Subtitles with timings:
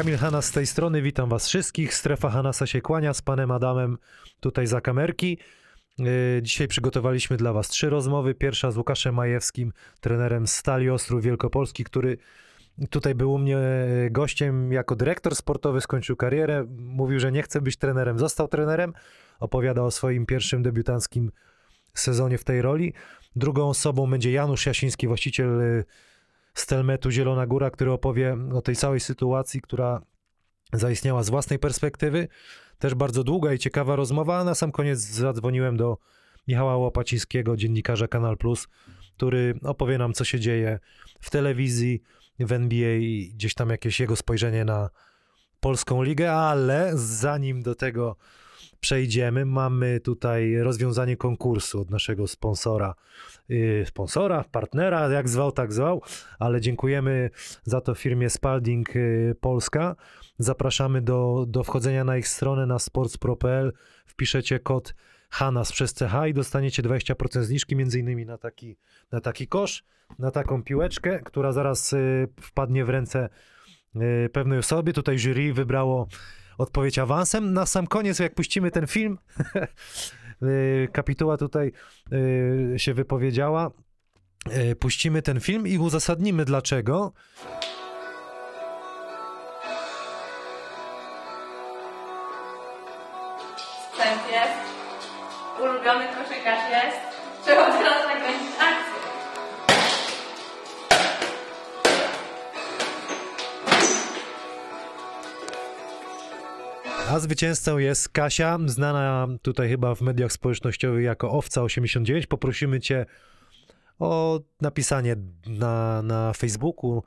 [0.00, 1.94] Kamil Hanas z tej strony, witam was wszystkich.
[1.94, 3.98] Strefa Hanasa się kłania z panem Adamem
[4.40, 5.38] tutaj za kamerki.
[5.98, 6.06] Yy,
[6.42, 8.34] Dzisiaj przygotowaliśmy dla was trzy rozmowy.
[8.34, 12.18] Pierwsza z Łukaszem Majewskim, trenerem Stali Ostrów Wielkopolski, który
[12.90, 13.58] tutaj był u mnie
[14.10, 16.66] gościem jako dyrektor sportowy, skończył karierę.
[16.78, 18.92] Mówił, że nie chce być trenerem, został trenerem.
[19.40, 21.32] Opowiada o swoim pierwszym debiutanckim
[21.94, 22.92] sezonie w tej roli.
[23.36, 25.84] Drugą osobą będzie Janusz Jasiński, właściciel
[26.56, 30.02] yy, Stelmetu Zielona Góra, który opowie o tej całej sytuacji, która
[30.72, 32.28] zaistniała z własnej perspektywy.
[32.78, 35.98] Też bardzo długa i ciekawa rozmowa, a na sam koniec zadzwoniłem do
[36.48, 38.68] Michała Łopacińskiego, dziennikarza Kanal Plus,
[39.16, 40.78] który opowie nam, co się dzieje
[41.20, 42.02] w telewizji,
[42.38, 44.90] w NBA i gdzieś tam jakieś jego spojrzenie na
[45.60, 48.16] polską ligę, ale zanim do tego
[48.80, 52.94] przejdziemy, mamy tutaj rozwiązanie konkursu od naszego sponsora,
[53.48, 56.02] yy, sponsora, partnera, jak zwał, tak zwał,
[56.38, 57.30] ale dziękujemy
[57.64, 59.96] za to firmie Spalding yy, Polska.
[60.38, 63.72] Zapraszamy do, do wchodzenia na ich stronę na sportspro.pl,
[64.06, 64.94] wpiszecie kod
[65.30, 68.76] HANAS przez CH i dostaniecie 20% zniżki między innymi na taki,
[69.12, 69.84] na taki kosz,
[70.18, 73.28] na taką piłeczkę, która zaraz yy, wpadnie w ręce
[74.32, 74.92] pewnej osoby.
[74.92, 76.08] Tutaj jury wybrało
[76.60, 77.52] odpowiedź awansem.
[77.52, 79.18] Na sam koniec, jak puścimy ten film,
[80.42, 81.72] yy, kapituła tutaj
[82.10, 83.70] yy, się wypowiedziała,
[84.46, 87.12] yy, puścimy ten film i uzasadnimy dlaczego.
[93.92, 94.58] Sprzęt jest,
[95.60, 96.98] ulubiony koszykarz jest,
[97.44, 97.99] trzeba teraz
[107.10, 112.26] A zwycięzcą jest Kasia, znana tutaj chyba w mediach społecznościowych jako Owca89.
[112.26, 113.06] Poprosimy cię
[113.98, 115.16] o napisanie
[115.46, 117.02] na, na Facebooku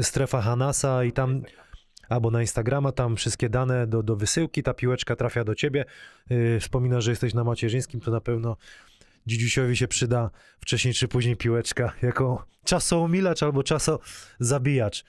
[0.00, 1.42] Strefa Hanasa i tam
[2.08, 5.84] albo na Instagrama, tam wszystkie dane do, do wysyłki, ta piłeczka trafia do ciebie.
[6.30, 8.56] Yy, wspominasz, że jesteś na macierzyńskim, to na pewno
[9.26, 15.04] dzidziusiowi się przyda wcześniej czy później piłeczka jako czasoumilacz albo czasozabijacz.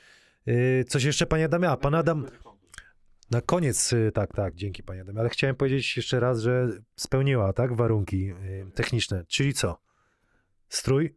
[0.45, 1.69] Yy, coś jeszcze, panie Adamie?
[1.69, 2.25] A, pan Adam...
[3.31, 7.53] Na koniec, y, tak, tak, dzięki panie Adamie, ale chciałem powiedzieć jeszcze raz, że spełniła,
[7.53, 9.77] tak, warunki y, techniczne, czyli co?
[10.69, 11.15] Strój,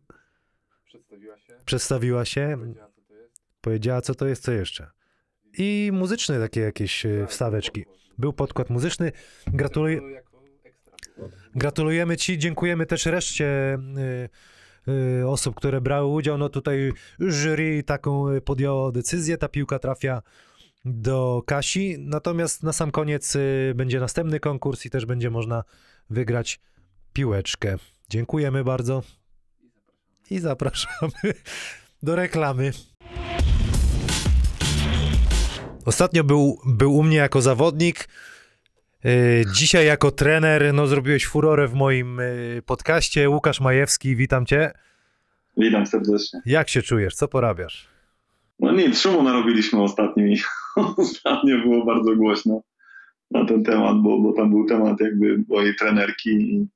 [0.85, 3.43] Przedstawiła się, przedstawiła się, powiedziała co to jest.
[3.61, 4.91] powiedziała co to jest, co jeszcze.
[5.59, 7.85] I muzyczne takie jakieś y, wstaweczki.
[8.19, 9.13] Był podkład muzyczny.
[9.47, 10.01] Gratuluję,
[11.55, 13.79] gratulujemy ci, dziękujemy też reszcie
[15.27, 16.39] osób, które brały udział.
[16.39, 20.23] No tutaj jury taką podjęło decyzję, ta piłka trafia
[20.89, 25.65] do Kasi, natomiast na sam koniec y, będzie następny konkurs i też będzie można
[26.11, 26.61] wygrać
[27.13, 27.77] piłeczkę.
[28.09, 29.03] Dziękujemy bardzo
[30.31, 31.35] i zapraszamy
[32.03, 32.73] do reklamy.
[35.85, 38.09] Ostatnio był, był u mnie jako zawodnik,
[39.05, 40.75] y, dzisiaj jako trener.
[40.75, 43.31] No, zrobiłeś furorę w moim y, podcaście.
[43.31, 44.73] Łukasz Majewski, witam cię.
[45.57, 46.41] Witam serdecznie.
[46.47, 47.15] Jak się czujesz?
[47.15, 47.98] Co porabiasz?
[48.61, 50.39] No nic, szumu narobiliśmy ostatnio i
[50.77, 52.63] ostatnio było bardzo głośno
[53.31, 56.67] na ten temat, bo, bo tam był temat jakby mojej trenerki i,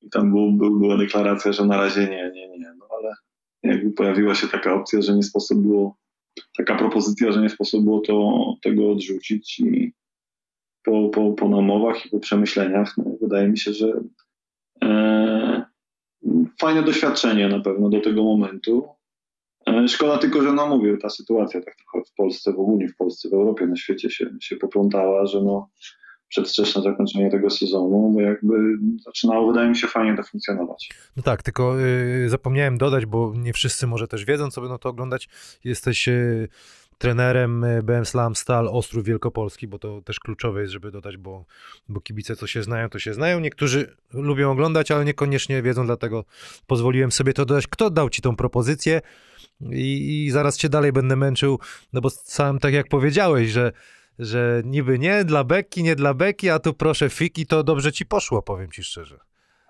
[0.00, 2.74] i tam był, był, była deklaracja, że na razie nie, nie, nie.
[2.78, 3.14] No ale
[3.62, 5.96] jakby pojawiła się taka opcja, że nie sposób było,
[6.56, 9.92] taka propozycja, że nie sposób było to, tego odrzucić i
[10.84, 14.00] po, po, po namowach i po przemyśleniach no, wydaje mi się, że
[14.82, 15.64] e,
[16.60, 18.88] fajne doświadczenie na pewno do tego momentu.
[19.66, 22.96] E, Szkoda tylko, że no mówię, ta sytuacja tak trochę w Polsce, w ogóle w
[22.96, 25.70] Polsce, w Europie, na świecie się, się poplątała, że no
[26.32, 28.54] przedwczesne zakończenie tego sezonu, jakby
[29.04, 30.90] zaczynało, wydaje mi się, fajnie to funkcjonować.
[31.16, 34.88] No tak, tylko y, zapomniałem dodać, bo nie wszyscy może też wiedzą, co będą to
[34.88, 35.28] oglądać.
[35.64, 36.48] Jesteś y,
[36.98, 41.44] trenerem y, BM Slam Stal Ostrów Wielkopolski, bo to też kluczowe jest, żeby dodać, bo,
[41.88, 43.40] bo kibice co się znają, to się znają.
[43.40, 46.24] Niektórzy lubią oglądać, ale niekoniecznie wiedzą, dlatego
[46.66, 47.66] pozwoliłem sobie to dodać.
[47.66, 49.00] Kto dał ci tą propozycję?
[49.70, 51.58] I, i zaraz cię dalej będę męczył,
[51.92, 53.72] no bo sam tak jak powiedziałeś, że
[54.18, 58.06] że niby nie dla beki, nie dla beki, a tu proszę fiki, to dobrze ci
[58.06, 59.18] poszło, powiem ci szczerze.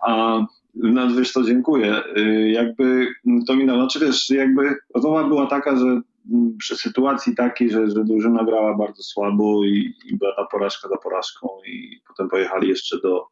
[0.02, 0.40] A
[0.74, 2.02] no, wiesz co, dziękuję.
[2.16, 3.08] Y, Jakby
[3.46, 6.00] to mi znaczy wiesz, jakby rozmowa była taka, że
[6.32, 10.88] mm, przy sytuacji takiej, że, że drużyna grała bardzo słabo i, i była ta porażka
[10.88, 13.26] za porażką i potem pojechali jeszcze do,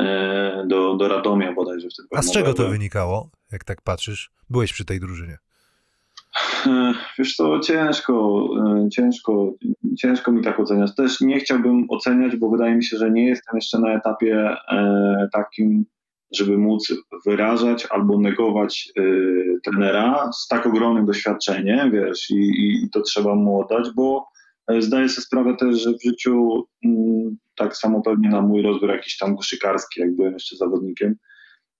[0.00, 2.08] e, do, do Radomia bodajże wtedy.
[2.12, 4.30] A z czego to wynikało, jak tak patrzysz?
[4.50, 5.38] Byłeś przy tej drużynie.
[6.66, 8.48] E, Wiesz co, ciężko,
[8.86, 9.54] e, ciężko,
[9.98, 10.94] ciężko mi tak oceniać.
[10.94, 15.28] Też nie chciałbym oceniać, bo wydaje mi się, że nie jestem jeszcze na etapie e,
[15.32, 15.84] takim,
[16.34, 16.92] żeby móc
[17.26, 18.92] wyrażać albo negować
[19.64, 22.50] trenera z tak ogromnym doświadczeniem, wiesz, i,
[22.84, 24.28] i to trzeba mu oddać, bo
[24.78, 29.16] Zdaję sobie sprawę też, że w życiu, mm, tak samo pewnie na mój rozwój jakiś
[29.16, 31.16] tam koszykarski, jak byłem jeszcze zawodnikiem,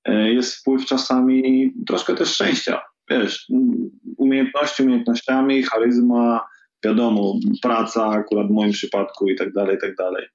[0.06, 2.80] jest wpływ czasami troszkę też szczęścia.
[3.10, 3.46] Wiesz,
[4.16, 6.48] umiejętności umiejętnościami, charyzma,
[6.84, 10.26] wiadomo, praca akurat w moim przypadku i tak dalej, i tak dalej.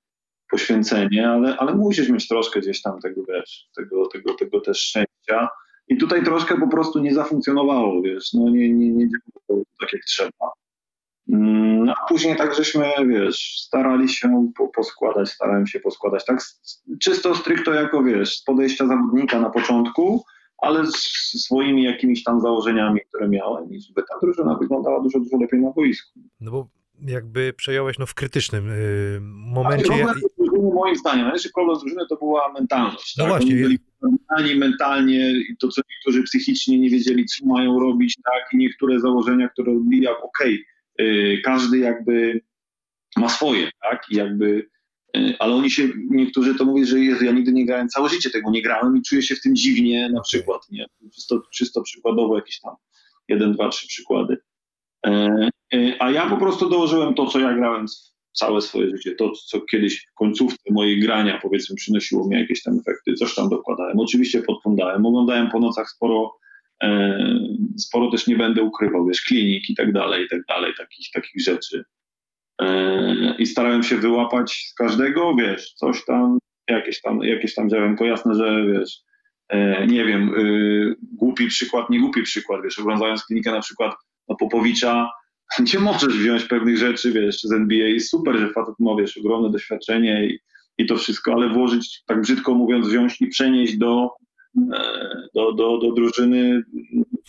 [0.51, 5.49] Poświęcenie, ale, ale musisz mieć troszkę gdzieś tam tego, wiesz, tego, tego, tego też szczęścia.
[5.87, 10.03] I tutaj troszkę po prostu nie zafunkcjonowało, wiesz, no nie, nie, nie działało tak jak
[10.03, 10.51] trzeba.
[11.29, 16.41] Mm, A później tak żeśmy, wiesz, starali się po, poskładać, starałem się poskładać tak
[17.01, 20.25] czysto stricto jako, wiesz, z podejścia zawodnika na początku,
[20.63, 20.91] ale z
[21.45, 25.71] swoimi jakimiś tam założeniami, które miałem i żeby ta drużyna wyglądała dużo, dużo lepiej na
[25.71, 26.19] boisku.
[26.41, 26.67] No bo
[27.01, 29.87] jakby przejąłeś no, w krytycznym Ale momencie.
[29.87, 33.17] problem drużyny, moim zdaniem, najlepszy problem drużyny to była mentalność.
[33.17, 33.31] No tak?
[33.31, 33.51] właśnie.
[33.51, 38.53] Oni byli mentalnie, mentalnie i to, co niektórzy psychicznie nie wiedzieli, co mają robić, tak?
[38.53, 40.65] I niektóre założenia, które robili, jak okej,
[41.01, 42.41] y, każdy jakby
[43.17, 44.05] ma swoje, tak?
[44.09, 44.69] I jakby, y,
[45.39, 48.61] ale oni się, niektórzy to mówią, że ja nigdy nie grałem, całe życie tego nie
[48.61, 50.85] grałem i czuję się w tym dziwnie na przykład, nie?
[51.15, 52.75] Czysto, czysto przykładowo jakieś tam
[53.27, 54.37] jeden, dwa, trzy przykłady.
[55.05, 57.85] E, e, A ja po prostu dołożyłem to, co ja grałem
[58.33, 62.79] całe swoje życie, to, co kiedyś w końcówce mojej grania, powiedzmy, przynosiło mi jakieś tam
[62.79, 63.99] efekty, coś tam dokładałem.
[63.99, 66.35] Oczywiście podglądałem, oglądałem po nocach sporo,
[66.83, 67.17] e,
[67.77, 71.43] sporo też nie będę ukrywał, wiesz, klinik i tak dalej, i tak dalej, takich, takich
[71.43, 71.83] rzeczy.
[72.61, 76.37] E, I starałem się wyłapać z każdego, wiesz, coś tam,
[76.69, 78.05] jakieś tam, jakieś tam ziarenko.
[78.05, 79.01] Jasne, że wiesz,
[79.49, 83.95] e, nie wiem, y, głupi przykład, nie głupi przykład, wiesz, oglądając klinikę na przykład
[84.29, 85.09] na Popowicza,
[85.73, 87.99] nie możesz wziąć pewnych rzeczy, wiesz, z NBA.
[87.99, 90.39] Super, że facet ma, wiesz, ogromne doświadczenie i,
[90.77, 94.22] i to wszystko, ale włożyć, tak brzydko mówiąc, wziąć i przenieść do, e,
[95.35, 96.63] do, do, do drużyny,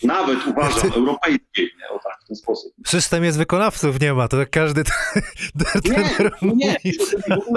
[0.03, 1.89] nawet uważam, europejskiej, nie?
[1.89, 2.73] O tak, w ten sposób.
[2.87, 4.83] System jest wykonawców, nie ma, to jak każdy
[5.83, 6.77] trener Nie,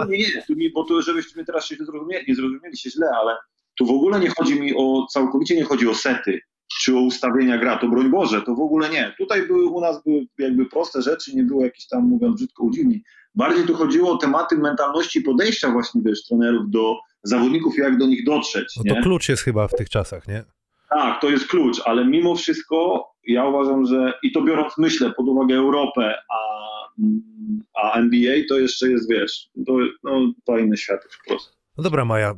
[0.09, 3.37] nie, tu mi, bo to, żebyście mnie teraz się zrozumieli, nie zrozumieli się źle, ale
[3.79, 7.59] tu w ogóle nie chodzi mi o, całkowicie nie chodzi o sety, czy o ustawienia
[7.59, 9.15] gra, to broń Boże, to w ogóle nie.
[9.19, 13.03] Tutaj były u nas były jakby proste rzeczy, nie było jakichś tam, mówiąc brzydko, udziwni.
[13.35, 18.06] Bardziej tu chodziło o tematy mentalności podejścia właśnie, wiesz, trenerów do zawodników i jak do
[18.06, 18.94] nich dotrzeć, No nie?
[18.97, 20.44] to klucz jest chyba w tych czasach, nie?
[20.91, 25.29] Tak, to jest klucz, ale mimo wszystko ja uważam, że i to biorąc, myślę, pod
[25.29, 26.69] uwagę Europę, a,
[27.82, 29.73] a NBA to jeszcze jest, wiesz, to,
[30.05, 31.56] no, to inny świat po prostu.
[31.76, 32.35] No dobra, Maja,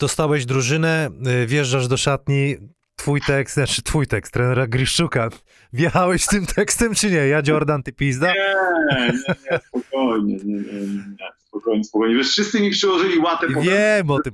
[0.00, 1.10] dostałeś drużynę,
[1.42, 2.56] y, wjeżdżasz do szatni,
[2.98, 5.28] twój tekst, znaczy twój tekst, trenera Griszczuka.
[5.72, 7.16] Wjechałeś tym tekstem, czy nie?
[7.28, 8.26] Ja Jordan, ty pizda?
[8.32, 8.54] Nie,
[8.98, 9.12] nie,
[9.52, 11.16] nie, spokojnie, nie, nie, nie, nie
[11.48, 12.16] spokojnie, spokojnie.
[12.16, 14.32] Wiesz, wszyscy mi przyłożyli łatę Wiem o tym.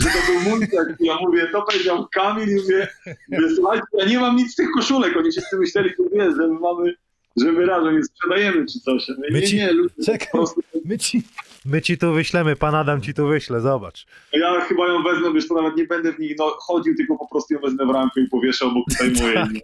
[0.00, 0.96] że to był mój tekst.
[1.00, 2.88] Ja mówię, to powiedział Kamil i mówię,
[3.28, 5.16] mówię, słuchajcie, ja nie mam nic z tych koszulek.
[5.16, 6.94] Oni wszyscy myśleli, że wiesz, że my mamy,
[7.36, 9.08] że my razem je sprzedajemy czy coś.
[9.30, 10.28] My nie, ci- nie, ludzie, Czekaj.
[10.32, 11.22] prostu My ci,
[11.64, 14.06] my ci tu wyślemy, pan Adam ci tu wyśle, zobacz.
[14.32, 17.28] Ja chyba ją wezmę, wiesz, to nawet nie będę w nich no, chodził, tylko po
[17.28, 19.34] prostu ją wezmę w ramkę i powieszę obok tutaj mojej.
[19.44, 19.52] Tak.
[19.52, 19.60] nie?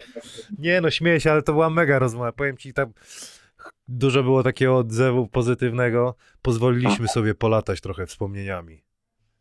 [0.59, 2.31] Nie no, śmieję się, ale to była mega rozmowa.
[2.31, 2.93] Powiem ci, tam
[3.87, 6.15] dużo było takiego odzewu pozytywnego.
[6.41, 8.83] Pozwoliliśmy sobie polatać trochę wspomnieniami.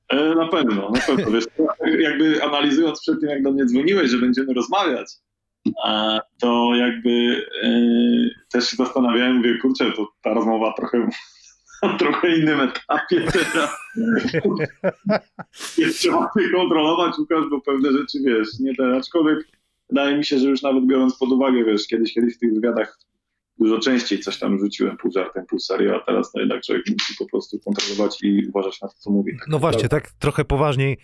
[0.09, 1.31] E, Na pewno, na pewno.
[1.31, 1.45] Wiesz,
[1.99, 5.09] jakby analizując przed tym, jak do mnie dzwoniłeś, że będziemy rozmawiać,
[6.40, 7.71] to jakby e,
[8.52, 11.09] też się zastanawiałem, mówię, kurczę, to ta rozmowa trochę
[11.83, 13.76] na trochę innym etapie teraz.
[15.79, 19.49] Jest trzeba się kontrolować, Łukasz, bo pewne rzeczy, wiesz, nie te, aczkolwiek
[19.88, 22.99] wydaje mi się, że już nawet biorąc pod uwagę, wiesz, kiedyś, kiedyś w tych wywiadach
[23.59, 27.14] dużo częściej coś tam rzuciłem pół żartem, pół serio, a teraz no jednak człowiek musi
[27.19, 29.37] po prostu kontrolować i uważać na to, co mówi.
[29.49, 30.99] No właśnie, tak trochę poważniej.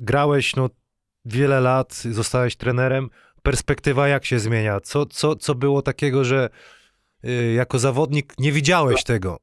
[0.00, 0.70] Grałeś no
[1.24, 3.10] wiele lat, zostałeś trenerem.
[3.42, 4.80] Perspektywa jak się zmienia?
[4.80, 6.48] Co, co, co było takiego, że
[7.24, 9.36] y, jako zawodnik nie widziałeś tego?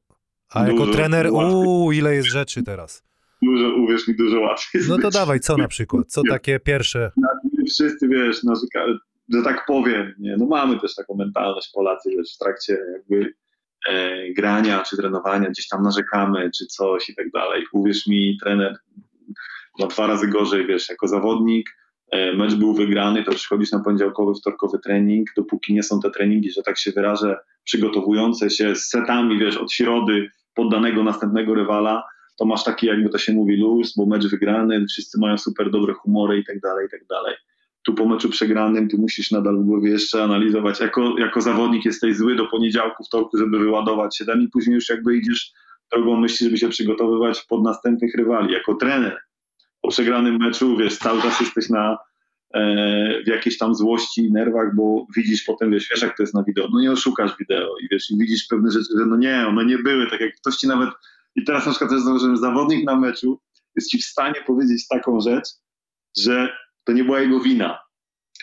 [0.50, 1.54] A jako Dużo, trener, łatwiej.
[1.54, 3.02] uuu, ile jest rzeczy teraz.
[3.42, 4.82] Dużo, uwierz mi, dużo łatwiej.
[4.88, 6.06] No to dawaj, co na przykład?
[6.08, 7.10] Co takie pierwsze?
[7.74, 8.84] Wszyscy, wiesz, narzeka,
[9.34, 10.36] że tak powiem, nie?
[10.38, 13.34] no mamy też taką mentalność Polacy, wiesz, w trakcie jakby
[13.88, 17.64] e, grania czy trenowania gdzieś tam narzekamy, czy coś i tak dalej.
[17.72, 18.76] Uwierz mi, trener
[19.78, 21.70] ma dwa razy gorzej, wiesz, jako zawodnik,
[22.36, 26.62] mecz był wygrany, to przychodzisz na poniedziałkowy, wtorkowy trening, dopóki nie są te treningi, że
[26.62, 32.04] tak się wyrażę, przygotowujące się z setami, wiesz, od środy poddanego następnego rywala,
[32.38, 35.94] to masz taki, jakby to się mówi, luz, bo mecz wygrany, wszyscy mają super dobre
[35.94, 37.34] humory i tak dalej, i tak dalej.
[37.86, 42.16] Tu po meczu przegranym ty musisz nadal w głowie jeszcze analizować, jako, jako zawodnik jesteś
[42.16, 45.52] zły do poniedziałku, wtorku, żeby wyładować się tam i później już jakby idziesz
[45.92, 48.52] drogą myśli, żeby się przygotowywać pod następnych rywali.
[48.52, 49.20] Jako trener
[49.90, 51.98] przegranym meczu, wiesz, cały czas jesteś na,
[52.54, 56.34] e, w jakiejś tam złości i nerwach, bo widzisz potem, wiesz, wiesz jak to jest
[56.34, 59.46] na wideo, no nie oszukasz wideo i wiesz, i widzisz pewne rzeczy, że no nie,
[59.46, 60.90] one nie były, tak jak ktoś ci nawet,
[61.36, 63.40] i teraz na przykład też zauważyłem, zawodnik na meczu
[63.76, 65.48] jest ci w stanie powiedzieć taką rzecz,
[66.18, 66.48] że
[66.84, 67.78] to nie była jego wina.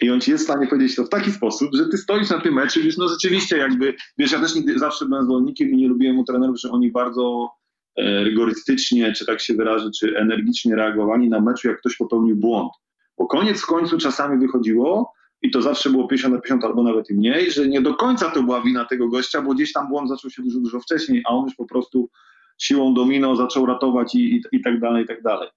[0.01, 2.41] I on ci jest w stanie powiedzieć to w taki sposób, że ty stoisz na
[2.41, 5.77] tym meczu i wiesz, no rzeczywiście jakby, wiesz, ja też nigdy, zawsze byłem zwolennikiem i
[5.77, 7.49] nie lubiłem u trenerów, że oni bardzo
[7.97, 12.71] rygorystycznie, czy tak się wyrażę, czy energicznie reagowali na meczu, jak ktoś popełnił błąd.
[13.17, 17.09] Bo koniec w końcu czasami wychodziło, i to zawsze było 50 na 50 albo nawet
[17.09, 20.09] i mniej, że nie do końca to była wina tego gościa, bo gdzieś tam błąd
[20.09, 22.09] zaczął się dużo, dużo wcześniej, a on już po prostu
[22.57, 25.49] siłą domino zaczął ratować i, i, i tak dalej, i tak dalej.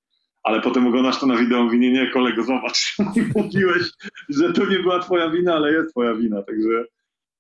[0.43, 2.97] Ale potem oglądasz to na wideo, mówi, nie, nie, kolego, zobacz,
[3.37, 3.83] mówiłeś,
[4.29, 6.85] że to nie była twoja wina, ale jest twoja wina, także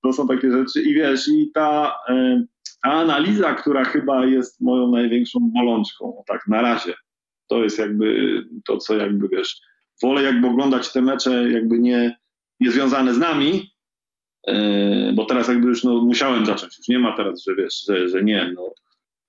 [0.02, 2.44] to są takie rzeczy i wiesz, i ta, e,
[2.82, 6.94] analiza, która chyba jest moją największą bolączką, o tak na razie,
[7.46, 9.60] to jest jakby to, co jakby, wiesz,
[10.02, 12.16] wolę jakby oglądać te mecze jakby nie,
[12.60, 13.70] nie związane z nami,
[14.46, 18.08] e, bo teraz jakby już no, musiałem zacząć, już nie ma teraz, że wiesz, że,
[18.08, 18.72] że nie, no,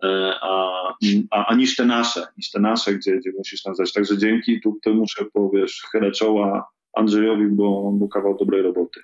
[0.04, 0.72] e, a,
[1.32, 3.94] a, a niż te nasze, niż te nasze, gdzie, gdzie musisz tam zać.
[3.94, 9.01] Także dzięki, tu, tu muszę powiesz, chylę czoła Andrzejowi, bo, bo kawał dobrej roboty.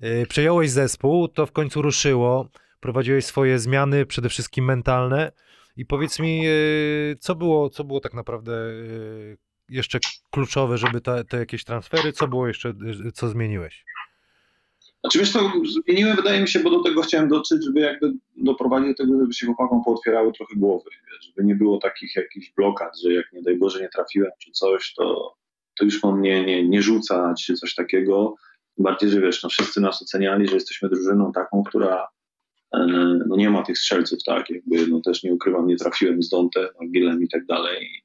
[0.00, 2.48] Yy, Przejąłeś zespół, to w końcu ruszyło.
[2.80, 5.32] Prowadziłeś swoje zmiany, przede wszystkim mentalne.
[5.76, 9.36] I powiedz mi, yy, co było, co było tak naprawdę yy,
[9.68, 9.98] jeszcze
[10.30, 12.74] kluczowe, żeby te, te jakieś transfery, co było jeszcze,
[13.14, 13.84] co zmieniłeś?
[15.00, 15.52] Znaczy wiesz to
[15.84, 19.34] zmieniłem, wydaje mi się, bo do tego chciałem dotrzeć, żeby jakby doprowadzić do tego, żeby
[19.34, 20.90] się chłopakom pootwierały trochę głowy,
[21.22, 24.94] żeby nie było takich jakichś blokad, że jak nie daj Boże nie trafiłem czy coś,
[24.94, 25.36] to,
[25.78, 28.34] to już mam nie, nie, nie rzucać czy coś takiego.
[28.78, 32.08] Bardziej, że wiesz, no wszyscy nas oceniali, że jesteśmy drużyną taką, która
[32.74, 32.78] e,
[33.26, 36.68] no nie ma tych strzelców, tak, jakby no też nie ukrywam, nie trafiłem z Dontem,
[36.82, 38.02] Agilem i tak dalej.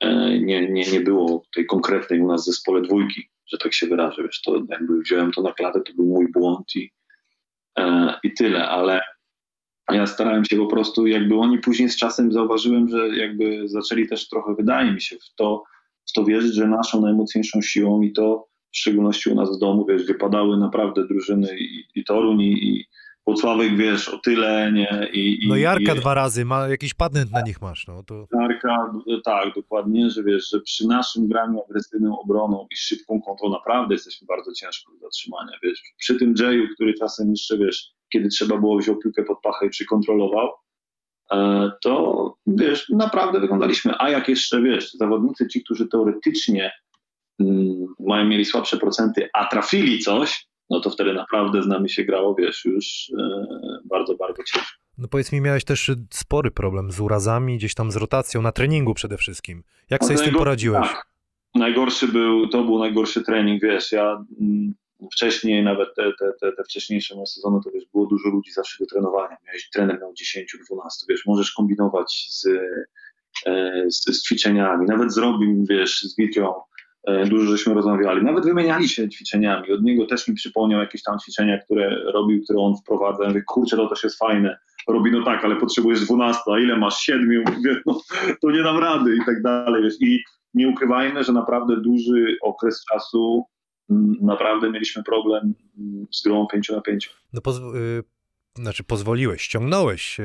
[0.00, 4.22] E, Nie, nie, nie było tej konkretnej u nas zespole dwójki, że tak się wyrażę,
[4.22, 6.90] wiesz, to jakby wziąłem to na klatę, to był mój błąd i,
[7.78, 9.00] e, i tyle, ale
[9.90, 14.28] ja starałem się po prostu, jakby oni później z czasem zauważyłem, że jakby zaczęli też
[14.28, 15.62] trochę, wydaje mi się, w to,
[16.08, 19.86] w to wierzyć, że naszą najmocniejszą siłą i to w szczególności u nas w domu,
[19.88, 22.86] wiesz, wypadały naprawdę drużyny i, i Toruń i,
[23.26, 27.32] Włocławek, wiesz, o tyle, nie, i, i No Jarka i, dwa razy, ma, jakiś patent
[27.32, 28.26] na nich masz, no to...
[28.40, 28.92] Jarka,
[29.24, 34.26] tak, dokładnie, że wiesz, że przy naszym graniu agresywną obroną i szybką kontrolą naprawdę jesteśmy
[34.26, 35.82] bardzo ciężko do zatrzymania, wiesz.
[35.98, 39.70] Przy tym Jayu, który czasem jeszcze, wiesz, kiedy trzeba było wziął piłkę pod pachę i
[39.70, 40.50] przykontrolował,
[41.32, 43.92] e, to, wiesz, naprawdę wyglądaliśmy.
[43.98, 46.72] A jak jeszcze, wiesz, zawodnicy ci, którzy teoretycznie
[48.00, 52.34] mają, mieli słabsze procenty, a trafili coś, no to wtedy naprawdę z nami się grało,
[52.34, 53.46] wiesz, już e,
[53.84, 54.82] bardzo, bardzo ciężko.
[54.98, 58.94] No powiedz mi, miałeś też spory problem z urazami, gdzieś tam z rotacją, na treningu
[58.94, 59.62] przede wszystkim.
[59.90, 60.88] Jak sobie z tym poradziłeś?
[60.88, 61.06] Tak.
[61.54, 64.74] Najgorszy był, to był najgorszy trening, wiesz, ja mm,
[65.12, 68.86] wcześniej, nawet te, te, te, te wcześniejsze sezony, to wiesz, było dużo ludzi zawsze do
[68.86, 69.36] trenowania.
[69.46, 70.14] Miałeś trener miał 10-12,
[71.08, 72.46] wiesz, możesz kombinować z,
[73.46, 74.86] e, z, z ćwiczeniami.
[74.86, 76.62] Nawet zrobił, wiesz, z Witką, e,
[77.26, 78.24] dużo żeśmy rozmawiali.
[78.24, 79.72] Nawet wymieniali się ćwiczeniami.
[79.72, 83.22] Od niego też mi przypomniał jakieś tam ćwiczenia, które robił, które on wprowadza.
[83.22, 84.58] Ja mówię, kurczę, to też jest fajne.
[84.88, 86.98] Robi, no tak, ale potrzebujesz 12, a ile masz?
[86.98, 87.28] 7?
[87.56, 88.00] Mówię, no,
[88.42, 89.82] to nie dam rady i tak dalej.
[89.82, 89.94] Wiesz.
[90.00, 90.22] I
[90.54, 93.44] nie ukrywajmy, że naprawdę duży okres czasu
[93.90, 97.10] mm, naprawdę mieliśmy problem mm, z grą 5 na 5.
[97.32, 97.40] No
[97.74, 98.02] y,
[98.54, 100.24] znaczy pozwoliłeś, ściągnąłeś y,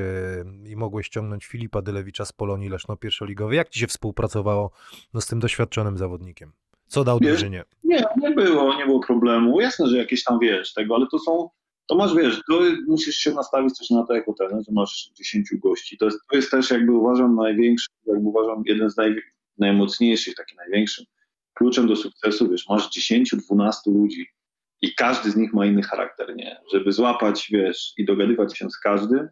[0.65, 3.55] i mogłeś ściągnąć Filipa Dylewicza z Polonii Leszno pierwszoligowy.
[3.55, 4.71] Jak ci się współpracowało
[5.13, 6.51] no, z tym doświadczonym zawodnikiem?
[6.87, 7.63] Co dał Wiesz, drużynie?
[7.83, 9.61] Nie, nie było, nie było problemu.
[9.61, 11.49] Jasne, że jakieś tam wiesz tego, ale to są,
[11.87, 15.49] to masz, wiesz, to musisz się nastawić też na to jako trener, że masz 10
[15.63, 15.97] gości.
[15.97, 19.15] To jest, to jest też jakby uważam największy, jakby uważam jeden z naj,
[19.57, 21.05] najmocniejszych, taki największym
[21.53, 24.27] kluczem do sukcesu, wiesz, masz 10-12 ludzi
[24.81, 26.57] i każdy z nich ma inny charakter, nie?
[26.73, 29.29] Żeby złapać, wiesz, i dogadywać się z każdym,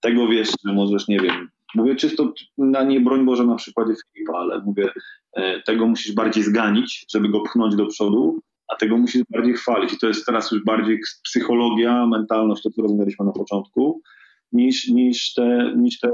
[0.00, 4.38] tego wiesz, że możesz, nie wiem, mówię czysto na nie broń Boże na przykładzie Filipa,
[4.38, 4.88] ale mówię,
[5.36, 9.92] e, tego musisz bardziej zganić, żeby go pchnąć do przodu, a tego musisz bardziej chwalić.
[9.92, 14.02] I to jest teraz już bardziej psychologia, mentalność, to co rozmawialiśmy na początku,
[14.52, 16.10] niż, niż, te, niż te,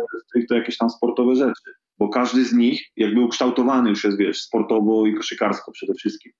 [0.48, 1.70] te jakieś tam sportowe rzeczy.
[1.98, 6.32] Bo każdy z nich jakby ukształtowany już jest, wiesz, sportowo i koszykarsko przede wszystkim.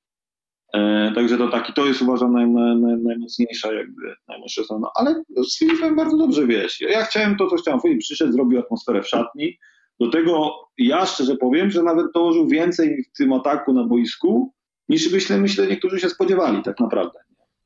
[0.75, 4.89] E, także to taki, to jest uważam naj, naj, naj, najmocniejsza jakby, najmocniejsza strona.
[4.95, 7.81] Ale z Filipem bardzo dobrze, wiesz, ja, chciałem to, co chciałem.
[7.81, 9.59] Filip przyszedł, zrobił atmosferę w szatni.
[10.01, 14.55] Do tego ja szczerze powiem, że nawet dołożył więcej w tym ataku na boisku,
[14.89, 17.19] niż byśmy, myślę, niektórzy się spodziewali tak naprawdę.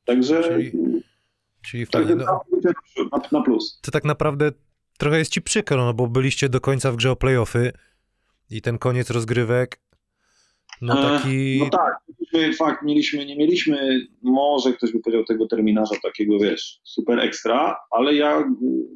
[0.05, 0.73] Także Czyli-
[1.63, 2.41] Czyli tak, wtedy, no,
[3.13, 3.81] na, na plus.
[3.83, 4.51] to tak naprawdę
[4.99, 7.73] trochę jest ci przykro, no bo byliście do końca w grze o playoffy
[8.51, 9.81] i ten koniec rozgrywek,
[10.83, 11.59] no E, taki...
[11.59, 11.99] No tak,
[12.35, 17.77] mieliśmy, fakt, mieliśmy, nie mieliśmy, może ktoś by powiedział tego terminarza takiego, wiesz, super ekstra,
[17.91, 18.51] ale ja,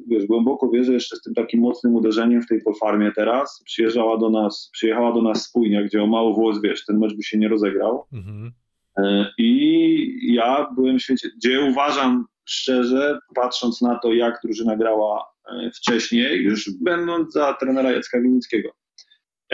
[0.07, 3.63] wiesz, głęboko wierzę jeszcze z tym takim mocnym uderzeniem w tej polfarmie teraz.
[3.65, 7.23] Przyjeżdżała do nas, przyjechała do nas spójnia, gdzie o mało włos, wiesz, ten mecz by
[7.23, 8.05] się nie rozegrał.
[8.13, 8.51] Mhm.
[8.97, 15.25] E, I ja byłem w świecie, gdzie uważam szczerze, patrząc na to, jak drużyna grała
[15.49, 18.69] e, wcześniej, już będąc za trenera Jacka Winickiego,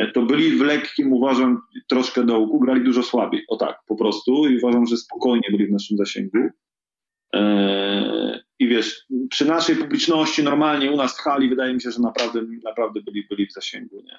[0.07, 4.57] to byli w lekkim, uważam, troszkę dołku, grali dużo słabiej, o tak, po prostu i
[4.57, 6.37] uważam, że spokojnie byli w naszym zasięgu.
[7.35, 12.01] E, I wiesz, przy naszej publiczności normalnie u nas w hali wydaje mi się, że
[12.01, 14.17] naprawdę, naprawdę byli, byli w zasięgu, nie?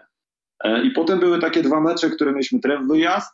[0.65, 3.33] E, I potem były takie dwa mecze, które mieliśmy Tref wyjazd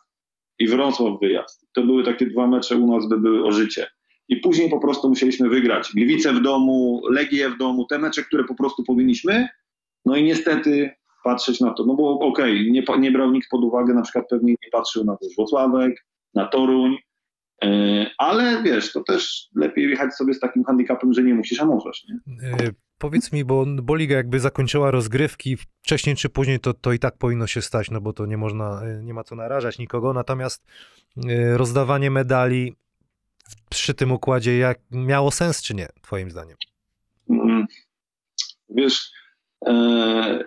[0.59, 1.67] i Wrocław wyjazd.
[1.73, 3.87] To były takie dwa mecze u nas, by były o życie.
[4.29, 5.91] I później po prostu musieliśmy wygrać.
[5.93, 9.47] Gliwice w domu, Legię w domu, te mecze, które po prostu powinniśmy.
[10.05, 10.96] No i niestety
[11.27, 14.25] patrzeć na to, no bo okej, nie, pa- nie brał nikt pod uwagę, na przykład
[14.29, 16.95] pewnie nie patrzył na Włocławek, na Toruń,
[17.63, 21.65] yy, ale wiesz, to też lepiej jechać sobie z takim handicapem, że nie musisz, a
[21.65, 22.47] możesz, nie?
[22.49, 22.57] E,
[22.99, 27.17] Powiedz mi, bo, bo liga jakby zakończyła rozgrywki, wcześniej czy później to, to i tak
[27.17, 30.65] powinno się stać, no bo to nie można, e, nie ma co narażać nikogo, natomiast
[31.29, 32.73] e, rozdawanie medali
[33.69, 36.57] przy tym układzie jak, miało sens czy nie, twoim zdaniem?
[37.29, 37.65] Mm,
[38.69, 39.11] Wiesz,
[39.67, 40.39] e,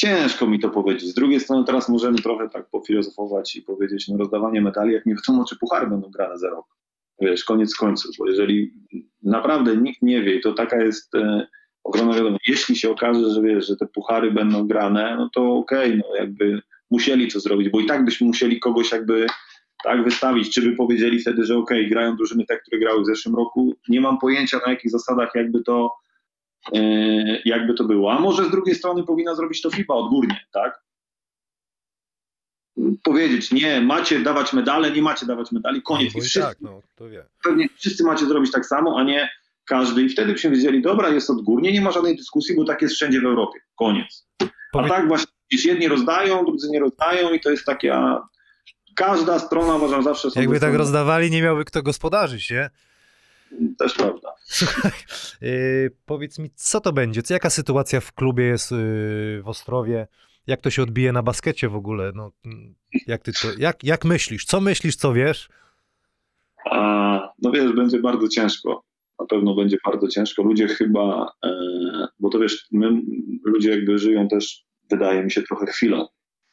[0.00, 1.10] ciężko mi to powiedzieć.
[1.10, 5.14] Z drugiej strony teraz możemy trochę tak pofilozofować i powiedzieć, no rozdawanie medali, jak nie
[5.14, 6.66] wiadomo, czy puchary będą grane za rok.
[7.20, 8.72] Wiesz, koniec końców, bo jeżeli
[9.22, 11.46] naprawdę nikt nie wie, to taka jest e,
[11.84, 15.98] ogromna wiadomość, jeśli się okaże, że wiesz, że te puchary będą grane, no to okej,
[15.98, 19.26] no jakby musieli to zrobić, bo i tak byśmy musieli kogoś jakby
[19.84, 23.34] tak wystawić, czy by powiedzieli wtedy, że okej, grają drużyny te, które grały w zeszłym
[23.34, 23.74] roku.
[23.88, 25.92] Nie mam pojęcia na jakich zasadach jakby to
[27.44, 28.12] jakby to było.
[28.12, 30.82] A może z drugiej strony powinna zrobić to FIBA odgórnie, tak?
[33.02, 36.12] Powiedzieć, nie, macie dawać medale, nie macie dawać medali, koniec.
[36.12, 37.24] Bo I wszyscy, tak, no, to wie.
[37.44, 39.30] pewnie wszyscy macie zrobić tak samo, a nie
[39.64, 40.02] każdy.
[40.02, 43.20] I wtedy byśmy wiedzieli, dobra, jest odgórnie, nie ma żadnej dyskusji, bo tak jest wszędzie
[43.20, 43.60] w Europie.
[43.78, 44.28] Koniec.
[44.72, 45.32] A tak właśnie,
[45.64, 48.22] jedni rozdają, drudzy nie rozdają i to jest taka...
[48.96, 50.28] Każda strona uważam zawsze.
[50.36, 52.70] Jakby tak rozdawali, nie miałby kto gospodarzyć, nie?
[53.78, 54.34] Też prawda.
[54.44, 54.92] Słuchaj,
[55.40, 57.22] yy, powiedz mi, co to będzie?
[57.22, 60.06] Co, jaka sytuacja w klubie jest yy, w Ostrowie?
[60.46, 62.12] Jak to się odbije na baskecie w ogóle?
[62.14, 62.32] No,
[63.06, 64.44] jak, ty to, jak, jak myślisz?
[64.44, 65.48] Co myślisz, co wiesz?
[66.70, 68.84] A, no wiesz, będzie bardzo ciężko.
[69.20, 70.42] Na pewno będzie bardzo ciężko.
[70.42, 71.50] Ludzie chyba, e,
[72.20, 73.02] bo to wiesz, my
[73.44, 76.06] ludzie jakby żyją też, wydaje mi się, trochę chwilą.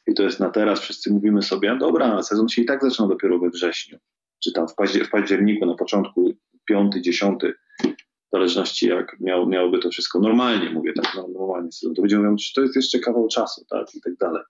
[0.06, 3.38] I to jest na teraz, wszyscy mówimy sobie, dobra, sezon się i tak zaczyna dopiero
[3.38, 3.98] we wrześniu.
[4.44, 6.32] Czy tam w, paździer- w październiku, na początku,
[6.68, 7.54] piąty, dziesiąty,
[8.28, 11.68] w zależności jak miał, miałoby to wszystko normalnie, mówię tak, no, normalnie.
[11.82, 14.42] To ludzie mówią, że to jest jeszcze kawał czasu, tak, i tak dalej.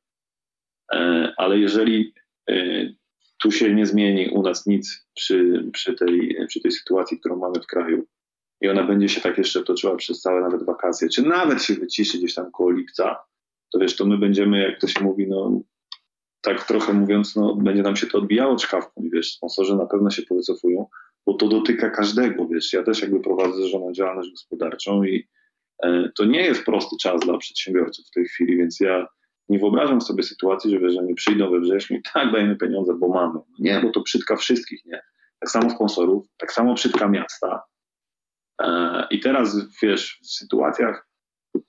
[0.92, 2.14] E, ale jeżeli
[2.50, 2.54] e,
[3.42, 7.60] tu się nie zmieni u nas nic przy, przy, tej, przy tej sytuacji, którą mamy
[7.60, 8.06] w kraju.
[8.60, 12.18] I ona będzie się tak jeszcze toczyła przez całe nawet wakacje, czy nawet się wyciszy
[12.18, 13.16] gdzieś tam koło lipca,
[13.72, 15.60] to wiesz, to my będziemy, jak to się mówi, no
[16.40, 20.22] tak trochę mówiąc, no będzie nam się to odbijało czkawką wiesz, sponsorzy na pewno się
[20.22, 20.86] powycofują,
[21.28, 25.28] bo to dotyka każdego, wiesz, ja też jakby prowadzę zrzeszoną działalność gospodarczą i
[25.82, 29.06] e, to nie jest prosty czas dla przedsiębiorców w tej chwili, więc ja
[29.48, 33.08] nie wyobrażam sobie sytuacji, że, wiesz, nie przyjdą we wrześniu i tak dajemy pieniądze, bo
[33.08, 33.40] mamy.
[33.58, 35.00] Nie, bo to przytka wszystkich, nie?
[35.40, 37.62] Tak samo sponsorów, tak samo przytka miasta.
[38.62, 41.07] E, I teraz, wiesz, w sytuacjach,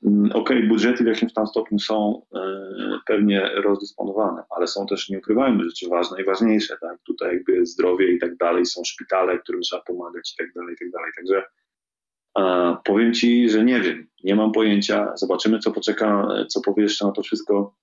[0.06, 2.40] mm, okej, budżety w jakimś tam stopniu są e,
[3.08, 6.98] pewnie rozdysponowane, ale są też, nie ukrywajmy, rzeczy ważne i ważniejsze, tak?
[7.06, 10.78] Tutaj jakby zdrowie i tak dalej, są szpitale, którym trzeba pomagać i tak dalej, i
[10.78, 11.12] tak dalej.
[11.18, 11.44] Także
[12.84, 17.12] powiem ci, że nie wiem, nie mam pojęcia, zobaczymy, co poczeka, co powie jeszcze na
[17.12, 17.76] to wszystko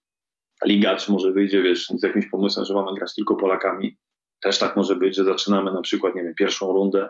[0.64, 3.96] liga, czy może wyjdzie, wiesz, z jakimś pomysłem, że mamy grać tylko Polakami.
[4.40, 7.08] Też tak może być, że zaczynamy na przykład, nie wiem, pierwszą rundę.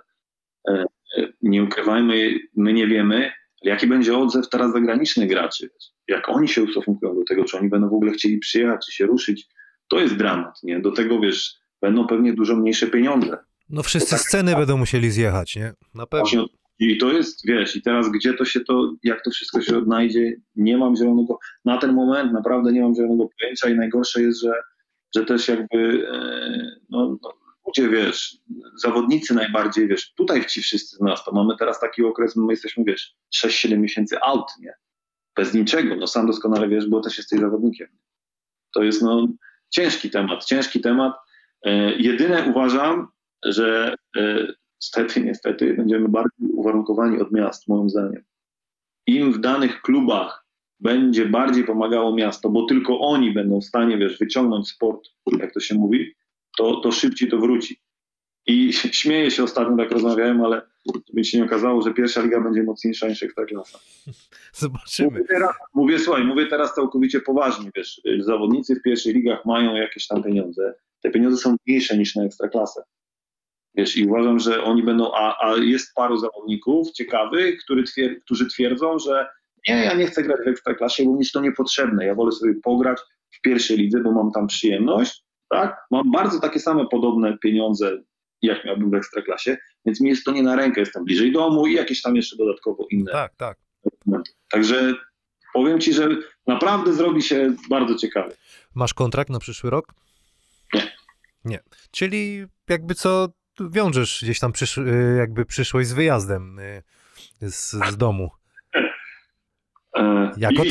[0.69, 0.85] E,
[1.17, 5.71] e, Nie ukrywajmy, my nie wiemy, ale jaki będzie odzew teraz zagranicznych graczy.
[6.09, 9.07] Jak oni się ustosunkują do tego, czy oni będą w ogóle chcieli przyjechać, czy się
[9.07, 9.49] ruszyć,
[9.89, 10.81] to jest dramat, nie?
[10.81, 13.39] Do tego, wiesz, będą pewnie dużo mniejsze pieniądze.
[13.71, 14.61] No wszyscy tak, sceny tak.
[14.61, 15.73] będą musieli zjechać, nie?
[15.95, 16.47] Na pewno.
[16.79, 20.37] I to jest, wiesz, i teraz gdzie to się to, jak to wszystko się odnajdzie,
[20.57, 24.53] nie mam zielonego, na ten moment naprawdę nie mam zielonego pojęcia i najgorsze jest, że,
[25.15, 27.33] że też jakby, e, no, no
[27.67, 28.39] ludzie, wiesz,
[28.77, 32.85] zawodnicy najbardziej, wiesz, tutaj ci wszyscy z nas, to mamy teraz taki okres, my jesteśmy,
[32.85, 34.75] wiesz, 6-7 miesięcy out, nie?
[35.37, 37.89] Bez niczego, no sam doskonale wiesz, bo też jesteś zawodnikiem.
[38.75, 39.29] To jest, no,
[39.71, 41.15] ciężki temat, ciężki temat.
[41.65, 43.09] E, jedyne uważam,
[43.45, 44.47] że e,
[44.83, 48.25] niestety, niestety będziemy bardziej uwarunkowani od miast, moim zdaniem.
[49.07, 50.47] Im w danych klubach
[50.81, 55.61] będzie bardziej pomagało miasto, bo tylko oni będą w stanie, wiesz, wyciągnąć sport, jak to
[55.61, 56.15] się mówi,
[56.57, 57.81] to, to szybciej to wróci.
[58.47, 60.63] I śmieję się ostatnio, tak rozmawiałem, ale
[61.09, 63.79] żeby się nie okazało, że pierwsza liga będzie mocniejsza niż ekstraklasa.
[64.53, 65.11] Zobaczymy.
[65.11, 70.07] Mówię, teraz, mówię, słuchaj, mówię teraz całkowicie poważnie, wiesz, zawodnicy w pierwszych ligach mają jakieś
[70.07, 72.83] tam pieniądze, te pieniądze są mniejsze niż na ekstraklasę.
[73.75, 77.85] Wiesz, i uważam, że oni będą, a, a jest paru zawodników ciekawych, który
[78.25, 79.27] którzy twierdzą, że
[79.69, 82.55] nie, ja nie chcę grać w ekstraklasie, bo mi jest to niepotrzebne, ja wolę sobie
[82.55, 85.77] pograć w pierwszej lidze, bo mam tam przyjemność, tak?
[85.91, 88.03] Mam bardzo takie same podobne pieniądze,
[88.43, 89.57] jak miałbym w ekstraklasie,
[89.87, 92.87] więc mi jest to nie na rękę, jestem bliżej domu i jakieś tam jeszcze dodatkowo
[92.91, 93.59] inne Tak, tak.
[94.51, 94.95] Także
[95.55, 96.09] powiem ci, że
[96.47, 98.37] naprawdę zrobi się bardzo ciekawy.
[98.75, 99.95] Masz kontrakt na przyszły rok?
[100.75, 100.93] Nie.
[101.45, 101.61] Nie.
[101.91, 103.29] Czyli jakby co,
[103.61, 106.83] wiążesz gdzieś tam przysz, y, jakby przyszłość z wyjazdem y,
[107.41, 108.31] z, z domu.
[109.97, 110.63] E, Jako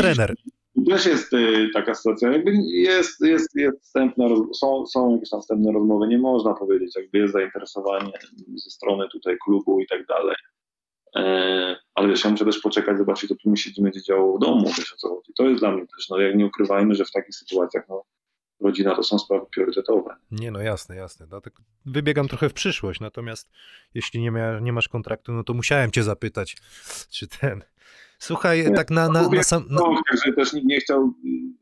[0.76, 0.86] i.
[0.86, 1.38] Też jest e,
[1.74, 3.94] taka sytuacja, jakby jest, jest, jest
[4.60, 8.12] są, są jakieś tam wstępne rozmowy, nie można powiedzieć, jakby jest zainteresowanie
[8.56, 10.36] ze strony tutaj klubu i tak dalej.
[11.16, 14.40] E, ale wiesz, ja muszę też poczekać, zobaczyć, co tu mi się będzie działo w
[14.40, 15.34] domu, wiesz o co chodzi.
[15.38, 18.04] To jest dla mnie też, no jak nie ukrywajmy, że w takich sytuacjach, no
[18.62, 20.16] rodzina to są sprawy priorytetowe.
[20.32, 21.28] Nie, no jasne, jasne.
[21.28, 23.50] Dlatego wybiegam trochę w przyszłość, natomiast
[23.94, 26.58] jeśli nie, mia, nie masz kontraktu, no to musiałem cię zapytać,
[27.12, 27.64] czy ten...
[28.26, 28.72] Słuchaj, Nie.
[28.76, 29.66] tak na, na, na sam...
[29.70, 31.14] Na, No, także też nikt nie chciał,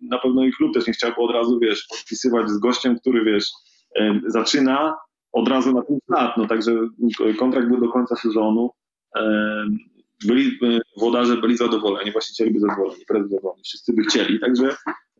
[0.01, 3.51] na pewno i klub też nie chciał od razu, wiesz, podpisywać z gościem, który, wiesz,
[4.27, 4.95] zaczyna
[5.31, 6.71] od razu na ten lat, no także
[7.39, 8.71] kontrakt był do końca sezonu,
[10.25, 14.75] byli, e, włodarze byli zadowoleni, właściciele byli zadowoleni, prezes zadowoleni, wszyscy by chcieli, także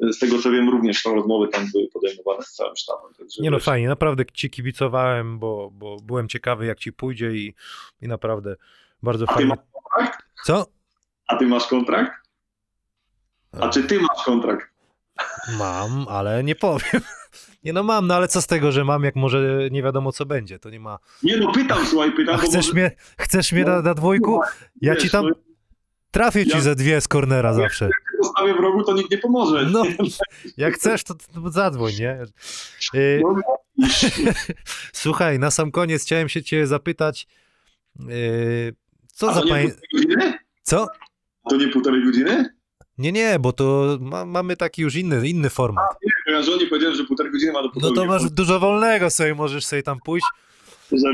[0.10, 3.14] e, z tego co wiem również są rozmowy tam były podejmowane z całym sztabem.
[3.18, 7.32] Także, Nie no wiesz, fajnie, naprawdę ci kibicowałem, bo, bo byłem ciekawy jak ci pójdzie
[7.32, 7.54] i,
[8.02, 8.56] i naprawdę
[9.04, 9.50] bardzo A ty fajnie.
[9.50, 10.20] masz kontrakt?
[10.46, 10.66] Co?
[11.28, 12.12] A ty masz kontrakt?
[13.62, 14.68] A czy ty masz kontrakt?
[15.58, 17.02] Mam, ale nie powiem.
[17.64, 20.26] Nie no mam, no ale co z tego, że mam, jak może nie wiadomo co
[20.26, 21.00] będzie, to nie ma...
[21.24, 24.40] Nie no, pytam, słuchaj, pytam, A chcesz może- mnie, chcesz mnie na, na dwójku?
[24.82, 25.36] Ja ci tam no,
[26.12, 27.90] trafię ci ja- ze dwie z cornera zawsze.
[28.22, 29.66] postawię w rogu, to nikt nie pomoże.
[29.72, 29.84] No,
[30.58, 32.20] jak chcesz, to, to zadzwoń, nie?
[32.96, 33.36] Y, No,
[34.94, 37.28] Słuchaj, na sam koniec chciałem się cię zapytać,
[38.10, 38.76] y,
[39.14, 39.68] co A za pań...
[39.94, 40.34] godziny?
[40.62, 40.88] Co?
[41.50, 42.46] To nie półtorej godziny?
[42.98, 45.86] Nie, nie, bo to ma, mamy taki już inny, inny format.
[46.28, 49.36] Nie, ja żonie powiedziałem, że półtorej godziny ma do No to masz dużo wolnego sobie,
[49.36, 50.26] możesz sobie tam pójść,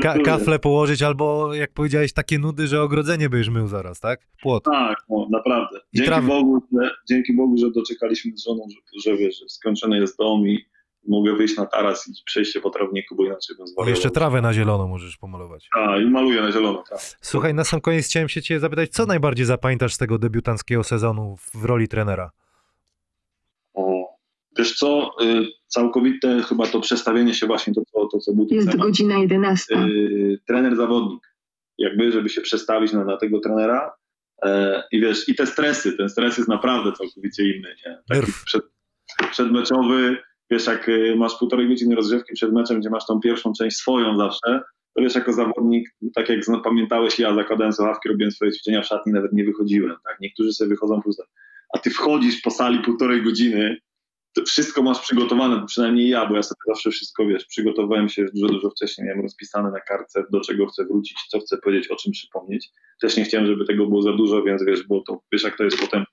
[0.02, 4.20] ka- kafle położyć, albo jak powiedziałeś, takie nudy, że ogrodzenie byś mył zaraz, tak?
[4.42, 4.64] Płot.
[4.64, 5.80] Tak, no, naprawdę.
[5.94, 6.20] Dzięki.
[6.26, 10.64] Bogu, że, dzięki Bogu, że doczekaliśmy z żoną, że, że, wiesz, skończony jest dom i
[11.08, 13.90] mogę wyjść na taras i przejście po trawniku, bo inaczej bym zwariował.
[13.90, 15.68] jeszcze trawę na zielono możesz pomalować.
[15.76, 16.98] A, i maluję na zielono, tak.
[17.20, 21.36] Słuchaj, na sam koniec chciałem się cię zapytać, co najbardziej zapamiętasz z tego debiutanckiego sezonu
[21.54, 22.30] w, roli trenera?
[23.74, 24.10] O.
[24.58, 28.70] Wiesz co, y, całkowite chyba to przestawienie się właśnie, to, to, to co był Jest
[28.70, 28.86] temat.
[28.86, 29.74] godzina 11.
[29.76, 31.34] y, trener-zawodnik.
[31.78, 33.92] Jakby, żeby się przestawić na, na tego trenera.
[34.42, 37.74] E, I wiesz, i te stresy, ten stres jest naprawdę całkowicie inny.
[37.86, 37.98] Nie?
[38.08, 38.62] Taki przed,
[39.30, 40.16] przedmeczowy,
[40.50, 44.18] wiesz, jak y, masz półtorej godziny rozgrzewki przed meczem, gdzie masz tą pierwszą część swoją
[44.18, 44.60] zawsze,
[44.94, 49.12] to wiesz, jako zawodnik, tak jak pamiętałeś, ja zakładałem słuchawki, robiłem swoje ćwiczenia w szatni,
[49.12, 49.96] nawet nie wychodziłem.
[50.04, 50.20] Tak?
[50.20, 51.16] Niektórzy sobie wychodzą plus,
[51.74, 53.76] a ty wchodzisz po sali półtorej godziny,
[54.34, 58.52] to wszystko masz przygotowane, przynajmniej ja, bo ja sobie zawsze wszystko, wiesz, przygotowałem się dużo,
[58.52, 62.12] dużo wcześniej, miałem rozpisane na kartce, do czego chcę wrócić, co chcę powiedzieć, o czym
[62.12, 62.70] przypomnieć.
[63.00, 65.64] Też nie chciałem, żeby tego było za dużo, więc wiesz, bo to, wiesz, jak to
[65.64, 66.04] jest potem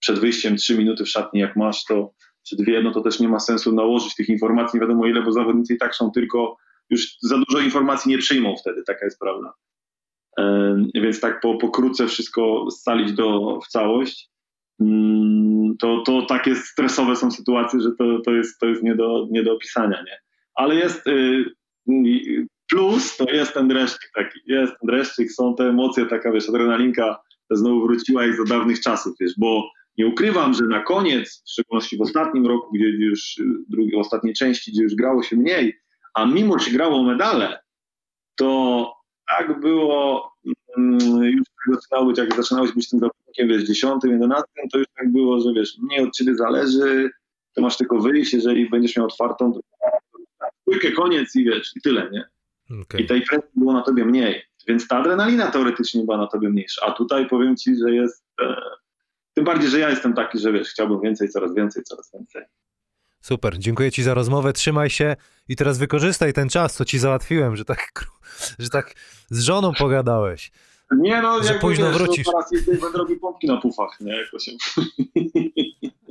[0.00, 2.10] przed wyjściem trzy minuty w szatni, jak masz to,
[2.48, 5.32] czy dwie, no to też nie ma sensu nałożyć tych informacji, nie wiadomo ile, bo
[5.32, 6.56] zawodnicy i tak są tylko,
[6.90, 9.54] już za dużo informacji nie przyjmą wtedy, taka jest prawda.
[10.94, 14.30] Więc tak po, pokrótce wszystko scalić do, w całość,
[14.80, 19.26] mm, to, to takie stresowe są sytuacje, że to, to jest, to jest nie, do,
[19.30, 20.18] nie do opisania, nie?
[20.54, 21.44] Ale jest y,
[21.90, 26.48] y, plus, to jest ten dreszczyk taki, jest ten dreszczyk, są te emocje, taka wiesz,
[26.48, 31.50] adrenalinka znowu wróciła jak za dawnych czasów, wiesz, bo nie ukrywam, że na koniec, w
[31.50, 35.80] szczególności w ostatnim roku, gdzie już y, drugiej, ostatniej części, gdzie już grało się mniej,
[36.14, 37.58] a mimo się grało medale,
[38.36, 38.92] to
[39.28, 40.30] tak było,
[40.78, 45.12] mm, już zaczynało być, jak zaczynałeś być tym zawodnikiem, wiesz, dziesiątym, jedenastym, to już tak
[45.12, 47.10] było, że wiesz, mniej od ciebie zależy,
[47.54, 49.60] to masz tylko wyjść, jeżeli będziesz miał otwartą, to
[50.64, 52.24] trójkę, koniec i wiesz, i tyle, nie?
[52.82, 53.02] Okej.
[53.02, 56.86] I tej presji było na tobie mniej, więc ta adrenalina teoretycznie była na tobie mniejsza,
[56.86, 58.56] a tutaj powiem ci, że jest, e,
[59.34, 62.42] tym bardziej, że ja jestem taki, że wiesz, chciałbym więcej, coraz więcej, coraz więcej.
[63.20, 65.16] Super, dziękuję ci za rozmowę, trzymaj się
[65.48, 68.06] i teraz wykorzystaj ten czas, co ci załatwiłem, że tak,
[68.58, 68.94] że tak
[69.30, 70.50] z żoną pogadałeś.
[70.96, 72.26] Nie no, Że późno wiesz, wrócisz.
[72.26, 74.16] No, teraz będę robił pompki na pufach, nie?
[74.16, 74.52] Jako się...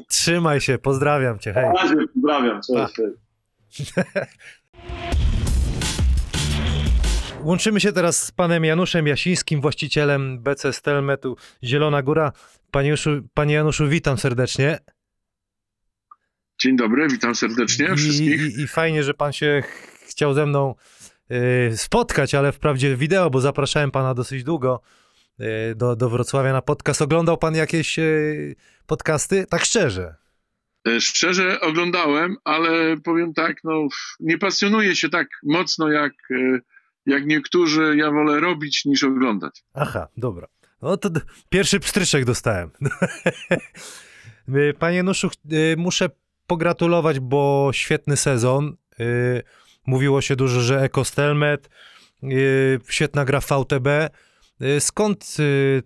[0.07, 1.65] Trzymaj się, pozdrawiam cię, hej.
[1.65, 3.93] Na razie, pozdrawiam, cześć.
[7.43, 12.31] Łączymy się teraz z panem Januszem Jasińskim, właścicielem BC Stelmetu Zielona Góra.
[12.71, 14.79] Panie, Januszu, panie Januszu, witam serdecznie.
[16.61, 18.57] Dzień dobry, witam serdecznie wszystkich.
[18.57, 20.75] i, I fajnie, że pan się ch- chciał ze mną
[21.71, 24.81] y, spotkać, ale wprawdzie wideo, bo zapraszałem pana dosyć długo
[25.41, 27.01] y, do, do Wrocławia na podcast.
[27.01, 28.55] Oglądał pan jakieś y,
[28.87, 29.45] podcasty?
[29.49, 30.15] Tak szczerze.
[30.87, 33.87] E, Szczerze oglądałem, ale powiem tak, no,
[34.19, 36.59] nie pasjonuję się tak mocno jak, e,
[37.05, 37.95] jak niektórzy.
[37.97, 39.63] Ja wolę robić niż oglądać.
[39.73, 40.47] Aha, dobra.
[40.81, 41.09] No to
[41.49, 42.71] pierwszy pstryczek dostałem.
[44.49, 46.09] Y, Panie Januszu, ch- y, muszę
[46.47, 48.77] pogratulować, bo świetny sezon.
[48.99, 49.43] Y,
[49.85, 51.69] Mówiło się dużo, że Ekostelmet,
[52.89, 53.87] świetna gra VTB.
[54.79, 55.37] Skąd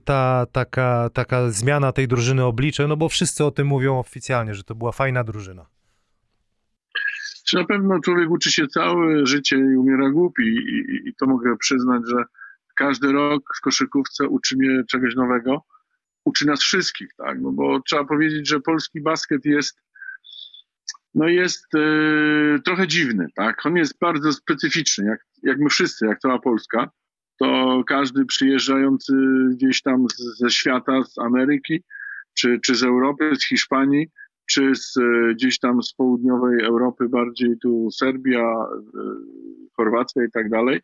[0.03, 2.87] ta taka, taka zmiana tej drużyny oblicze?
[2.87, 5.65] No bo wszyscy o tym mówią oficjalnie, że to była fajna drużyna.
[7.49, 11.57] Czy na pewno człowiek uczy się całe życie i umiera głupi i, i, to mogę
[11.57, 12.23] przyznać, że
[12.75, 15.63] każdy rok w koszykówce uczy mnie czegoś nowego.
[16.25, 17.37] Uczy nas wszystkich, tak?
[17.41, 19.79] No bo trzeba powiedzieć, że polski basket jest
[21.15, 23.65] no jest e, trochę dziwny, tak?
[23.65, 26.89] On jest bardzo specyficzny, jak, jak my wszyscy, jak cała Polska.
[27.39, 29.13] To każdy przyjeżdżający
[29.51, 31.83] gdzieś tam z, ze świata, z Ameryki,
[32.33, 34.07] czy, czy z Europy, z Hiszpanii,
[34.49, 38.67] czy z, e, gdzieś tam z południowej Europy, bardziej tu Serbia, e,
[39.75, 40.81] Chorwacja i tak dalej,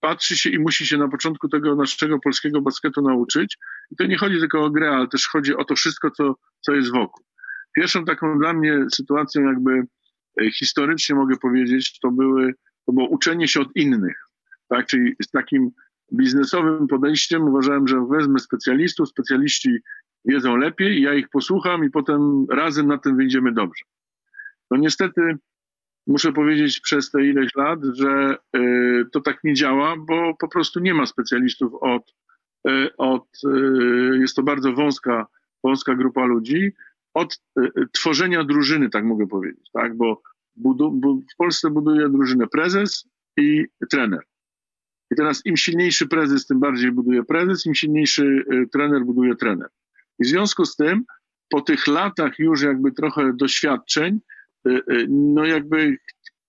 [0.00, 3.58] patrzy się i musi się na początku tego naszego polskiego basketu nauczyć.
[3.90, 6.74] I to nie chodzi tylko o grę, ale też chodzi o to wszystko, co, co
[6.74, 7.24] jest wokół.
[7.76, 9.82] Pierwszą taką dla mnie sytuacją, jakby
[10.40, 12.54] e, historycznie mogę powiedzieć, to, były,
[12.86, 14.16] to było uczenie się od innych.
[14.68, 14.86] Tak?
[14.86, 15.70] Czyli z takim
[16.12, 19.78] biznesowym podejściem uważałem, że wezmę specjalistów, specjaliści
[20.24, 23.84] wiedzą lepiej, ja ich posłucham i potem razem na tym wyjdziemy dobrze.
[24.70, 25.38] No niestety
[26.06, 30.80] muszę powiedzieć przez te ileś lat, że y, to tak nie działa, bo po prostu
[30.80, 32.14] nie ma specjalistów od,
[32.68, 35.26] y, od y, jest to bardzo wąska,
[35.64, 36.72] wąska grupa ludzi,
[37.14, 37.42] od
[37.92, 40.22] tworzenia drużyny, tak mogę powiedzieć, tak, bo
[40.56, 44.20] budu, bu, w Polsce buduje drużynę prezes i trener.
[45.10, 49.68] I teraz im silniejszy prezes, tym bardziej buduje prezes, im silniejszy trener buduje trener.
[50.20, 51.04] I w związku z tym,
[51.50, 54.20] po tych latach już jakby trochę doświadczeń,
[54.68, 55.96] y, y, no jakby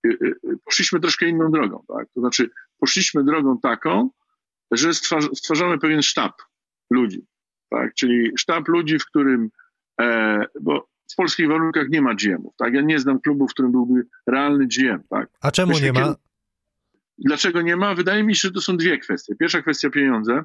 [0.05, 0.17] y,
[0.65, 2.07] poszliśmy troszkę inną drogą, tak?
[2.13, 4.10] To znaczy poszliśmy drogą taką,
[4.71, 6.41] że stwarz, stwarzamy pewien sztab
[6.91, 7.25] ludzi,
[7.69, 7.93] tak?
[7.93, 9.49] Czyli sztab ludzi, w którym,
[10.01, 12.73] e, bo w polskich warunkach nie ma GM-ów, tak?
[12.73, 15.29] Ja nie znam klubu, w którym byłby realny GM, tak?
[15.41, 16.15] A czemu Myślę, nie ma?
[17.17, 17.95] Dlaczego nie ma?
[17.95, 19.36] Wydaje mi się, że to są dwie kwestie.
[19.36, 20.43] Pierwsza kwestia pieniądze,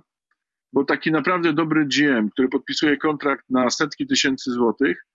[0.76, 5.06] bo taki naprawdę dobry GM, który podpisuje kontrakt na setki tysięcy złotych,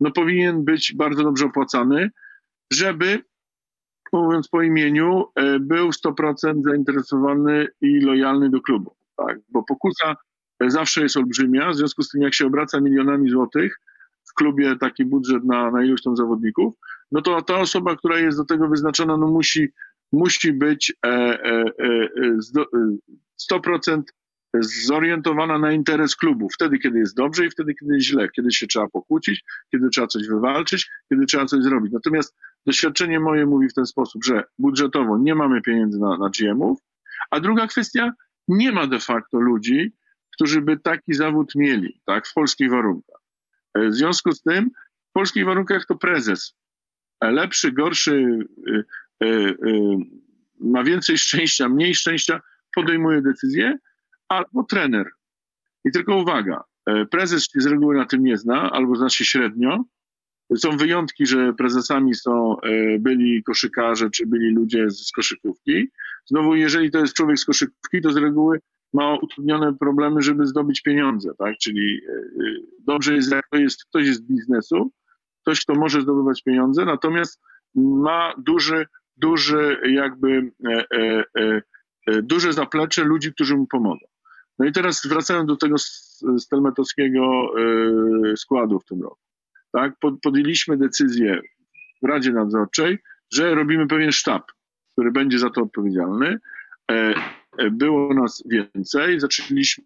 [0.00, 2.10] no powinien być bardzo dobrze opłacany,
[2.72, 3.22] żeby,
[4.12, 8.94] mówiąc po imieniu, e, był 100% zainteresowany i lojalny do klubu.
[9.16, 9.38] Tak?
[9.48, 10.16] Bo pokusa
[10.60, 13.80] e, zawsze jest olbrzymia, w związku z tym jak się obraca milionami złotych
[14.30, 16.74] w klubie taki budżet na, na iluś tam zawodników,
[17.12, 19.72] no to ta osoba, która jest do tego wyznaczona, no musi
[20.12, 22.02] musi być e, e, e,
[22.38, 22.96] zdo, e,
[23.52, 24.02] 100%
[24.60, 26.48] zorientowana na interes klubu.
[26.48, 28.28] Wtedy, kiedy jest dobrze i wtedy, kiedy jest źle.
[28.28, 31.92] Kiedy się trzeba pokłócić, kiedy trzeba coś wywalczyć, kiedy trzeba coś zrobić.
[31.92, 32.36] Natomiast
[32.66, 36.78] doświadczenie moje mówi w ten sposób, że budżetowo nie mamy pieniędzy na, na GM-ów,
[37.30, 38.12] a druga kwestia,
[38.48, 39.92] nie ma de facto ludzi,
[40.32, 43.20] którzy by taki zawód mieli, tak, w polskich warunkach.
[43.74, 44.70] E, W związku z tym,
[45.10, 46.54] w polskich warunkach to prezes.
[47.20, 48.38] E, Lepszy, gorszy,
[49.24, 49.96] y,
[50.60, 52.40] ma więcej szczęścia, mniej szczęścia,
[52.74, 53.78] podejmuje decyzje,
[54.34, 55.10] albo trener.
[55.84, 59.24] I tylko uwaga, e, prezes się z reguły na tym nie zna, albo zna się
[59.24, 59.84] średnio.
[60.56, 65.88] Są wyjątki, że prezesami są e, byli koszykarze, czy byli ludzie z koszykówki.
[66.26, 68.60] Znowu, jeżeli to jest człowiek z koszykówki, to z reguły
[68.92, 71.54] ma utrudnione problemy, żeby zdobyć pieniądze, tak?
[71.58, 72.22] Czyli e,
[72.86, 74.92] dobrze jest, jak to jest ktoś z biznesu,
[75.42, 77.40] ktoś, kto może zdobywać pieniądze, natomiast
[77.74, 81.24] ma duży, duży jakby e, e,
[82.06, 84.06] e, duże zaplecze ludzi, którzy mu pomogą.
[84.58, 85.76] No i teraz wracając do tego
[86.38, 87.52] stelmetowskiego
[88.32, 89.20] e, składu w tym roku.
[89.72, 89.98] Tak?
[90.00, 91.40] Pod, podjęliśmy decyzję
[92.02, 92.98] w Radzie Nadzorczej,
[93.32, 94.52] że robimy pewien sztab,
[94.92, 96.38] który będzie za to odpowiedzialny.
[96.90, 97.14] E,
[97.58, 99.84] e, było nas więcej, zaczęliśmy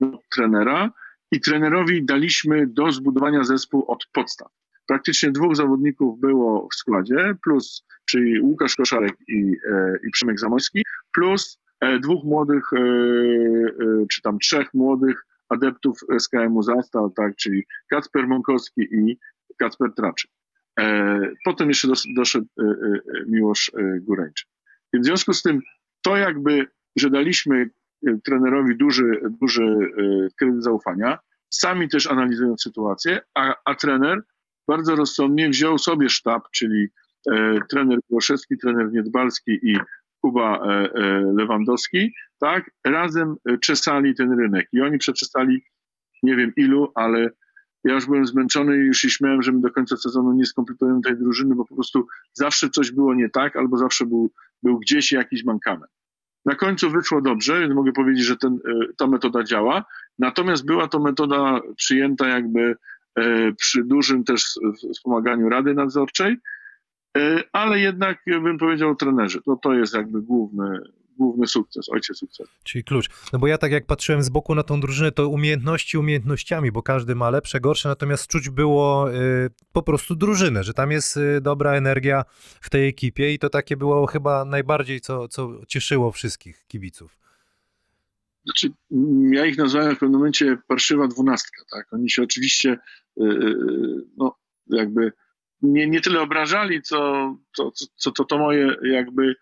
[0.00, 0.90] od trenera
[1.30, 4.48] i trenerowi daliśmy do zbudowania zespół od podstaw.
[4.86, 10.82] Praktycznie dwóch zawodników było w składzie, plus czyli Łukasz Koszarek i, e, i Przemek Zamoyski,
[11.12, 11.61] plus
[12.02, 18.82] dwóch młodych, e, e, czy tam trzech młodych adeptów SKM-u Zastal, tak, czyli Kacper Mąkowski
[18.82, 19.18] i
[19.58, 20.30] Kacper Traczyk.
[20.80, 24.48] E, potem jeszcze dos, doszedł e, e, Miłosz e, Góreńczyk.
[24.92, 25.60] W związku z tym
[26.02, 26.66] to jakby,
[26.96, 27.70] że daliśmy
[28.06, 31.18] e, trenerowi duży, duży e, kredyt zaufania,
[31.50, 34.22] sami też analizując sytuację, a, a trener
[34.68, 36.88] bardzo rozsądnie wziął sobie sztab, czyli
[37.32, 39.76] e, trener Głoszewski, trener Niedbalski i
[40.22, 44.68] Kuba e, e, Lewandowski, tak, razem e, czesali ten rynek.
[44.72, 45.64] I oni przeczesali
[46.22, 47.30] nie wiem ilu, ale
[47.84, 51.00] ja już byłem zmęczony i już się śmiałem, że my do końca sezonu nie skompletujemy
[51.00, 54.30] tej drużyny, bo po prostu zawsze coś było nie tak, albo zawsze był,
[54.62, 55.92] był gdzieś jakiś mankament.
[56.44, 58.58] Na końcu wyszło dobrze, więc mogę powiedzieć, że ten,
[58.96, 59.84] ta metoda działa,
[60.18, 62.76] natomiast była to metoda przyjęta jakby
[63.58, 64.58] przy dużym też
[64.92, 66.36] wspomaganiu Rady Nadzorczej,
[67.52, 70.80] ale jednak bym powiedział trenerzy, to, to jest jakby główny,
[71.18, 72.50] główny sukces, ojciec sukcesu.
[72.62, 73.08] Czyli klucz.
[73.32, 76.82] No bo ja tak jak patrzyłem z boku na tą drużynę, to umiejętności umiejętnościami, bo
[76.82, 81.40] każdy ma lepsze, gorsze, natomiast czuć było y, po prostu drużynę, że tam jest y,
[81.40, 82.24] dobra energia
[82.60, 87.18] w tej ekipie i to takie było chyba najbardziej, co, co cieszyło wszystkich kibiców.
[88.44, 91.92] Znaczy, mm, ja ich nazwałem w pewnym momencie parszywa dwunastka, tak?
[91.92, 92.78] Oni się oczywiście,
[93.20, 93.24] y,
[94.16, 95.12] no, jakby
[95.62, 96.98] nie, nie tyle obrażali, co,
[97.56, 99.36] co, co, co to, to moje jakby y,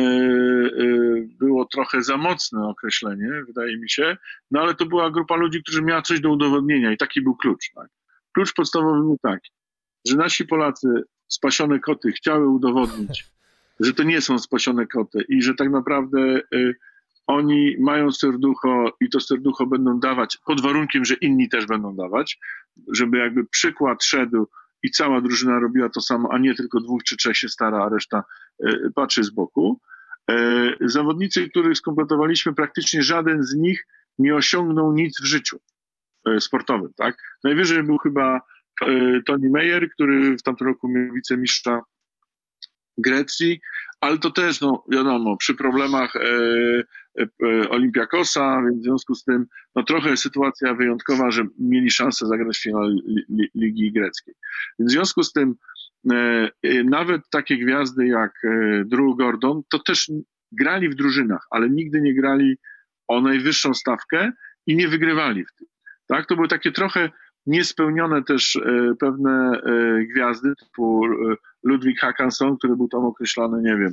[0.00, 4.16] y, było trochę za mocne określenie, wydaje mi się,
[4.50, 7.72] no ale to była grupa ludzi, którzy miała coś do udowodnienia i taki był klucz,
[7.74, 7.88] tak?
[8.32, 9.50] Klucz podstawowy był taki,
[10.08, 10.88] że nasi Polacy,
[11.28, 13.26] spasione koty, chciały udowodnić,
[13.80, 16.74] że to nie są spasione koty i że tak naprawdę y,
[17.26, 22.38] oni mają serducho i to serducho będą dawać pod warunkiem, że inni też będą dawać,
[22.92, 24.48] żeby jakby przykład szedł
[24.86, 27.88] i cała drużyna robiła to samo, a nie tylko dwóch czy trzech się stara, a
[27.88, 28.24] reszta
[28.64, 29.80] e, patrzy z boku.
[30.30, 30.34] E,
[30.80, 33.86] Zawodnicy, których skompletowaliśmy, praktycznie żaden z nich
[34.18, 35.58] nie osiągnął nic w życiu
[36.26, 36.92] e, sportowym.
[36.96, 37.16] Tak?
[37.44, 38.40] Najwyżej był chyba
[39.26, 41.80] Tony Meyer, który w tamtym roku miał wicemistrza
[42.98, 43.60] Grecji,
[44.00, 49.24] ale to też, no wiadomo, przy problemach e, e, e, Olimpiakosa, więc w związku z
[49.24, 54.34] tym no trochę sytuacja wyjątkowa, że mieli szansę zagrać w finale li, li, Ligi Greckiej.
[54.78, 55.54] Więc w związku z tym
[56.12, 60.10] e, e, nawet takie gwiazdy jak e, Drew Gordon, to też
[60.52, 62.56] grali w drużynach, ale nigdy nie grali
[63.08, 64.32] o najwyższą stawkę
[64.66, 65.68] i nie wygrywali w tym.
[66.06, 66.26] Tak?
[66.26, 67.10] To były takie trochę
[67.46, 73.76] niespełnione też e, pewne e, gwiazdy, typu e, Ludwig Hakansson, który był tam określany, nie
[73.76, 73.92] wiem,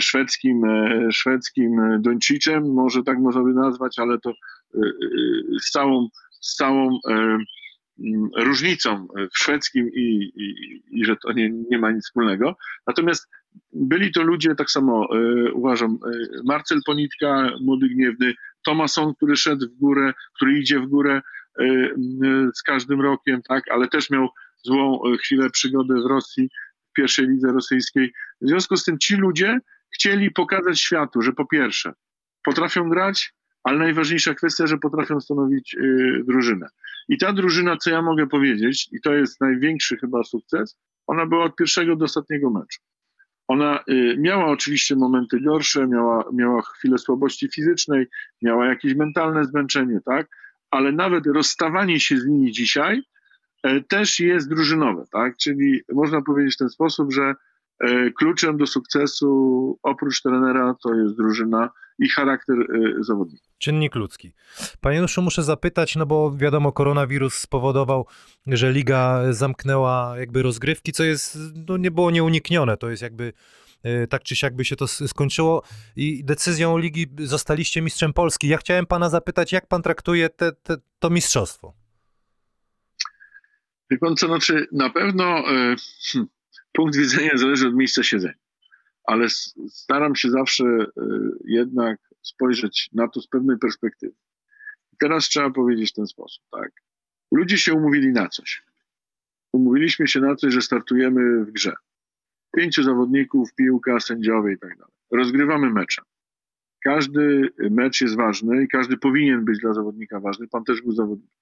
[0.00, 0.62] szwedzkim,
[1.12, 4.32] szwedzkim Dończyciem, może tak można by nazwać, ale to
[5.62, 6.08] z całą,
[6.40, 6.98] z całą
[8.36, 12.56] różnicą w szwedzkim i, i, i że to nie, nie ma nic wspólnego.
[12.86, 13.28] Natomiast
[13.72, 15.08] byli to ludzie, tak samo
[15.54, 15.98] uważam,
[16.44, 21.22] Marcel Ponitka, młody gniewny, Tomason, który szedł w górę, który idzie w górę
[22.54, 24.28] z każdym rokiem, tak, ale też miał
[24.62, 26.50] złą e, chwilę przygody w Rosji,
[26.90, 28.12] w pierwszej lidze rosyjskiej.
[28.40, 29.58] W związku z tym ci ludzie
[29.94, 31.92] chcieli pokazać światu, że po pierwsze
[32.44, 36.68] potrafią grać, ale najważniejsza kwestia, że potrafią stanowić y, drużynę.
[37.08, 41.44] I ta drużyna, co ja mogę powiedzieć, i to jest największy chyba sukces, ona była
[41.44, 42.80] od pierwszego do ostatniego meczu.
[43.48, 48.06] Ona y, miała oczywiście momenty gorsze, miała, miała chwilę słabości fizycznej,
[48.42, 50.28] miała jakieś mentalne zmęczenie, tak?
[50.70, 53.02] Ale nawet rozstawanie się z nimi dzisiaj
[53.62, 55.36] e, też jest drużynowe, tak?
[55.36, 57.34] Czyli można powiedzieć w ten sposób, że
[57.80, 63.48] e, kluczem do sukcesu oprócz trenera to jest drużyna i charakter e, zawodnika.
[63.58, 64.32] Czynnik ludzki.
[64.80, 68.06] Panie Januszu, muszę zapytać, no bo wiadomo, koronawirus spowodował,
[68.46, 73.32] że liga zamknęła jakby rozgrywki, co jest, no nie było nieuniknione, to jest jakby
[74.10, 75.62] tak czy siak by się to skończyło
[75.96, 78.48] i decyzją ligi zostaliście mistrzem Polski.
[78.48, 81.74] Ja chciałem pana zapytać, jak pan traktuje te, te, to mistrzostwo?
[83.90, 85.76] Wie pan co, znaczy na pewno e,
[86.12, 86.26] hm,
[86.72, 88.34] punkt widzenia zależy od miejsca siedzenia,
[89.04, 89.26] ale
[89.68, 90.86] staram się zawsze e,
[91.44, 94.14] jednak spojrzeć na to z pewnej perspektywy.
[94.98, 96.70] Teraz trzeba powiedzieć w ten sposób, tak.
[97.32, 98.62] Ludzie się umówili na coś.
[99.52, 101.72] Umówiliśmy się na coś, że startujemy w grze.
[102.56, 104.92] Pięciu zawodników, piłka, sędziowie i tak dalej.
[105.12, 106.02] Rozgrywamy mecze.
[106.84, 110.48] Każdy mecz jest ważny i każdy powinien być dla zawodnika ważny.
[110.48, 111.38] Pan też był zawodnikiem.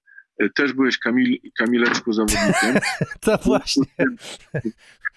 [0.54, 2.76] Też byłeś Kamil, Kamileczku zawodnikiem.
[3.20, 3.84] To właśnie.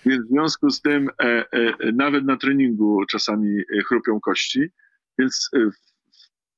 [0.05, 4.71] Więc w związku z tym e, e, nawet na treningu czasami e, chrupią kości,
[5.19, 5.59] więc e,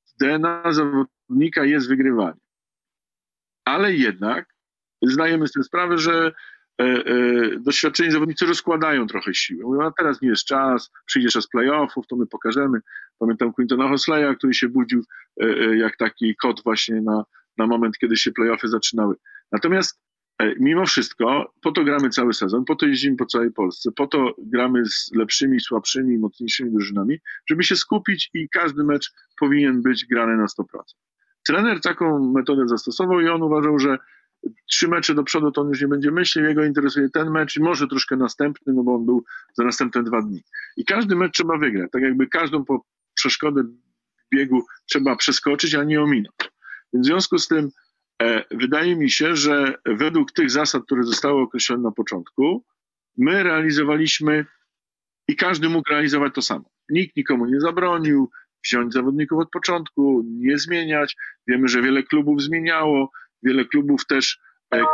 [0.06, 2.40] w DNA zawodnika jest wygrywanie.
[3.64, 4.54] Ale jednak
[5.02, 6.32] zdajemy sobie sprawę, że
[7.60, 9.64] doświadczeni zawodnicy rozkładają trochę siły.
[9.64, 12.80] Mówią, a teraz nie jest czas, przyjdzie czas playoffów, to my pokażemy.
[13.18, 15.04] Pamiętam Quintona Hosleya, który się budził
[15.42, 17.24] e, e, jak taki kot właśnie na,
[17.58, 19.14] na moment, kiedy się playoffy zaczynały.
[19.52, 20.00] Natomiast
[20.38, 24.06] e, mimo wszystko po to gramy cały sezon, po to jeździmy po całej Polsce, po
[24.06, 27.18] to gramy z lepszymi, słabszymi, mocniejszymi drużynami,
[27.50, 30.64] żeby się skupić i każdy mecz powinien być grany na 100%.
[31.42, 33.98] Trener taką metodę zastosował i on uważał, że
[34.70, 37.60] trzy mecze do przodu to on już nie będzie myślał, jego interesuje ten mecz i
[37.60, 39.24] może troszkę następny, no bo on był
[39.54, 40.42] za następne dwa dni.
[40.76, 42.84] I każdy mecz trzeba wygrać, tak jakby każdą po
[43.14, 43.64] przeszkodę
[44.34, 46.36] biegu trzeba przeskoczyć, a nie ominąć.
[46.92, 47.70] Więc w związku z tym
[48.22, 52.64] e, wydaje mi się, że według tych zasad, które zostały określone na początku,
[53.18, 54.46] my realizowaliśmy
[55.28, 56.64] i każdy mógł realizować to samo.
[56.88, 58.30] Nikt nikomu nie zabronił
[58.64, 61.16] wziąć zawodników od początku, nie zmieniać.
[61.46, 63.10] Wiemy, że wiele klubów zmieniało,
[63.42, 64.38] wiele klubów też,
[64.74, 64.84] e,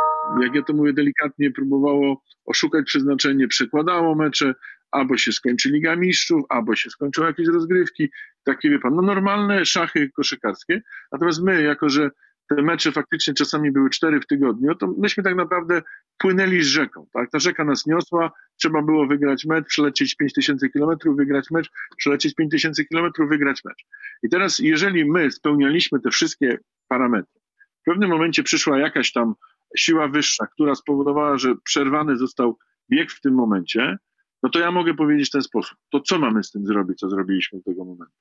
[0.41, 4.53] jak ja to mówię delikatnie, próbowało oszukać przeznaczenie, przekładało mecze,
[4.91, 8.09] albo się skończy Liga Mistrzów, albo się skończą jakieś rozgrywki,
[8.43, 10.81] takie wie pan, no normalne szachy koszykarskie.
[11.11, 12.09] Natomiast my, jako że
[12.49, 15.81] te mecze faktycznie czasami były cztery w tygodniu, to myśmy tak naprawdę
[16.17, 17.07] płynęli z rzeką.
[17.13, 17.31] Tak?
[17.31, 22.85] Ta rzeka nas niosła, trzeba było wygrać mecz, przelecieć 5000 kilometrów, wygrać mecz, przelecieć 5000
[22.85, 23.85] kilometrów, wygrać mecz.
[24.23, 27.39] I teraz, jeżeli my spełnialiśmy te wszystkie parametry,
[27.81, 29.33] w pewnym momencie przyszła jakaś tam
[29.77, 32.57] siła wyższa, która spowodowała, że przerwany został
[32.91, 33.97] bieg w tym momencie,
[34.43, 35.77] no to ja mogę powiedzieć w ten sposób.
[35.91, 38.13] To co mamy z tym zrobić, co zrobiliśmy do tego momentu?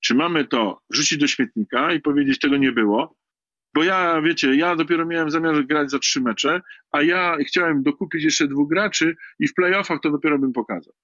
[0.00, 3.16] Czy mamy to wrzucić do śmietnika i powiedzieć, tego nie było?
[3.74, 8.24] Bo ja, wiecie, ja dopiero miałem zamiar grać za trzy mecze, a ja chciałem dokupić
[8.24, 10.94] jeszcze dwóch graczy i w playoffach to dopiero bym pokazał.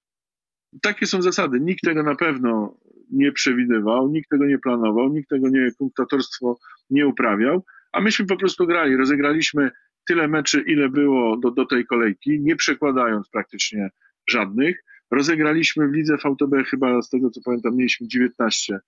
[0.82, 1.60] Takie są zasady.
[1.60, 2.76] Nikt tego na pewno
[3.10, 6.58] nie przewidywał, nikt tego nie planował, nikt tego nie, punktatorstwo
[6.90, 7.64] nie uprawiał,
[7.96, 8.96] a myśmy po prostu grali.
[8.96, 9.70] Rozegraliśmy
[10.08, 13.90] tyle meczy, ile było do, do tej kolejki, nie przekładając praktycznie
[14.30, 14.84] żadnych.
[15.10, 18.78] Rozegraliśmy w lidze VTB chyba, z tego co pamiętam, mieliśmy 19,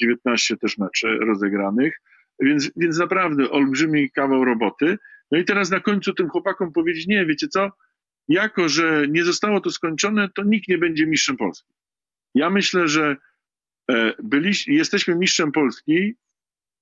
[0.00, 2.00] 19 też meczy rozegranych,
[2.40, 4.98] więc, więc naprawdę olbrzymi kawał roboty.
[5.30, 7.70] No i teraz na końcu tym chłopakom powiedzieć, nie, wiecie co,
[8.28, 11.72] jako że nie zostało to skończone, to nikt nie będzie mistrzem Polski.
[12.34, 13.16] Ja myślę, że
[13.90, 16.14] e, byli, jesteśmy mistrzem Polski,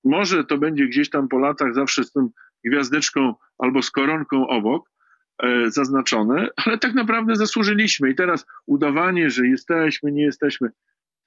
[0.09, 2.29] może to będzie gdzieś tam po latach zawsze z tą
[2.65, 4.91] gwiazdeczką albo z koronką obok,
[5.43, 8.11] e, zaznaczone, ale tak naprawdę zasłużyliśmy.
[8.11, 10.69] I teraz udawanie, że jesteśmy, nie jesteśmy.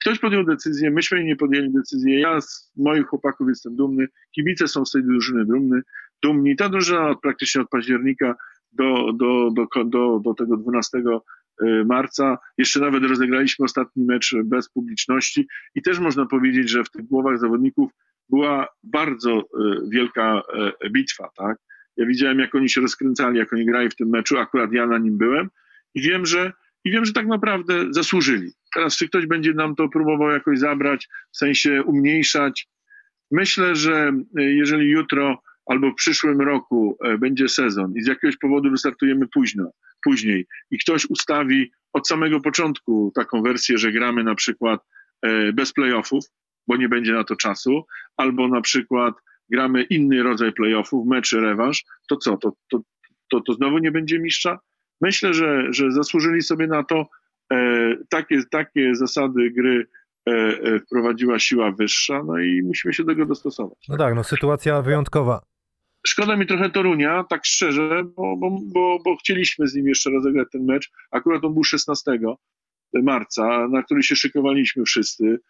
[0.00, 2.20] Ktoś podjął decyzję, myśmy nie podjęli decyzję.
[2.20, 5.82] Ja z moich chłopaków jestem dumny, kibice są z tej drużyny dumny,
[6.22, 6.56] dumni.
[6.56, 8.34] Ta drużyna od, praktycznie od października
[8.72, 12.38] do, do, do, do, do tego 12 y, marca.
[12.58, 17.38] Jeszcze nawet rozegraliśmy ostatni mecz bez publiczności i też można powiedzieć, że w tych głowach
[17.38, 17.92] zawodników
[18.32, 19.44] była bardzo y,
[19.88, 20.42] wielka
[20.84, 21.56] y, bitwa, tak?
[21.96, 24.98] Ja widziałem, jak oni się rozkręcali, jak oni grali w tym meczu, akurat ja na
[24.98, 25.48] nim byłem
[25.94, 26.52] i wiem, że,
[26.84, 28.52] i wiem, że tak naprawdę zasłużyli.
[28.74, 32.68] Teraz, czy ktoś będzie nam to próbował jakoś zabrać, w sensie umniejszać?
[33.30, 38.70] Myślę, że jeżeli jutro albo w przyszłym roku e, będzie sezon i z jakiegoś powodu
[38.70, 39.70] wystartujemy późno,
[40.04, 44.80] później i ktoś ustawi od samego początku taką wersję, że gramy na przykład
[45.22, 46.24] e, bez playoffów,
[46.66, 47.86] bo nie będzie na to czasu,
[48.16, 49.14] albo na przykład
[49.50, 52.80] gramy inny rodzaj playoffów, mecz rewanż, to co, to, to,
[53.30, 54.58] to, to znowu nie będzie mistrza?
[55.00, 57.06] Myślę, że, że zasłużyli sobie na to.
[57.52, 59.86] E, takie, takie zasady gry
[60.28, 63.78] e, e, wprowadziła siła wyższa, no i musimy się do tego dostosować.
[63.88, 65.42] No tak, no sytuacja wyjątkowa.
[66.06, 70.48] Szkoda mi trochę Torunia, tak szczerze, bo, bo, bo, bo chcieliśmy z nim jeszcze rozegrać
[70.52, 70.90] ten mecz.
[71.10, 72.18] Akurat on był 16
[72.94, 75.40] marca, na który się szykowaliśmy wszyscy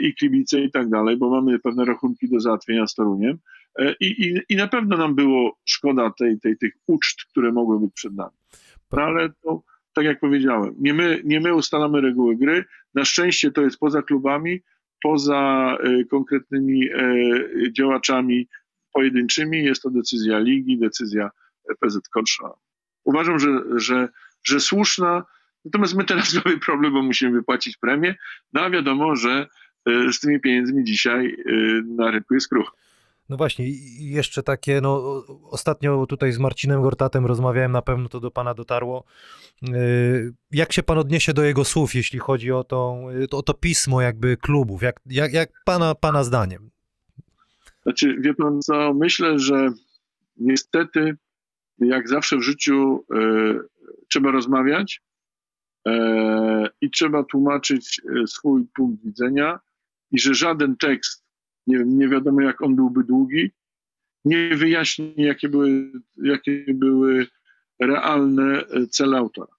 [0.00, 3.38] i kibice i tak dalej, bo mamy pewne rachunki do załatwienia z Toruniem.
[3.78, 7.80] E, I, i, i na pewno nam było szkoda tej, tej, tych uczt, które mogły
[7.80, 8.36] być przed nami.
[8.92, 9.62] No ale to,
[9.92, 12.64] tak jak powiedziałem, nie my, nie my ustalamy reguły gry.
[12.94, 14.60] Na szczęście to jest poza klubami,
[15.02, 16.88] poza e, konkretnymi
[17.72, 18.48] działaczami
[18.92, 19.64] pojedynczymi.
[19.64, 21.30] Jest to decyzja ligi, decyzja
[21.80, 22.50] PZ Korsza.
[23.04, 24.08] Uważam, że, że,
[24.44, 25.24] że słuszna,
[25.64, 28.14] natomiast my teraz mamy problem, bo musimy wypłacić premię,
[28.52, 29.46] no a wiadomo, że
[29.86, 32.76] z tymi pieniędzmi dzisiaj y, na rynku jest kruch.
[33.28, 38.20] No właśnie, i jeszcze takie, no ostatnio tutaj z Marcinem Gortatem rozmawiałem, na pewno to
[38.20, 39.04] do pana dotarło.
[39.68, 42.98] Y, jak się pan odniesie do jego słów, jeśli chodzi o to,
[43.30, 44.82] o to pismo jakby klubów?
[44.82, 46.70] Jak, jak, jak pana, pana zdaniem?
[47.82, 49.72] Znaczy, wie pan co, myślę, że
[50.36, 51.16] niestety,
[51.78, 53.04] jak zawsze w życiu,
[54.08, 55.02] trzeba rozmawiać
[56.80, 59.58] i trzeba tłumaczyć swój punkt widzenia
[60.12, 61.24] i że żaden tekst,
[61.66, 63.50] nie, nie wiadomo jak on byłby długi,
[64.24, 65.92] nie wyjaśni, jakie były,
[66.22, 67.26] jakie były
[67.80, 69.52] realne cele autora.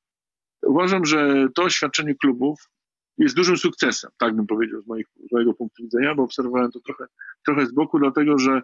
[0.61, 2.69] Uważam, że to oświadczenie klubów
[3.17, 6.79] jest dużym sukcesem, tak bym powiedział z, moich, z mojego punktu widzenia, bo obserwowałem to
[6.79, 7.05] trochę,
[7.45, 8.61] trochę z boku, dlatego że,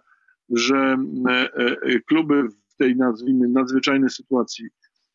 [0.50, 0.98] że
[1.30, 4.68] e, e, kluby w tej, nazwijmy, nadzwyczajnej sytuacji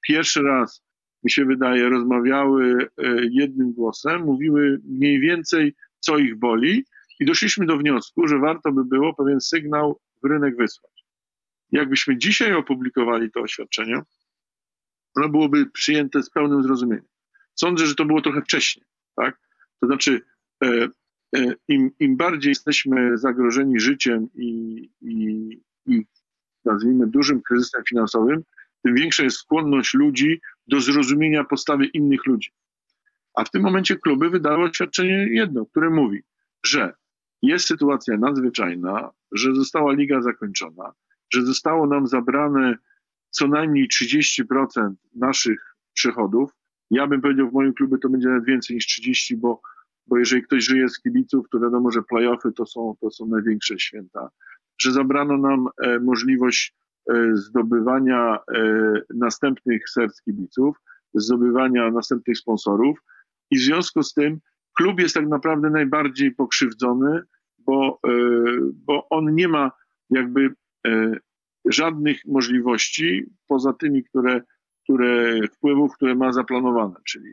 [0.08, 0.82] pierwszy raz,
[1.24, 2.88] mi się wydaje, rozmawiały e,
[3.30, 6.84] jednym głosem, mówiły mniej więcej, co ich boli,
[7.20, 11.04] i doszliśmy do wniosku, że warto by było pewien sygnał w rynek wysłać.
[11.72, 14.02] Jakbyśmy dzisiaj opublikowali to oświadczenie,
[15.16, 17.06] ono byłoby przyjęte z pełnym zrozumieniem.
[17.54, 18.86] Sądzę, że to było trochę wcześniej,
[19.16, 19.40] tak?
[19.80, 20.20] To znaczy,
[20.64, 20.88] e,
[21.36, 25.48] e, im, im bardziej jesteśmy zagrożeni życiem i, i,
[25.86, 26.06] i
[26.64, 28.42] nazwijmy dużym kryzysem finansowym,
[28.82, 32.50] tym większa jest skłonność ludzi do zrozumienia postawy innych ludzi.
[33.34, 36.22] A w tym momencie kluby wydały oświadczenie jedno, które mówi,
[36.66, 36.92] że
[37.42, 40.92] jest sytuacja nadzwyczajna, że została liga zakończona,
[41.32, 42.76] że zostało nam zabrane
[43.30, 46.50] co najmniej 30% naszych przychodów.
[46.90, 49.60] Ja bym powiedział, w moim klubie to będzie nawet więcej niż 30, bo,
[50.06, 53.78] bo jeżeli ktoś żyje z kibiców, to wiadomo, że playoffy to są, to są największe
[53.78, 54.28] święta.
[54.78, 56.74] Że zabrano nam e, możliwość
[57.10, 60.76] e, zdobywania e, następnych serc kibiców,
[61.14, 62.98] zdobywania następnych sponsorów
[63.54, 64.40] i w związku z tym
[64.76, 67.22] klub jest tak naprawdę najbardziej pokrzywdzony,
[67.58, 68.10] bo, e,
[68.86, 69.72] bo on nie ma
[70.10, 70.54] jakby
[70.86, 71.16] e,
[71.64, 74.42] żadnych możliwości poza tymi, które,
[74.84, 77.32] które wpływów, które ma zaplanowane, czyli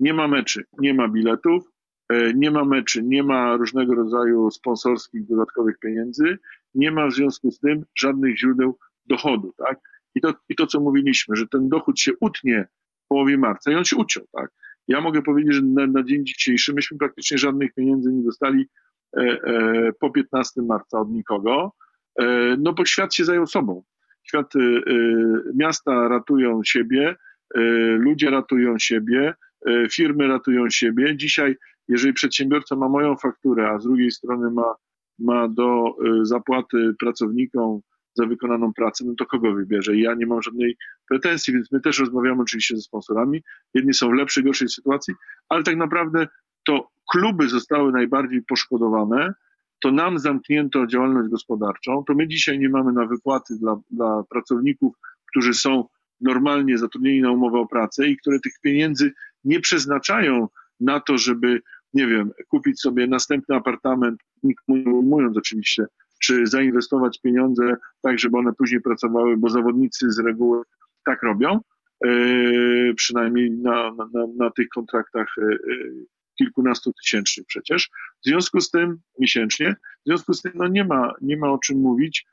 [0.00, 1.70] nie ma meczy, nie ma biletów,
[2.08, 6.38] e, nie ma meczy, nie ma różnego rodzaju sponsorskich dodatkowych pieniędzy,
[6.74, 9.80] nie ma w związku z tym żadnych źródeł dochodu, tak?
[10.14, 12.66] I to, i to co mówiliśmy, że ten dochód się utnie
[13.04, 14.50] w połowie marca i on się uciął, tak?
[14.88, 18.68] Ja mogę powiedzieć, że na, na dzień dzisiejszy myśmy praktycznie żadnych pieniędzy nie dostali
[19.16, 21.72] e, e, po 15 marca od nikogo,
[22.20, 23.82] e, no bo świat się zajął sobą.
[24.24, 24.82] Świat, e, e,
[25.54, 27.16] miasta ratują siebie,
[27.54, 27.60] e,
[27.98, 29.34] ludzie ratują siebie,
[29.90, 31.16] firmy ratują siebie.
[31.16, 31.56] Dzisiaj,
[31.88, 34.74] jeżeli przedsiębiorca ma moją fakturę, a z drugiej strony ma,
[35.18, 37.80] ma do zapłaty pracownikom
[38.14, 39.96] za wykonaną pracę, no to kogo wybierze?
[39.96, 40.76] Ja nie mam żadnej
[41.08, 43.42] pretensji, więc my też rozmawiamy oczywiście ze sponsorami.
[43.74, 45.14] Jedni są w lepszej, gorszej sytuacji,
[45.48, 46.26] ale tak naprawdę
[46.66, 49.34] to kluby zostały najbardziej poszkodowane,
[49.82, 54.94] to nam zamknięto działalność gospodarczą, to my dzisiaj nie mamy na wypłaty dla, dla pracowników,
[55.30, 55.84] którzy są
[56.20, 59.12] normalnie zatrudnieni na umowę o pracę i które tych pieniędzy
[59.44, 60.48] nie przeznaczają
[60.80, 61.60] na to, żeby,
[61.94, 65.86] nie wiem, kupić sobie następny apartament, nikomu nie oczywiście,
[66.26, 70.62] czy zainwestować pieniądze tak, żeby one później pracowały, bo zawodnicy z reguły
[71.06, 71.60] tak robią,
[72.04, 76.06] yy, przynajmniej na, na, na, tych kontraktach yy,
[76.38, 77.90] kilkunastu tysięcznych przecież.
[78.24, 81.58] W związku z tym miesięcznie, w związku z tym no nie, ma, nie ma o
[81.58, 82.26] czym mówić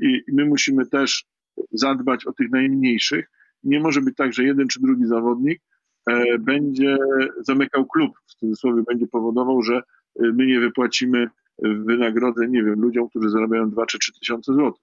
[0.00, 1.24] i my musimy też
[1.72, 3.30] zadbać o tych najmniejszych.
[3.64, 5.62] Nie może być tak, że jeden czy drugi zawodnik
[6.10, 6.96] e, będzie
[7.40, 9.82] zamykał klub, w cudzysłowie będzie powodował, że e,
[10.16, 11.28] my nie wypłacimy
[11.62, 14.82] wynagrodzeń, nie wiem, ludziom, którzy zarabiają 2 czy 3 tysiące złotych.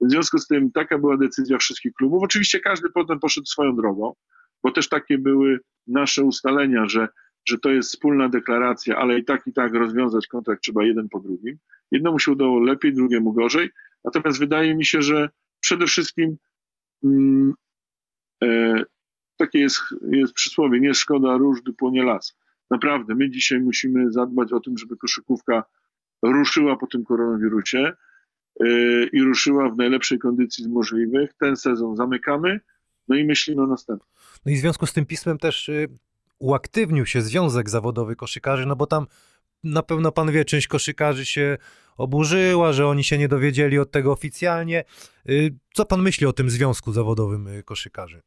[0.00, 2.22] W związku z tym taka była decyzja wszystkich klubów.
[2.22, 4.14] Oczywiście każdy potem poszedł swoją drogą,
[4.62, 7.08] bo też takie były nasze ustalenia, że,
[7.48, 11.20] że to jest wspólna deklaracja, ale i tak, i tak rozwiązać kontrakt trzeba jeden po
[11.20, 11.58] drugim.
[11.90, 13.70] Jednemu się udało lepiej, drugiemu gorzej.
[14.04, 15.28] Natomiast wydaje mi się, że
[15.60, 16.36] przede wszystkim
[17.04, 17.54] mm,
[18.42, 18.82] e,
[19.36, 22.36] takie jest, jest przysłowie, nie szkoda róż, płonie las.
[22.70, 25.64] Naprawdę, my dzisiaj musimy zadbać o tym, żeby koszykówka
[26.32, 27.92] ruszyła po tym koronawirusie
[28.60, 31.34] yy, i ruszyła w najlepszej kondycji z możliwych.
[31.40, 32.60] Ten sezon zamykamy,
[33.08, 34.08] no i myślimy o następnym.
[34.46, 35.88] No i w związku z tym pismem też y,
[36.38, 39.06] uaktywnił się Związek Zawodowy Koszykarzy, no bo tam
[39.64, 41.56] na pewno pan wie, część koszykarzy się
[41.96, 44.84] oburzyła, że oni się nie dowiedzieli od tego oficjalnie.
[45.28, 48.22] Y, co pan myśli o tym Związku Zawodowym y, Koszykarzy?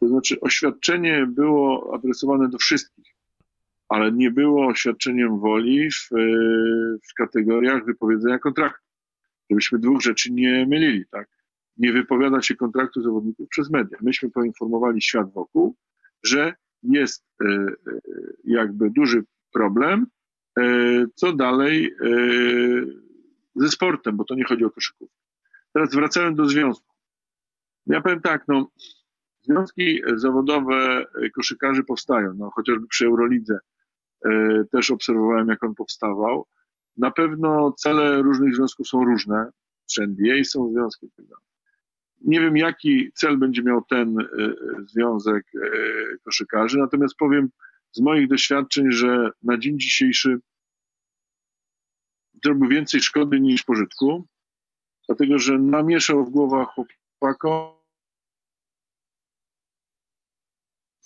[0.00, 3.14] To znaczy, oświadczenie było adresowane do wszystkich,
[3.88, 6.08] ale nie było oświadczeniem woli w,
[7.10, 8.84] w kategoriach wypowiedzenia kontraktu.
[9.50, 11.28] Żebyśmy dwóch rzeczy nie mylili, tak?
[11.76, 13.98] Nie wypowiada się kontraktu zawodników przez media.
[14.02, 15.76] Myśmy poinformowali świat wokół,
[16.22, 17.72] że jest e, e,
[18.44, 20.06] jakby duży problem,
[20.58, 20.62] e,
[21.14, 21.94] co dalej
[23.54, 25.16] ze sportem, bo to nie chodzi o koszykówkę.
[25.72, 26.94] Teraz wracając do związku.
[27.86, 28.70] Ja powiem tak, no,
[29.42, 33.58] związki zawodowe koszykarzy powstają, no, chociażby przy Eurolidze
[34.72, 36.46] też obserwowałem, jak on powstawał.
[36.96, 39.50] Na pewno cele różnych związków są różne.
[39.86, 41.26] Przy NBA są związki tak.
[42.20, 44.16] Nie wiem, jaki cel będzie miał ten
[44.86, 45.46] związek
[46.24, 47.48] koszykarzy, natomiast powiem
[47.92, 50.40] z moich doświadczeń, że na dzień dzisiejszy
[52.44, 54.26] zrobił więcej szkody niż pożytku,
[55.06, 57.78] dlatego że namieszał w głowach chłopakom.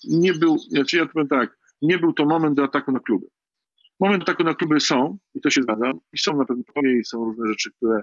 [0.04, 3.26] Nie był, znaczy ja powiem tak, nie był to moment do ataku na kluby.
[4.01, 7.24] Moment ataku na kluby są, i to się zgadzam, i są na pewno i są
[7.24, 8.03] różne rzeczy, które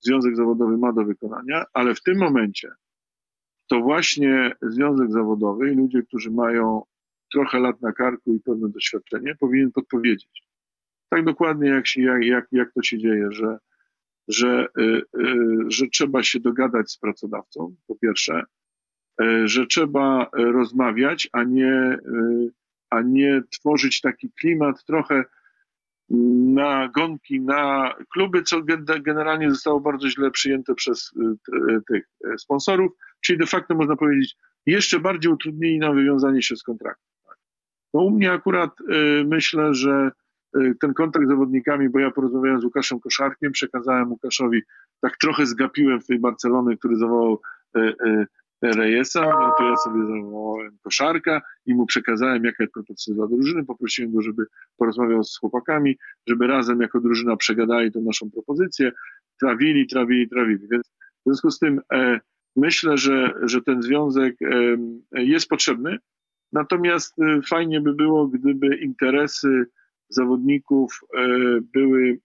[0.00, 2.68] związek zawodowy ma do wykonania, ale w tym momencie
[3.70, 6.82] to właśnie związek zawodowy i ludzie, którzy mają
[7.32, 10.42] trochę lat na karku i pewne doświadczenie, powinien podpowiedzieć.
[11.08, 13.58] Tak dokładnie jak, się, jak, jak, jak to się dzieje, że,
[14.28, 18.42] że, y, y, że trzeba się dogadać z pracodawcą, po pierwsze,
[19.22, 22.50] y, że trzeba rozmawiać, a nie, y,
[22.90, 25.24] a nie tworzyć taki klimat trochę
[26.54, 32.04] na gonki, na kluby, co gen- generalnie zostało bardzo źle przyjęte przez y, t- tych
[32.34, 34.36] y, sponsorów, czyli de facto można powiedzieć,
[34.66, 37.04] jeszcze bardziej utrudnili nam wywiązanie się z kontraktu.
[37.94, 40.10] No u mnie akurat y, myślę, że
[40.56, 44.62] y, ten kontakt z zawodnikami, bo ja porozmawiałem z Łukaszem Koszarkiem, przekazałem Łukaszowi,
[45.00, 47.40] tak trochę zgapiłem w tej Barcelony, który zawołał
[48.62, 53.64] Reyesa, no to ja sobie zawołałem Koszarka i mu przekazałem, jaka jest propozycja dla drużyny,
[53.64, 54.44] poprosiłem go, żeby
[54.76, 55.96] porozmawiał z chłopakami,
[56.26, 58.92] żeby razem jako drużyna przegadali tę naszą propozycję,
[59.40, 60.68] trawili, trawili, trawili.
[60.70, 62.20] Więc w związku z tym e,
[62.56, 64.76] myślę, że, że ten związek e,
[65.22, 65.98] jest potrzebny,
[66.52, 69.66] natomiast e, fajnie by było, gdyby interesy
[70.08, 71.28] zawodników e,
[71.60, 72.18] były,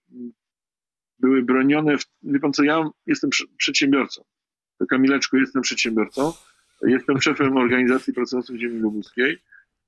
[1.18, 1.98] były bronione.
[1.98, 4.22] W, wie pan co, ja jestem przedsiębiorcą.
[4.88, 6.32] Kamileczku, jestem przedsiębiorcą.
[6.82, 9.38] Jestem szefem organizacji pracodawców ziemi lubuskiej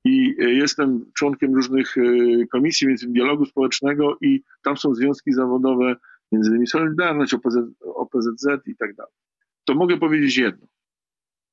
[0.04, 2.02] i e, jestem członkiem różnych e,
[2.46, 5.96] komisji, między innymi dialogu społecznego i tam są związki zawodowe,
[6.32, 9.12] między innymi Solidarność, OPZ, OPZZ i tak dalej.
[9.64, 10.66] To mogę powiedzieć jedno,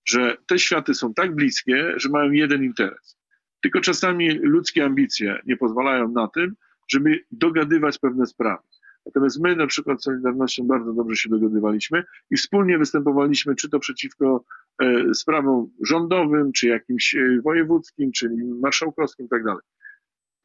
[0.08, 3.18] że te światy są tak bliskie, że mają jeden interes.
[3.62, 6.56] Tylko czasami ludzkie ambicje nie pozwalają na tym,
[6.88, 8.64] żeby dogadywać pewne sprawy.
[9.06, 13.80] Natomiast my na przykład z Solidarnością bardzo dobrze się dogadywaliśmy i wspólnie występowaliśmy, czy to
[13.80, 14.46] przeciwko
[14.82, 18.30] e, sprawom rządowym, czy jakimś e, wojewódzkim, czy
[18.62, 19.62] marszałkowskim i tak dalej.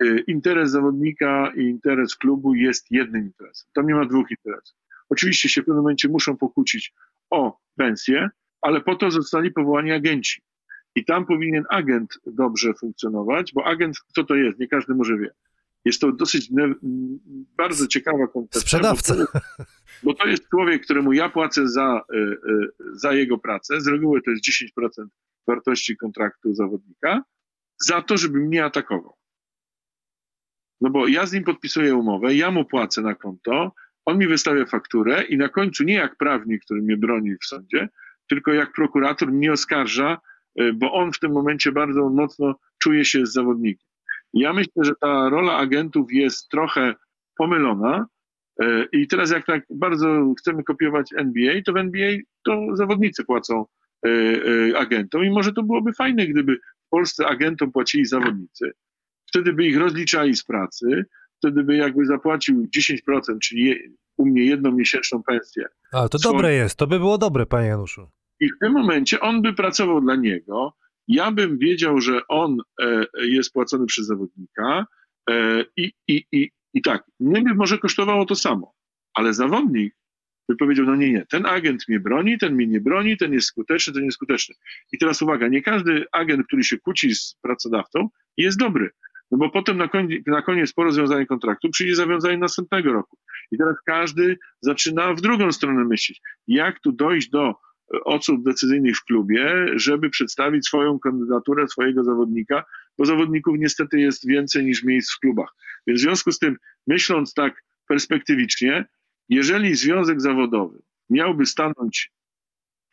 [0.03, 3.71] E, Interes zawodnika i interes klubu jest jednym interesem.
[3.75, 4.77] Tam nie ma dwóch interesów.
[5.09, 6.93] Oczywiście się w pewnym momencie muszą pokłócić
[7.31, 8.29] o pensję,
[8.61, 10.43] ale po to zostali powołani agenci.
[10.95, 15.31] I tam powinien agent dobrze funkcjonować, bo agent, co to jest, nie każdy może wie.
[15.85, 16.75] Jest to dosyć ne-
[17.57, 18.61] bardzo ciekawa koncepcja.
[18.61, 19.15] Sprzedawca.
[19.15, 19.45] Bo to, jest,
[20.03, 23.81] bo to jest człowiek, któremu ja płacę za, y, y, za jego pracę.
[23.81, 25.07] Z reguły to jest 10%
[25.47, 27.23] wartości kontraktu zawodnika,
[27.87, 29.15] za to, żeby mnie atakował.
[30.81, 33.73] No bo ja z nim podpisuję umowę, ja mu płacę na konto,
[34.05, 37.89] on mi wystawia fakturę i na końcu nie jak prawnik, który mnie broni w sądzie,
[38.29, 40.19] tylko jak prokurator mnie oskarża,
[40.61, 43.90] y, bo on w tym momencie bardzo mocno czuje się z zawodnikiem.
[44.35, 46.95] Ja myślę, że ta rola agentów jest trochę
[47.37, 48.07] pomylona
[48.63, 52.11] y, i teraz jak tak bardzo chcemy kopiować NBA, to w NBA
[52.45, 53.65] to zawodnicy płacą
[54.07, 58.73] y, y, agentom i może to byłoby fajne, gdyby w Polsce agentom płacili zawodnicy.
[59.29, 61.05] Wtedy by ich rozliczali z pracy,
[61.39, 63.77] wtedy by jakby zapłacił 10%, czyli
[64.17, 65.65] u mnie jedną miesięczną pensję.
[65.93, 68.11] Ale to dobre jest, to by było dobre, panie Januszu.
[68.41, 70.73] I w tym momencie on by pracował dla niego.
[71.11, 74.87] Ja bym wiedział, że on e, jest płacony przez zawodnika
[75.31, 78.75] e, i, i, i, i tak, mnie by może kosztowało to samo,
[79.15, 79.95] ale zawodnik
[80.49, 83.47] by powiedział, no nie, nie, ten agent mnie broni, ten mnie nie broni, ten jest
[83.47, 84.55] skuteczny, ten jest skuteczny.
[84.93, 88.91] I teraz uwaga, nie każdy agent, który się kłóci z pracodawcą jest dobry,
[89.31, 93.19] no bo potem na koniec, na koniec po rozwiązaniu kontraktu przyjdzie zawiązanie następnego roku.
[93.53, 97.55] I teraz każdy zaczyna w drugą stronę myśleć, jak tu dojść do
[98.05, 102.65] osób decyzyjnych w klubie, żeby przedstawić swoją kandydaturę, swojego zawodnika,
[102.99, 105.55] bo zawodników niestety jest więcej niż miejsc w klubach.
[105.87, 108.85] Więc w związku z tym, myśląc tak perspektywicznie,
[109.29, 112.13] jeżeli związek zawodowy miałby stanąć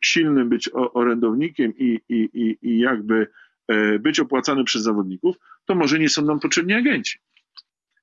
[0.04, 3.26] silnym, być orędownikiem i, i, i, i jakby
[3.68, 7.18] e, być opłacany przez zawodników, to może nie są nam potrzebni agenci.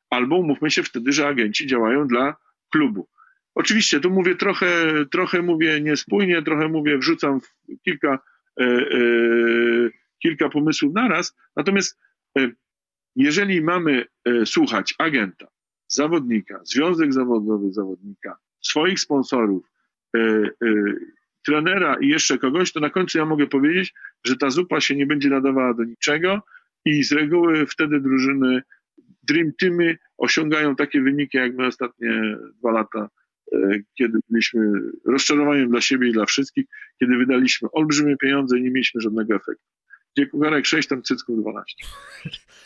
[0.10, 2.36] Albo umówmy się wtedy, że agenci działają dla
[2.72, 3.08] klubu.
[3.56, 7.40] Oczywiście, tu mówię trochę, trochę mówię niespójnie, trochę mówię, wrzucam
[7.86, 8.20] kilka,
[8.60, 9.00] e, e,
[10.20, 11.36] kilka pomysłów naraz.
[11.56, 12.00] Natomiast
[12.38, 12.52] e,
[13.16, 14.06] jeżeli mamy
[14.46, 15.48] słuchać agenta,
[15.88, 19.66] zawodnika, związek zawodowy zawodnika, swoich sponsorów,
[21.46, 23.94] trenera i jeszcze kogoś, to na końcu ja mogę powiedzieć,
[24.26, 26.42] że ta zupa się nie będzie nadawała do niczego
[26.86, 28.62] i z reguły wtedy drużyny
[29.24, 33.10] Dream Teamy osiągają takie wyniki, jak my ostatnie dwa lata
[33.98, 34.72] kiedy byliśmy
[35.06, 36.66] rozczarowaniem dla siebie i dla wszystkich,
[37.00, 39.66] kiedy wydaliśmy olbrzymie pieniądze i nie mieliśmy żadnego efektu.
[40.16, 41.76] Gdzie kucharek 6, tam cycków 12.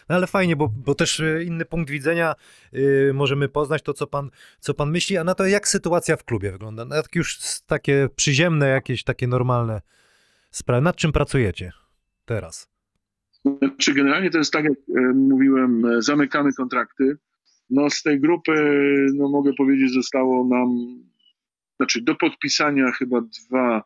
[0.10, 2.36] No ale fajnie, bo, bo też y, inny punkt widzenia
[2.74, 4.30] y, możemy poznać to, co pan,
[4.60, 6.86] co pan myśli, a na to jak sytuacja w klubie wygląda.
[6.86, 9.82] Na tak już takie przyziemne, jakieś takie normalne
[10.52, 10.82] sprawy.
[10.82, 11.72] Nad czym pracujecie
[12.26, 12.70] teraz?
[13.46, 17.18] Znaczy generalnie to jest tak, jak e, mówiłem, e, zamykamy kontrakty.
[17.70, 18.54] No z tej grupy,
[19.14, 20.70] no mogę powiedzieć, zostało nam
[21.78, 23.84] znaczy do podpisania chyba dwa,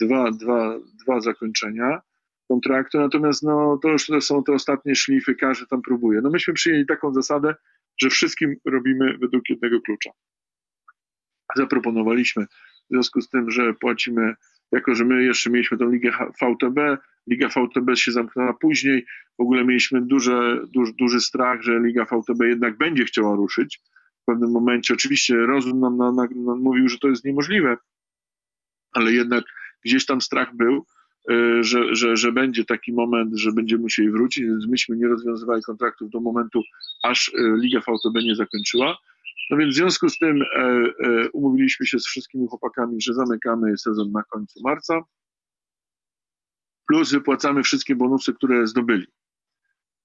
[0.00, 2.00] dwa, dwa, dwa zakończenia
[2.48, 6.20] kontraktu, natomiast no, to już to są te ostatnie szlify, każdy tam próbuje.
[6.20, 7.54] No myśmy przyjęli taką zasadę,
[8.00, 10.10] że wszystkim robimy według jednego klucza.
[11.56, 12.50] Zaproponowaliśmy w
[12.90, 14.34] związku z tym, że płacimy,
[14.72, 16.78] jako że my jeszcze mieliśmy tą ligę VTB,
[17.26, 19.06] Liga VTB się zamknęła później,
[19.38, 23.80] w ogóle mieliśmy duże, duży, duży strach, że Liga VTB jednak będzie chciała ruszyć
[24.22, 24.94] w pewnym momencie.
[24.94, 27.76] Oczywiście rozum nam, nam, nam mówił, że to jest niemożliwe,
[28.92, 29.44] ale jednak
[29.84, 30.86] gdzieś tam strach był,
[31.30, 35.62] y, że, że, że będzie taki moment, że będziemy musieli wrócić, więc myśmy nie rozwiązywali
[35.62, 36.62] kontraktów do momentu,
[37.02, 38.96] aż y, Liga VTB nie zakończyła.
[39.50, 43.78] No więc w związku z tym e, e, umówiliśmy się z wszystkimi chłopakami, że zamykamy
[43.78, 45.00] sezon na końcu marca,
[46.88, 49.06] plus wypłacamy wszystkie bonusy, które zdobyli.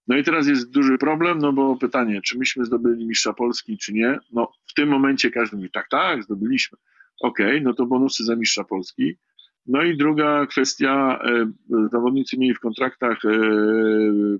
[0.07, 3.93] No i teraz jest duży problem, no bo pytanie, czy myśmy zdobyli mistrza Polski, czy
[3.93, 4.19] nie?
[4.31, 6.77] No w tym momencie każdy mówi, tak, tak, zdobyliśmy.
[7.21, 9.17] Okej, no to bonusy za mistrza Polski.
[9.65, 11.51] No i druga kwestia, e,
[11.91, 13.29] zawodnicy mieli w kontraktach e,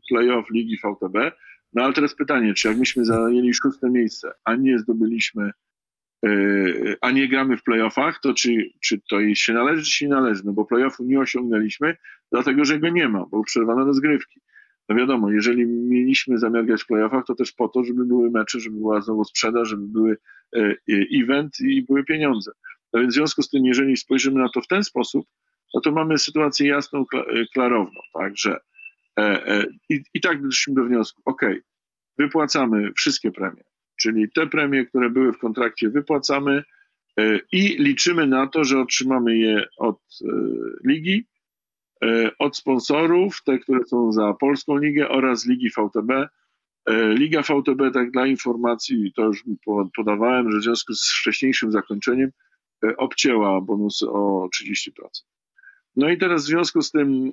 [0.09, 1.31] playoff Ligi VTB,
[1.73, 5.51] no ale teraz pytanie, czy jak myśmy zajęli szóste miejsce, a nie zdobyliśmy,
[7.01, 10.41] a nie gramy w playoffach, to czy, czy to się należy, czy się nie należy?
[10.45, 11.97] No bo playoffu nie osiągnęliśmy,
[12.32, 14.39] dlatego że go nie ma, bo przerwano rozgrywki.
[14.89, 18.59] No wiadomo, jeżeli mieliśmy zamiar grać w playoffach, to też po to, żeby były mecze,
[18.59, 20.17] żeby była znowu sprzedaż, żeby były
[20.55, 20.76] e, e,
[21.24, 22.51] event i były pieniądze.
[22.93, 25.26] No więc w związku z tym, jeżeli spojrzymy na to w ten sposób,
[25.74, 28.59] no to mamy sytuację jasną, e, klarowną, tak, że
[29.20, 31.41] e, e, i, i tak doszliśmy do wniosku, ok,
[32.17, 33.63] wypłacamy wszystkie premie,
[34.01, 36.63] czyli te premie, które były w kontrakcie wypłacamy
[37.19, 40.31] e, i liczymy na to, że otrzymamy je od e,
[40.85, 41.27] ligi,
[42.03, 46.29] e, od sponsorów, te, które są za Polską Ligę oraz Ligi VTB.
[47.13, 52.29] Liga VTB, tak dla informacji, to już po- podawałem, że w związku z wcześniejszym zakończeniem
[52.97, 54.91] obcięła bonusy o 30%.
[55.95, 57.31] No i teraz w związku z tym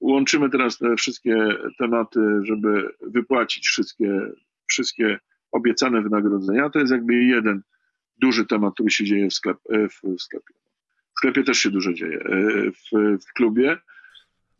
[0.00, 1.36] łączymy teraz te wszystkie
[1.78, 4.20] tematy, żeby wypłacić wszystkie,
[4.66, 5.18] wszystkie
[5.56, 6.70] obiecane wynagrodzenia.
[6.70, 7.62] To jest jakby jeden
[8.20, 10.54] duży temat, który się dzieje w, sklep, e, w, sklepie.
[11.14, 12.18] W sklepie też się dużo dzieje.
[12.20, 13.78] e, W, w klubie.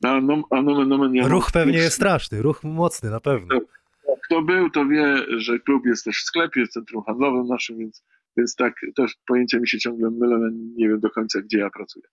[0.04, 3.60] A, no, a nomen, nomen, ja Ruch pewnie jest straszny, ruch mocny na pewno.
[4.24, 8.04] Kto był, to wie, że klub jest też w sklepie, w centrum handlowym naszym, więc,
[8.36, 10.38] więc tak też pojęcia mi się ciągle mylą,
[10.76, 12.06] nie wiem do końca, gdzie ja pracuję.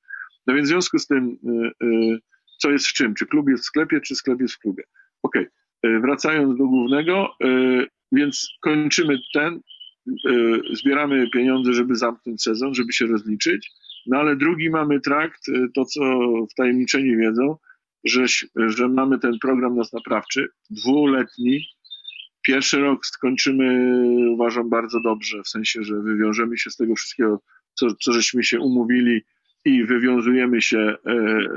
[0.47, 1.37] No więc w związku z tym,
[1.83, 2.19] y,
[2.57, 3.13] co jest w czym?
[3.15, 4.83] Czy klub jest w sklepie, czy sklep jest w klubie?
[5.23, 5.47] Okej,
[5.85, 7.29] y, wracając do głównego,
[8.13, 9.59] więc kończymy ten,
[10.29, 13.71] y, zbieramy pieniądze, żeby zamknąć sezon, żeby się rozliczyć,
[14.05, 16.01] no ale drugi mamy trakt, y, to co
[16.51, 17.55] wtajemniczeni wiedzą,
[18.03, 21.65] że, że mamy ten program nas naprawczy, dwuletni,
[22.47, 23.95] Pierwszy rok skończymy,
[24.29, 27.41] uważam, bardzo dobrze, w sensie, że wywiążemy się z tego wszystkiego,
[27.73, 29.21] co, co żeśmy się umówili
[29.65, 30.95] i wywiązujemy się e,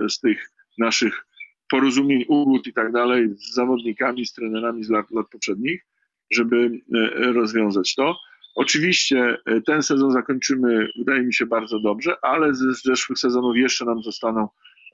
[0.08, 1.26] z tych naszych
[1.70, 5.86] porozumień, ugód i tak dalej z zawodnikami, z trenerami z lat, lat poprzednich,
[6.30, 8.16] żeby e, rozwiązać to.
[8.54, 13.84] Oczywiście e, ten sezon zakończymy, wydaje mi się, bardzo dobrze, ale z zeszłych sezonów jeszcze
[13.84, 14.48] nam zostaną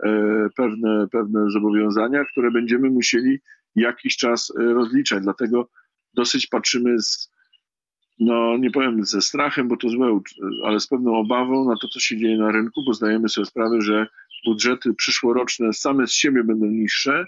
[0.05, 3.39] e, pewne, pewne zobowiązania, które będziemy musieli
[3.77, 5.23] jakiś czas rozliczać.
[5.23, 5.69] Dlatego
[6.15, 7.33] dosyć patrzymy z,
[8.21, 10.21] no nie powiem ze strachem, bo to złe,
[10.65, 13.81] ale z pewną obawą na to, co się dzieje na rynku, bo zdajemy sobie sprawę,
[13.81, 14.07] że
[14.45, 17.27] budżety przyszłoroczne same z siebie będą niższe,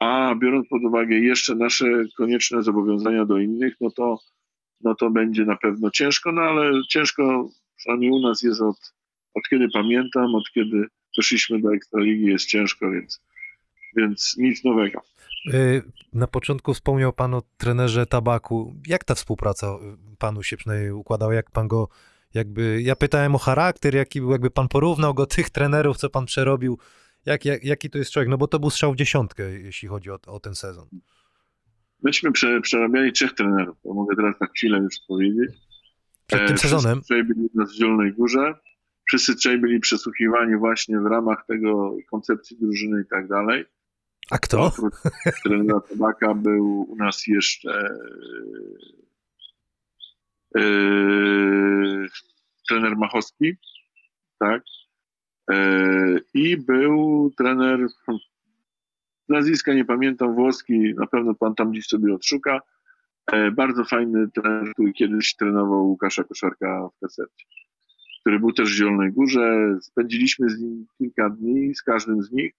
[0.00, 1.86] a biorąc pod uwagę jeszcze nasze
[2.16, 4.18] konieczne zobowiązania do innych, no to,
[4.80, 8.76] no to będzie na pewno ciężko, no ale ciężko przynajmniej u nas jest od,
[9.34, 10.86] od kiedy pamiętam, od kiedy
[11.16, 13.24] doszliśmy do Ekstraligi jest ciężko, więc,
[13.96, 15.00] więc nic nowego.
[15.54, 15.82] Y,
[16.12, 18.74] Na początku wspomniał pan o trenerze Tabaku.
[18.86, 21.34] Jak ta współpraca y, panu się przynajmniej układała?
[21.34, 21.88] Jak pan go
[22.34, 22.82] jakby...
[22.82, 26.78] Ja pytałem o charakter, jaki był, jakby pan porównał go tych trenerów, co pan przerobił.
[27.26, 28.28] Jak, jak, jaki to jest człowiek?
[28.28, 30.88] No bo to był strzał w dziesiątkę, jeśli chodzi o, o ten sezon.
[32.02, 35.50] Myśmy prze, przerabiali trzech trenerów, to mogę teraz na chwilę już powiedzieć.
[36.26, 36.92] Przed tym E, sezonem.
[36.92, 38.54] Wszyscy trzej byli u nas w Zielonej Górze.
[39.08, 43.64] Wszyscy trzej byli przesłuchiwani właśnie w ramach tego koncepcji drużyny i tak dalej.
[44.30, 44.72] A kto?
[45.42, 47.94] Trenera Tabaka był u nas jeszcze
[50.56, 50.60] e,
[52.68, 53.52] trener Machowski,
[54.38, 54.62] tak?
[55.50, 57.86] E, I był trener,
[59.28, 62.60] nazwiska nie pamiętam, włoski, na pewno pan tam gdzieś sobie odszuka.
[63.32, 67.46] E, bardzo fajny trener, który kiedyś trenował Łukasza Koszarka w Kasercie,
[68.20, 69.78] który był też w Zielonej Górze.
[69.80, 72.52] Spędziliśmy z nim kilka dni, z każdym z nich,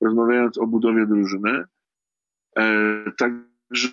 [0.00, 1.64] rozmawiając o budowie drużyny.
[2.58, 3.88] E, także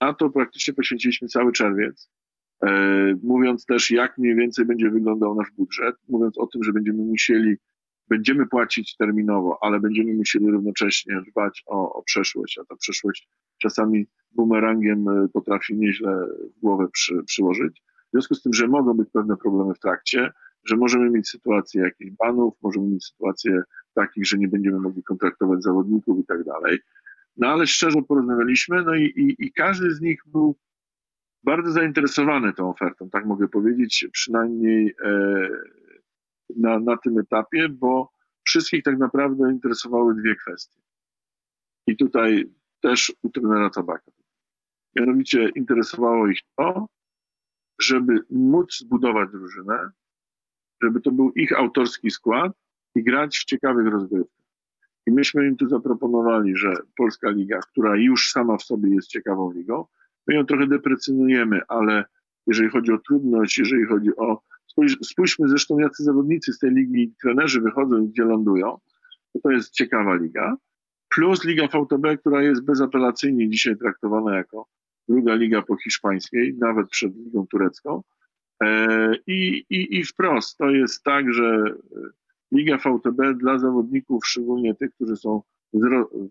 [0.00, 2.10] na to praktycznie poświęciliśmy cały czerwiec.
[2.62, 7.04] E, mówiąc też, jak mniej więcej będzie wyglądał nasz budżet, mówiąc o tym, że będziemy
[7.04, 7.56] musieli,
[8.08, 13.28] będziemy płacić terminowo, ale będziemy musieli równocześnie dbać o, o przeszłość, a ta przeszłość
[13.58, 16.26] czasami bumerangiem e, potrafi nieźle
[16.56, 17.82] w głowę przy, przyłożyć.
[18.08, 20.30] W związku z tym, że mogą być pewne problemy w trakcie,
[20.64, 23.62] że możemy mieć sytuację jakichś banów, możemy mieć sytuację
[23.94, 26.78] takich, że nie będziemy mogli kontraktować zawodników i tak dalej.
[27.36, 30.56] No ale szczerze porozmawialiśmy, no i, i, i każdy z nich był
[31.44, 35.48] bardzo zainteresowany tą ofertą, tak mogę powiedzieć, przynajmniej e,
[36.56, 38.12] na, na tym etapie, bo
[38.44, 40.80] wszystkich tak naprawdę interesowały dwie kwestie.
[41.86, 42.44] I tutaj
[42.80, 44.12] też u trenera Tabaka.
[44.96, 46.86] Mianowicie interesowało ich to,
[47.80, 49.90] żeby móc zbudować drużynę,
[50.82, 52.52] żeby to był ich autorski skład
[52.94, 54.44] i grać w ciekawych rozgrywkach.
[55.06, 59.52] I myśmy im tu zaproponowali, że Polska Liga, która już sama w sobie jest ciekawą
[59.52, 59.86] ligą,
[60.26, 62.04] my ją trochę deprecjonujemy, ale
[62.46, 64.42] jeżeli chodzi o trudność, jeżeli chodzi o.
[64.66, 68.78] Spójrz, spójrzmy zresztą, jacy zawodnicy z tej ligi, trenerzy wychodzą i gdzie lądują,
[69.32, 70.56] to to jest ciekawa liga.
[71.14, 74.68] Plus Liga VTB, która jest bezapelacyjnie dzisiaj traktowana jako
[75.08, 78.02] druga liga po hiszpańskiej, nawet przed ligą turecką.
[78.62, 81.64] E, I, i, I wprost to jest tak, że
[82.52, 85.42] Liga VTB dla zawodników, szczególnie tych, którzy są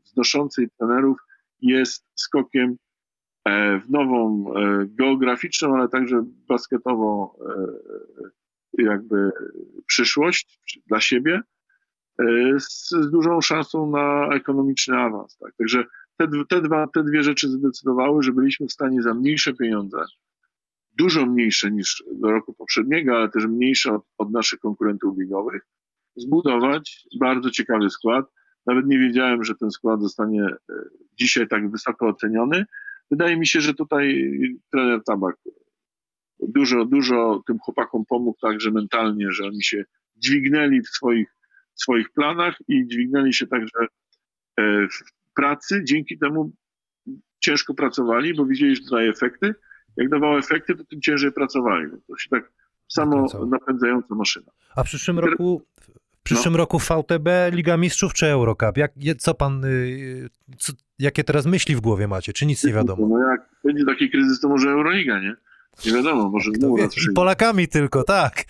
[0.06, 1.18] wznoszący trenerów,
[1.62, 2.76] jest skokiem e,
[3.86, 7.30] w nową e, geograficzną, ale także basketową
[8.78, 9.32] jakby
[9.88, 11.41] przyszłość dla siebie
[12.60, 15.38] z, z dużą szansą na ekonomiczny awans.
[15.38, 15.54] Tak?
[15.58, 15.84] Także
[16.18, 19.98] te, te, dwa, te dwie rzeczy zdecydowały, że byliśmy w stanie za mniejsze pieniądze,
[20.98, 25.62] dużo mniejsze niż do roku poprzedniego, ale też mniejsze od, od naszych konkurentów ligowych,
[26.16, 28.26] zbudować bardzo ciekawy skład.
[28.66, 30.56] Nawet nie wiedziałem, że ten skład zostanie e,
[31.14, 32.66] dzisiaj tak wysoko oceniony.
[33.14, 34.30] Wydaje mi się, że tutaj
[34.72, 35.36] trener Tabak
[36.39, 39.84] dużo, dużo tym chłopakom pomógł także mentalnie, że oni się
[40.16, 41.28] dźwignęli w swoich,
[41.76, 43.80] w swoich planach i dźwignęli się także
[44.59, 45.82] e, w pracy.
[45.84, 46.51] Dzięki temu
[47.39, 49.55] ciężko pracowali, bo widzieli, że daje efekty.
[49.97, 51.88] Jak dawało efekty, to tym ciężej pracowali.
[52.07, 52.51] To się tak
[52.88, 53.45] samo Nakręcało.
[53.45, 54.51] napędzająca maszyna.
[54.76, 55.61] A w przyszłym roku,
[56.20, 58.78] w przyszłym roku VTB, Liga Mistrzów czy Eurocup?
[58.78, 60.74] Jak, co pan, y, co,
[61.04, 62.34] jakie teraz myśli w głowie macie?
[62.34, 63.08] Czy nic nie wiadomo?
[63.08, 65.36] No jak będzie taki kryzys, to może Euroliga, nie?
[65.86, 66.84] Nie wiadomo, może Kto mu wie?
[66.84, 67.14] raz I przyjdzie.
[67.14, 68.45] Polakami tylko, tak.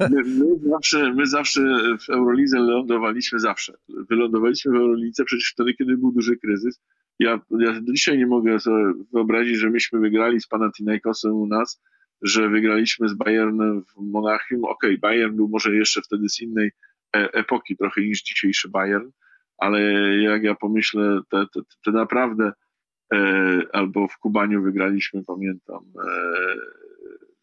[0.00, 1.60] My, my, zawsze, my zawsze
[2.06, 3.72] w Eurolidze lądowaliśmy zawsze.
[4.10, 6.80] Wylądowaliśmy w Eurolidze przecież wtedy, kiedy był duży kryzys.
[7.18, 11.82] Ja, ja dzisiaj nie mogę sobie wyobrazić, że myśmy wygrali z Panathinaikosem u nas,
[12.22, 14.64] że wygraliśmy z Bayernem w Monachium.
[14.64, 16.70] Okej, Bayern był może jeszcze wtedy z innej
[17.16, 19.10] e, epoki trochę niż dzisiejszy Bayern,
[19.58, 19.80] ale
[20.22, 22.52] jak ja pomyślę, te, te, te naprawdę
[23.14, 26.54] e, albo w Kubaniu wygraliśmy, pamiętam, e,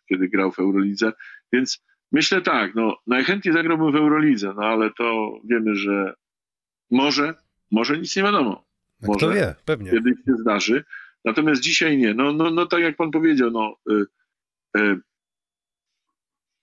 [0.09, 1.11] kiedy grał w Eurolidze,
[1.53, 6.13] więc Myślę tak, no najchętniej zagrałbym w Eurolidze, no ale to wiemy, że
[6.91, 7.33] może,
[7.71, 8.65] może nic nie wiadomo.
[9.01, 9.33] Kto Może.
[9.33, 9.91] wie, pewnie.
[9.91, 10.83] Kiedyś się zdarzy.
[11.25, 12.13] Natomiast dzisiaj nie.
[12.13, 14.05] No, no, no tak jak pan powiedział, no y,
[14.77, 14.99] y,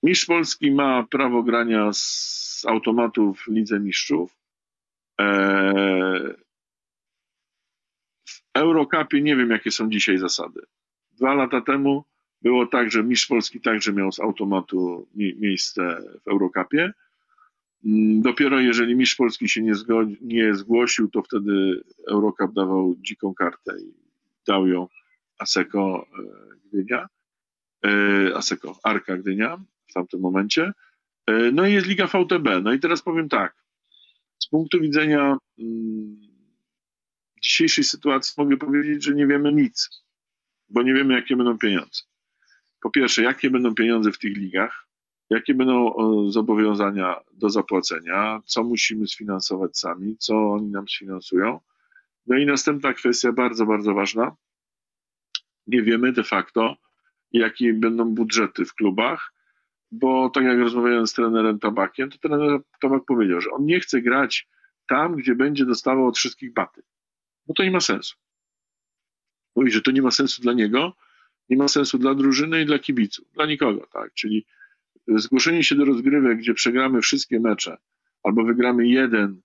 [0.03, 4.38] Mistrz Polski ma prawo grania z automatu w Lidze Mistrzów.
[5.21, 6.35] E,
[8.29, 10.61] w Eurocupie nie wiem, jakie są dzisiaj zasady.
[11.13, 12.05] Dwa lata temu
[12.43, 16.93] było tak, że Mistrz Polski także miał z automatu mie- miejsce w Eurocupie.
[17.85, 23.35] Mm, Dopiero jeżeli Mistrz Polski się nie, zgodzi, nie zgłosił, to wtedy Eurocup dawał dziką
[23.35, 23.93] kartę i
[24.47, 24.89] dał ją
[25.39, 26.23] Aseko e,
[26.73, 27.09] Gdynia,
[27.87, 30.73] e, Aseko Arka Gdynia w tamtym momencie.
[31.53, 32.61] No i jest Liga VTB.
[32.63, 33.55] No i teraz powiem tak.
[34.39, 36.17] Z punktu widzenia mm,
[37.43, 40.05] dzisiejszej sytuacji mogę powiedzieć, że nie wiemy nic,
[40.69, 42.03] bo nie wiemy, jakie będą pieniądze.
[42.81, 44.87] Po pierwsze, jakie będą pieniądze w tych ligach,
[45.31, 45.95] jakie będą
[46.31, 51.61] zobowiązania do zapłacenia, co musimy sfinansować sami, co oni nam sfinansują.
[52.27, 54.37] No i następna kwestia, bardzo, bardzo ważna.
[55.67, 56.77] Nie wiemy de facto,
[57.33, 59.33] jakie będą budżety w klubach,
[59.91, 64.01] bo tak jak rozmawiałem z trenerem Tabakiem, to trener Tabak powiedział, że on nie chce
[64.01, 64.49] grać
[64.89, 66.83] tam, gdzie będzie dostawał od wszystkich baty.
[67.47, 68.17] Bo to nie ma sensu.
[69.57, 70.97] Mówi, że to nie ma sensu dla niego,
[71.49, 74.15] nie ma sensu dla drużyny i dla kibiców, dla nikogo, tak?
[74.15, 74.47] Czyli
[75.07, 77.77] zgłoszenie się do rozgrywek, gdzie przegramy wszystkie mecze,
[78.23, 79.41] albo wygramy jeden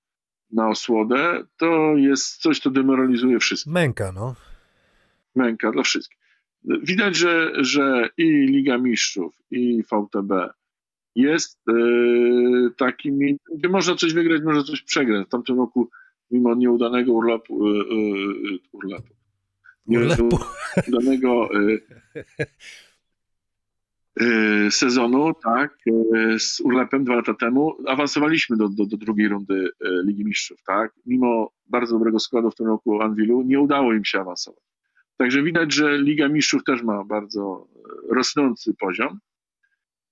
[0.51, 3.73] na osłodę, to jest coś, co demoralizuje wszystkich.
[3.73, 4.35] Męka, no.
[5.35, 6.22] Męka dla wszystkich.
[6.65, 10.31] Widać, że, że i Liga Mistrzów, i VTB
[11.15, 11.73] jest e,
[12.77, 13.19] takim,
[13.55, 15.27] gdzie można coś wygrać, można coś przegrać.
[15.27, 15.89] W tamtym roku,
[16.31, 17.71] mimo nieudanego urlopu, e,
[18.71, 19.13] urlopu,
[19.87, 20.29] Urlepu.
[20.87, 21.49] nieudanego
[24.69, 25.77] sezonu, tak,
[26.39, 29.69] z urlopem dwa lata temu, awansowaliśmy do, do, do drugiej rundy
[30.05, 30.93] Ligi Mistrzów, tak.
[31.05, 34.72] Mimo bardzo dobrego składu w tym roku Anwilu, nie udało im się awansować.
[35.17, 39.19] Także widać, że Liga Mistrzów też ma bardzo e, rosnący poziom.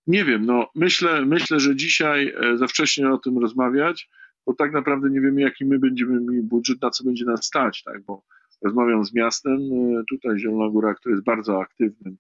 [0.08, 4.10] Nie wiem, no myślę, myślę, że dzisiaj e, za wcześnie o tym rozmawiać,
[4.46, 7.84] bo tak naprawdę nie wiemy, jaki my będziemy mieli budżet, na co będzie nas stać,
[7.84, 8.24] tak, bo
[8.62, 12.18] rozmawiam z miastem, e, tutaj Zielona Góra, który jest bardzo aktywnym,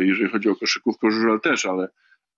[0.00, 1.88] jeżeli chodzi o koszykówkę, żużel też, ale,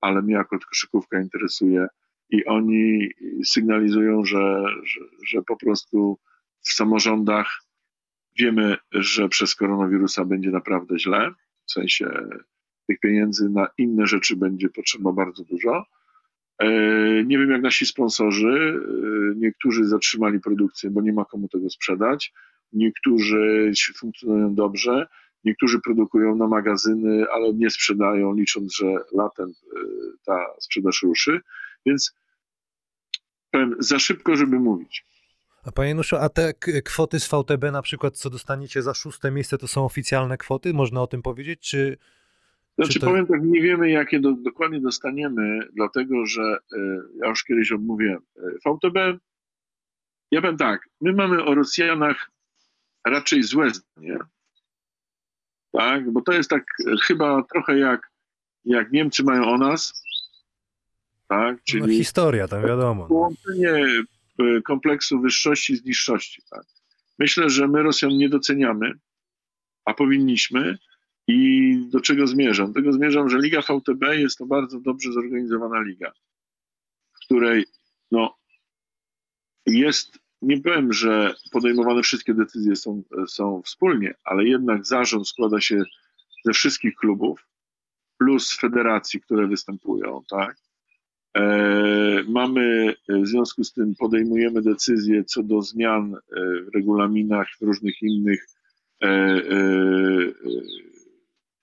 [0.01, 1.87] ale mnie jako koszykówka interesuje
[2.31, 3.11] i oni
[3.45, 6.19] sygnalizują, że, że, że po prostu
[6.61, 7.63] w samorządach
[8.39, 11.31] wiemy, że przez koronawirusa będzie naprawdę źle,
[11.67, 12.11] w sensie
[12.89, 15.85] tych pieniędzy na inne rzeczy będzie potrzeba bardzo dużo.
[16.59, 16.69] E,
[17.25, 18.83] Nie wiem, jak nasi sponsorzy.
[18.85, 22.33] e, Niektórzy zatrzymali produkcję, bo nie ma komu tego sprzedać.
[22.73, 25.07] Niektórzy funkcjonują dobrze.
[25.45, 29.79] Niektórzy produkują na magazyny, ale nie sprzedają, licząc, że latem e,
[30.25, 31.41] ta sprzedaż ruszy.
[31.87, 32.15] Więc
[33.51, 35.05] powiem, za szybko, żeby mówić.
[35.63, 36.53] A panie Nuszu, a te
[36.85, 40.75] kwoty z VTB na przykład, co dostaniecie za szóste miejsce, to są oficjalne kwoty?
[40.75, 41.99] Można o tym powiedzieć, czy...
[42.75, 46.79] Znaczy Czy to- powiem tak, nie wiemy jakie do, dokładnie dostaniemy, dlatego że e,
[47.17, 48.19] ja już kiedyś odmówiłem.
[48.37, 49.21] E, VTB,
[50.31, 52.31] ja powiem tak, my mamy o Rosjanach
[53.07, 54.19] raczej złe zdanie,
[55.73, 58.11] tak, bo to jest tak e, chyba trochę jak,
[58.65, 60.03] jak Niemcy mają o nas,
[61.29, 63.03] tak, No, czyli historia, tam wiadomo.
[63.03, 63.09] No.
[63.09, 63.87] połączenie
[64.65, 66.43] kompleksu wyższości z niższości.
[66.51, 66.65] Tak?
[67.19, 68.93] Myślę, że my Rosjan nie doceniamy,
[69.85, 70.79] a powinniśmy.
[71.29, 72.67] I do czego zmierzam?
[72.67, 76.13] Do tego zmierzam, że Liga VTB jest to bardzo dobrze zorganizowana liga,
[77.13, 77.65] w której
[78.11, 78.39] no,
[79.67, 85.83] jest, nie powiem, że podejmowane wszystkie decyzje są, są wspólnie, ale jednak zarząd składa się
[86.45, 87.47] ze wszystkich klubów,
[88.19, 90.57] plus federacji, które występują, tak?
[91.35, 96.21] E, mamy, e, w związku z tym podejmujemy decyzje co do zmian e,
[96.63, 98.47] w regulaminach, w różnych innych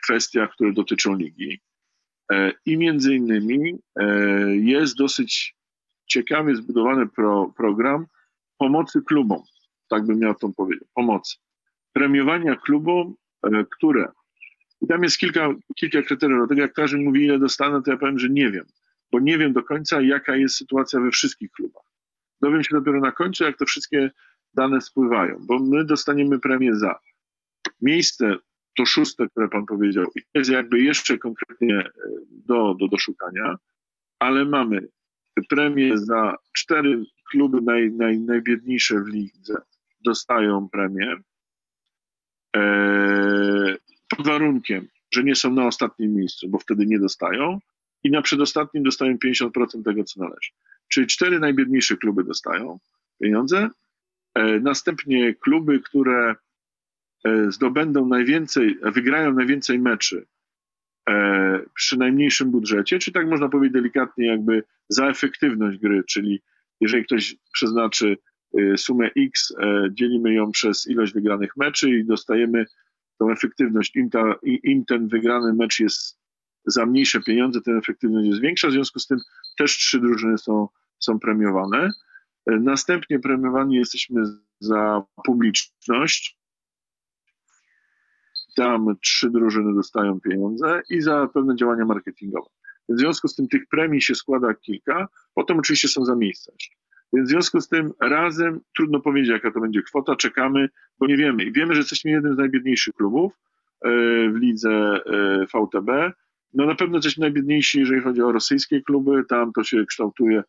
[0.04, 1.60] kwestiach, które dotyczą ligi.
[2.66, 3.80] I między innymi
[4.54, 5.56] jest dosyć
[6.06, 8.06] ciekawie zbudowany pro, program
[8.58, 9.44] pomocy klubom,
[9.90, 11.38] tak bym miał to powiedzieć, pomocy.
[11.94, 13.16] Premiowania klubom,
[13.72, 14.08] które.
[14.82, 16.40] I tam jest kilka, kilka kryteriów.
[16.40, 18.66] Dlatego jak każdy mówi, ile dostanę, to ja powiem, że nie wiem
[19.12, 21.84] bo nie wiem do końca, jaka jest sytuacja we wszystkich klubach.
[22.42, 24.12] Dowiem się dopiero na końcu, jak te wszystkie
[24.54, 27.00] dane spływają, bo my dostaniemy premię za
[27.82, 28.36] miejsce,
[28.78, 31.92] to szóste, które pan powiedział, i jest jakby jeszcze konkretnie e,
[32.32, 33.56] do, do, do szukania,
[34.20, 34.88] ale mamy
[35.50, 39.56] premię za cztery kluby naj, naj, najbiedniejsze w lidze,
[40.02, 41.16] dostają premię
[42.56, 43.76] e,
[44.10, 47.60] pod warunkiem, że nie są na ostatnim miejscu, bo wtedy nie dostają,
[48.04, 50.52] i na przedostatnim dostają 50% tego, co należy.
[50.88, 52.80] Czyli cztery najbiedniejsze kluby dostają
[53.22, 53.70] pieniądze.
[54.36, 56.36] E, następnie kluby, które
[57.26, 60.26] e, zdobędą najwięcej, wygrają najwięcej meczy
[61.10, 66.42] e, przy najmniejszym budżecie, czy tak można powiedzieć delikatnie, jakby za efektywność gry, czyli
[66.82, 68.18] jeżeli ktoś przeznaczy
[68.78, 69.54] sumę X,
[69.92, 72.66] dzielimy ją przez ilość wygranych meczy i dostajemy
[73.20, 73.96] tą efektywność.
[73.96, 76.20] Im, ta, im ten wygrany mecz jest
[76.72, 79.20] za mniejsze pieniądze, ten efektywność jest większa, w związku z tym
[79.58, 80.68] też trzy drużyny są,
[81.00, 81.92] są premiowane.
[82.46, 84.22] E, Następnie premiowani jesteśmy
[84.60, 86.40] za publiczność.
[88.56, 92.50] Tam trzy drużyny dostają pieniądze i za pewne działania marketingowe.
[92.90, 96.52] W związku z tym tych premii się składa kilka, potem oczywiście są za miejsca.
[97.14, 101.18] Więc w związku z tym razem trudno powiedzieć, jaka to będzie kwota, czekamy, bo nie
[101.18, 101.52] wiemy.
[101.52, 103.34] Wiemy, że jesteśmy jednym z najbiedniejszych klubów
[103.82, 103.90] e,
[104.30, 106.14] w lidze e, VTB.
[106.54, 109.24] No na pewno jesteśmy najbiedniejsi, jeżeli chodzi o rosyjskie kluby.
[109.30, 110.44] Tam to się kształtuje.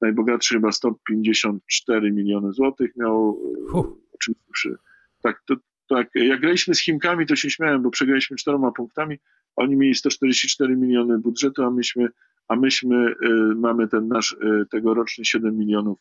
[0.00, 3.38] Najbogatszy chyba 154 miliony złotych miał.
[3.68, 3.86] e, Huh.
[4.12, 4.76] Oczywiście przy,
[5.22, 5.54] tak, to,
[5.88, 9.18] tak, jak graliśmy z Chimkami, to się śmiałem, bo przegraliśmy czteroma punktami.
[9.56, 12.08] Oni mieli 144 miliony budżetu, a myśmy,
[12.48, 13.14] a myśmy y,
[13.56, 15.98] mamy ten nasz y, tegoroczny 7 milionów.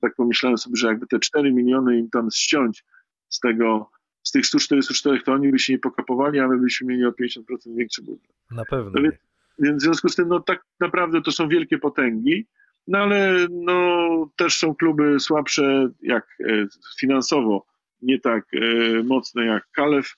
[0.00, 2.84] Tak pomyślałem sobie, że jakby te 4 miliony im tam ściąć
[3.28, 3.90] z tego,
[4.24, 7.42] z tych 144, to oni by się nie pokapowali, a my byśmy mieli o 50%
[7.76, 8.34] większy budżet.
[8.50, 8.90] Na pewno.
[8.94, 9.14] No więc-
[9.58, 12.46] Więc w związku z tym, no tak naprawdę to są wielkie potęgi,
[12.88, 16.66] no ale no, też są kluby słabsze jak e,
[17.00, 17.66] finansowo,
[18.02, 20.14] nie tak e, mocne jak Kalew,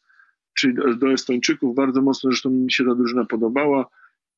[0.58, 3.86] czyli do, do Estończyków, bardzo mocno, zresztą mi się ta drużyna podobała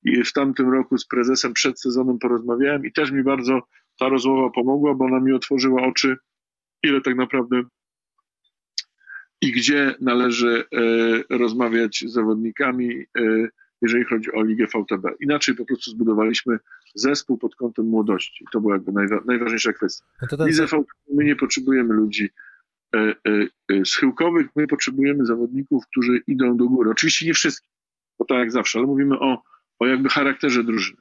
[0.04, 3.62] i w tamtym roku z prezesem przed sezonem porozmawiałem i też mi bardzo
[3.98, 6.16] ta rozmowa pomogła, bo ona mi otworzyła oczy,
[6.82, 7.62] ile tak naprawdę
[9.40, 10.64] i gdzie należy
[11.30, 13.48] e, rozmawiać z zawodnikami, e,
[13.82, 15.04] jeżeli chodzi o Ligę VTB.
[15.20, 16.58] Inaczej po prostu zbudowaliśmy
[16.94, 18.44] zespół pod kątem młodości.
[18.52, 20.04] To była jakby najwa- najważniejsza kwestia.
[20.22, 22.30] No ten, Lidze VTB my nie potrzebujemy ludzi
[22.96, 23.14] e,
[23.84, 26.90] schyłkowych, my potrzebujemy zawodników, którzy idą do góry.
[26.90, 27.70] Oczywiście nie wszystkich,
[28.18, 29.42] bo tak jak zawsze, ale mówimy o,
[29.78, 30.98] o jakby charakterze drużyny.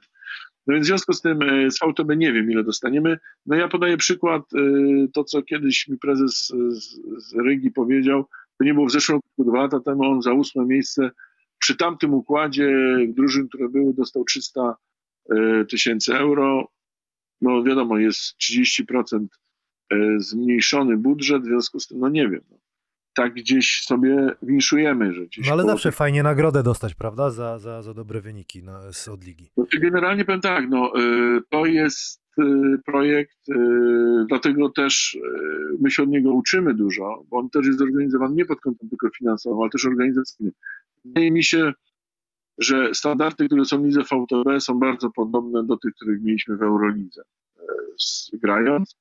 [0.67, 3.17] No więc w związku z tym e, z VTB nie wiem, ile dostaniemy.
[3.45, 8.25] No ja podaję przykład, e, to co kiedyś mi prezes z, z Rygi powiedział,
[8.57, 11.11] to nie było w zeszłym roku, dwa lata temu, on za ósme miejsce
[11.59, 14.75] przy tamtym układzie drużyn, które były, dostał 300
[15.29, 16.71] e, tysięcy euro.
[17.41, 19.27] No wiadomo, jest 30%
[19.89, 22.41] e, zmniejszony budżet, w związku z tym, no nie wiem.
[22.51, 22.57] No.
[23.17, 27.29] Tak gdzieś sobie winszujemy, że gdzieś no ale koło zawsze fajnie nagrodę dostać, prawda?
[27.29, 29.49] Za, za, za dobre wyniki na, z, od ligi.
[29.53, 32.43] Znaczy, Generalnie powiem tak, no, y, to jest y,
[32.85, 33.55] projekt, y,
[34.29, 35.17] dlatego też
[35.79, 39.09] my się od niego uczymy dużo, bo on też jest zorganizowany nie pod kątem tylko
[39.09, 40.53] finansowym, ale też organizacyjnym.
[41.05, 41.73] Wydaje mi się,
[42.57, 46.61] że standardy, które są w lidze VTB są bardzo podobne do tych, których mieliśmy w
[46.61, 47.21] Eurolidze
[48.33, 48.95] grając.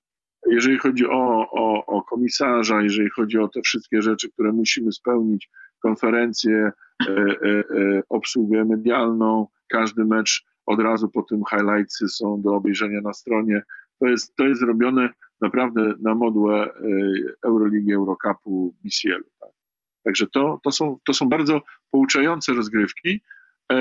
[0.50, 5.50] Jeżeli chodzi o, o, o komisarza, jeżeli chodzi o te wszystkie rzeczy, które musimy spełnić,
[5.82, 6.70] konferencje,
[7.08, 13.00] e, e, e, obsługę medialną, każdy mecz od razu po tym highlightsy są do obejrzenia
[13.00, 13.62] na stronie.
[14.00, 15.08] To jest, to jest zrobione
[15.40, 16.70] naprawdę na modłę e,
[17.44, 19.24] Euroligi, Eurocupu, BCL.
[19.40, 19.50] Tak.
[20.04, 23.20] Także to, to, są, to są bardzo pouczające rozgrywki.
[23.72, 23.76] E,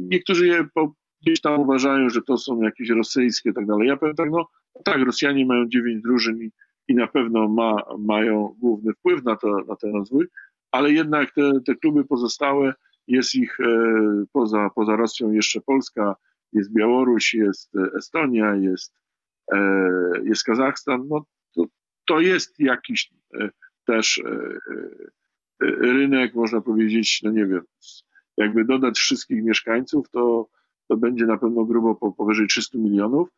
[0.00, 3.88] Niektórzy je po, gdzieś tam uważają, że to są jakieś rosyjskie i tak dalej.
[3.88, 4.46] Ja powiem tak, no
[4.84, 6.50] tak, Rosjanie mają dziewięć drużyn i,
[6.88, 10.26] i na pewno ma, mają główny wpływ na, to, na ten rozwój,
[10.70, 12.74] ale jednak te, te kluby pozostałe,
[13.06, 16.16] jest ich e, poza, poza Rosją jeszcze Polska,
[16.52, 18.94] jest Białoruś, jest Estonia, jest,
[19.52, 19.58] e,
[20.24, 21.24] jest Kazachstan, no
[21.54, 21.64] to,
[22.06, 23.50] to jest jakiś e,
[23.86, 24.22] też
[25.60, 27.62] rynek, można powiedzieć, no nie wiem,
[28.36, 30.48] jakby dodać wszystkich mieszkańców, to,
[30.88, 33.28] to będzie na pewno grubo po, powyżej 300 milionów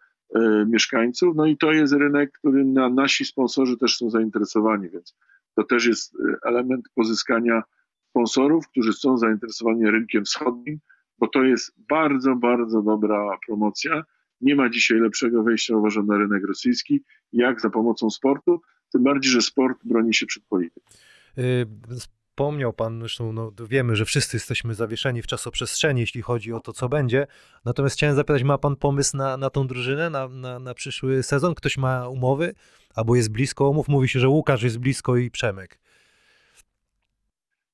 [0.67, 5.17] mieszkańców, no i to jest rynek, którym na, nasi sponsorzy też są zainteresowani, więc
[5.55, 7.63] to też jest e, element pozyskania
[8.11, 10.79] sponsorów, którzy są zainteresowani rynkiem wschodnim,
[11.19, 14.03] bo to jest bardzo, bardzo dobra promocja.
[14.41, 18.61] Nie ma dzisiaj lepszego wejścia, uważam, na rynek rosyjski, jak za pomocą sportu,
[18.93, 20.91] tym bardziej, że sport broni się przed polityką.
[22.39, 26.73] Wspomniał pan, zresztą no, wiemy, że wszyscy jesteśmy zawieszeni w czasoprzestrzeni, jeśli chodzi o to,
[26.73, 27.27] co będzie.
[27.65, 31.55] Natomiast chciałem zapytać, ma pan pomysł na, na tą drużynę, na, na, na przyszły sezon?
[31.55, 32.55] Ktoś ma umowy?
[32.95, 33.89] Albo jest blisko umów?
[33.89, 35.79] Mówi się, że Łukasz jest blisko i Przemek.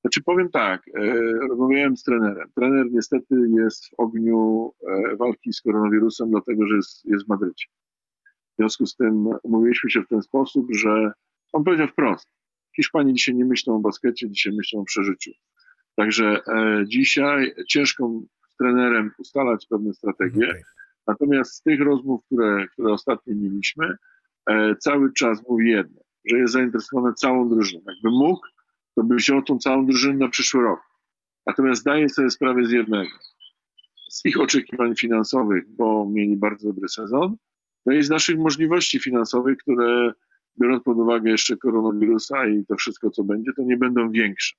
[0.01, 1.13] Znaczy powiem tak, e,
[1.49, 2.49] rozmawiałem z trenerem.
[2.55, 7.67] Trener niestety jest w ogniu e, walki z koronawirusem, dlatego że jest, jest w Madrycie.
[8.53, 11.11] W związku z tym umówiliśmy się w ten sposób, że
[11.53, 12.27] on powiedział wprost,
[12.75, 15.31] Hiszpanie dzisiaj nie myślą o baskecie, dzisiaj myślą o przeżyciu.
[15.95, 20.63] Także e, dzisiaj ciężko z trenerem ustalać pewne strategie, Okej.
[21.07, 23.95] Natomiast z tych rozmów, które, które ostatnio mieliśmy,
[24.49, 27.83] e, cały czas mówi jedno, że jest zainteresowany całą drużyną.
[27.87, 28.47] Jakby mógł,
[28.95, 30.79] to by wziął tą całą drużynę na przyszły rok.
[31.47, 33.09] Natomiast zdaje sobie sprawę z jednego.
[34.09, 37.35] Z ich oczekiwań finansowych, bo mieli bardzo dobry sezon,
[37.85, 40.13] no i z naszych możliwości finansowych, które
[40.61, 44.55] biorąc pod uwagę jeszcze koronawirusa i to wszystko, co będzie, to nie będą większe.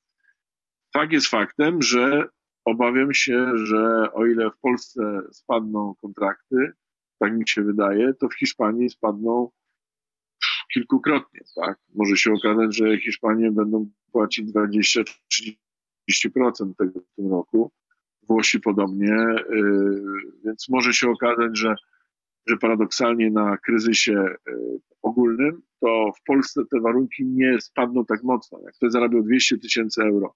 [0.95, 2.29] Fakt jest faktem, że
[2.65, 6.73] obawiam się, że o ile w Polsce spadną kontrakty,
[7.19, 9.51] tak mi się wydaje, to w Hiszpanii spadną
[10.73, 11.41] kilkukrotnie.
[11.55, 11.79] Tak?
[11.95, 15.05] Może się okazać, że Hiszpanie będą płacić 20-30%
[16.79, 17.73] tego w tym roku.
[18.23, 19.17] Włosi podobnie,
[19.51, 20.03] yy,
[20.45, 21.75] więc może się okazać, że,
[22.47, 24.13] że paradoksalnie na kryzysie
[24.47, 28.61] yy, ogólnym, to w Polsce te warunki nie spadną tak mocno.
[28.65, 30.35] Jak ktoś zarabiał 200 tysięcy euro,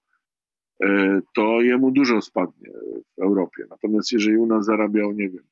[0.79, 2.69] yy, to jemu dużo spadnie
[3.17, 3.63] w Europie.
[3.69, 5.43] Natomiast jeżeli u nas zarabiał, nie wiem,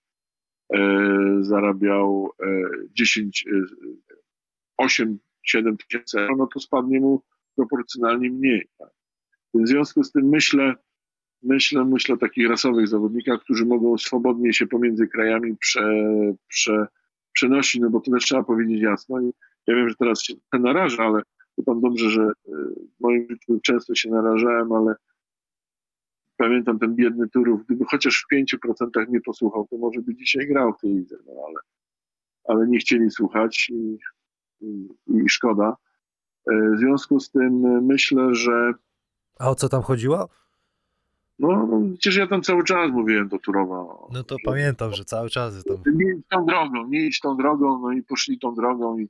[0.74, 3.66] yy, zarabiał yy, 10, yy,
[4.78, 7.22] 8, 7 tysięcy euro, no to spadnie mu
[7.56, 8.68] proporcjonalnie mniej.
[8.78, 8.90] Tak?
[9.54, 10.76] W związku z tym myślę,
[11.44, 16.04] myślę, myślę o takich rasowych zawodnikach, którzy mogą swobodnie się pomiędzy krajami prze,
[16.48, 16.88] prze,
[17.34, 19.20] przenosić, no bo to też trzeba powiedzieć jasno.
[19.68, 21.22] Ja wiem, że teraz się narażę, ale
[21.58, 22.52] wie pan dobrze, że y,
[22.98, 24.96] w moim życiu często się narażałem, ale
[26.38, 30.74] pamiętam ten biedny Turów, gdyby chociaż w 5% mnie posłuchał, to może by dzisiaj grał
[30.74, 31.60] w tej lidze, no ale,
[32.44, 33.98] ale nie chcieli słuchać i,
[34.62, 35.76] i, i szkoda.
[36.52, 38.74] E, W związku z tym e, myślę, że
[39.40, 40.30] A o co tam chodziło?
[41.40, 43.86] No, no przecież ja tam cały czas mówiłem do Turowa.
[44.12, 45.78] No to że- pamiętam, że cały czas tam...
[45.94, 49.10] Nie idź tą drogą, nie idź tą drogą, no i poszli tą drogą i,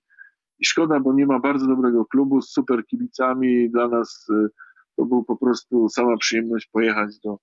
[0.59, 3.69] i szkoda, bo nie ma bardzo dobrego klubu z super kibicami.
[3.69, 4.49] Dla nas y,
[4.95, 7.39] to był po prostu sama przyjemność pojechać do,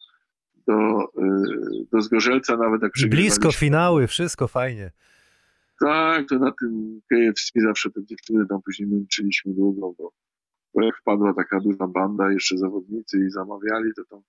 [0.67, 4.93] do, y, do Zgorzelca, nawet jak I blisko finały, wszystko fajnie.
[5.81, 10.13] Tak, to na tym KFC zawsze te dziewczyny tam później męczyliśmy długo, bo,
[10.75, 14.21] bo jak wpadła taka duża banda, jeszcze zawodnicy i zamawiali, to tam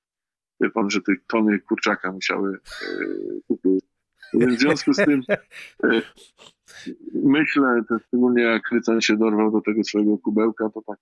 [0.61, 2.95] wie pan, że te tony kurczaka musiały e,
[3.47, 3.85] kupić.
[4.33, 5.21] Więc w związku z tym
[5.83, 6.01] e,
[7.13, 10.99] myślę, to szczególnie jak Rycan się dorwał do tego swojego kubełka, to tak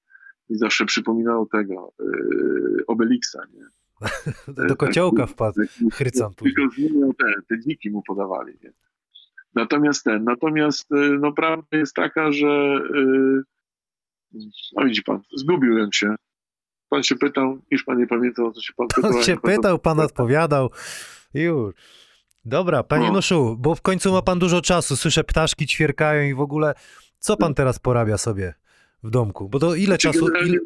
[0.50, 2.06] mi zawsze przypominało tego e,
[2.88, 3.66] Obelixa, nie?
[4.68, 5.62] Do kociołka wpadł.
[5.94, 6.56] Chrycan później.
[6.56, 8.54] Tylko zmieniał te, te dziki mu podawali.
[8.64, 8.72] Nie?
[9.56, 12.82] Natomiast ten, natomiast no prawda jest taka, że
[14.74, 16.16] no widzi pan, zgubiłem się.
[16.96, 19.12] Pan się pytał, iż pan nie pamiętał, o co się pan pytał.
[19.12, 20.70] Pan a się pytał, pan odpowiadał.
[21.34, 21.74] Już.
[22.46, 23.14] Dobra, panie No.
[23.14, 26.74] Nuszu, bo w końcu ma pan dużo czasu, słyszę ptaszki ćwierkają i w ogóle,
[27.20, 28.54] co pan teraz porabia sobie
[29.04, 29.50] w domku?
[29.50, 30.60] Bo to ile Znaczy, czasu, ile,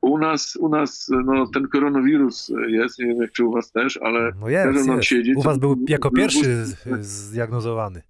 [0.00, 3.96] U nas, u nas no, ten koronawirus jest, nie wiem jak czy u was też,
[3.96, 5.00] ale no jest, każą nam
[5.36, 6.64] U was był jako był- pierwszy
[7.00, 8.02] zdiagnozowany.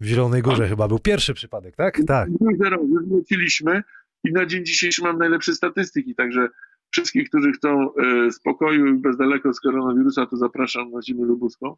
[0.00, 2.00] W Zielonej Górze chyba był pierwszy przypadek, tak?
[2.06, 2.28] Tak.
[2.60, 3.82] Razy wróciliśmy
[4.24, 6.48] i na dzień dzisiejszy mam najlepsze statystyki, także
[6.90, 11.76] wszystkich, którzy chcą e, spokoju i bez daleko z koronawirusa, to zapraszam na Ziemię Lubuską.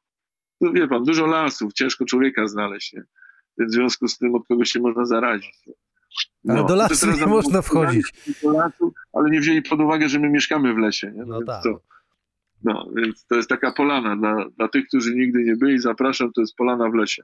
[0.63, 3.05] Tu wie pan, dużo lasów, ciężko człowieka znaleźć, nie?
[3.59, 5.65] W związku z tym od kogoś się można zarazić.
[6.49, 8.13] Ale do lasu nie można wchodzić.
[8.43, 11.25] Do lasu, ale nie wzięli pod uwagę, że my mieszkamy w lesie, nie?
[11.25, 11.63] No więc tak.
[11.63, 11.81] to,
[12.65, 15.79] no, więc to jest taka polana dla, dla tych, którzy nigdy nie byli.
[15.79, 17.23] Zapraszam, to jest polana w lesie.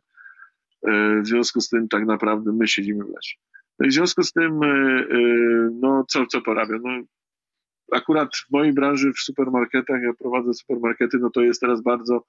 [0.83, 3.37] E, W związku z tym tak naprawdę my siedzimy w lesie.
[3.81, 5.07] W związku z tym, e, e,
[5.81, 6.83] no co, co porabiam?
[6.83, 6.91] No,
[7.93, 12.25] akurat w mojej branży, w supermarketach, ja prowadzę supermarkety, no to jest teraz bardzo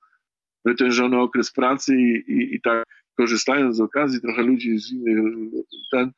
[0.66, 2.84] wytężony okres pracy i, i, i tak
[3.18, 6.12] korzystając z okazji, trochę ludzi z innych ten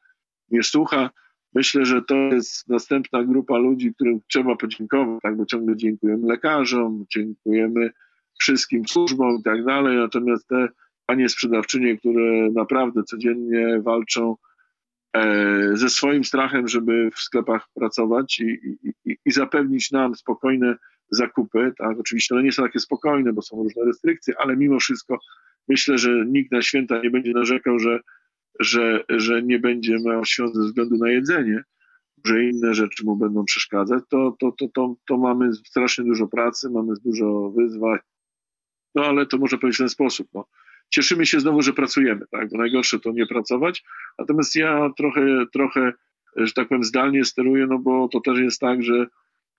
[0.52, 1.10] nie słucha.
[1.54, 7.06] Myślę, że to jest następna grupa ludzi, którym trzeba podziękować, tak, bo ciągle dziękujemy lekarzom,
[7.14, 7.92] dziękujemy
[8.40, 10.68] wszystkim służbom i tak dalej, natomiast te
[11.06, 14.36] panie sprzedawczynie, które naprawdę codziennie walczą
[15.74, 20.76] ze swoim strachem, żeby w sklepach pracować i, i, i, zapewnić nam spokojne
[21.12, 25.20] zakupy, tak, oczywiście one nie są takie spokojne, bo są różne restrykcje, ale mimo wszystko
[25.68, 28.00] myślę, że nikt na święta nie będzie narzekał, że
[28.60, 31.64] że, że nie będzie miał świąt ze względu na jedzenie,
[32.26, 36.70] że inne rzeczy mu będą przeszkadzać, to, to, to, to, to mamy strasznie dużo pracy,
[36.70, 38.00] mamy dużo wyzwań.
[38.96, 40.28] No ale to można powiedzieć w ten sposób.
[40.34, 40.46] No.
[40.90, 42.50] Cieszymy się znowu, że pracujemy, tak?
[42.50, 43.84] bo najgorsze to nie pracować.
[44.20, 45.94] Natomiast ja trochę, trochę,
[46.36, 49.08] że tak powiem, zdalnie steruję, no bo to też jest tak, że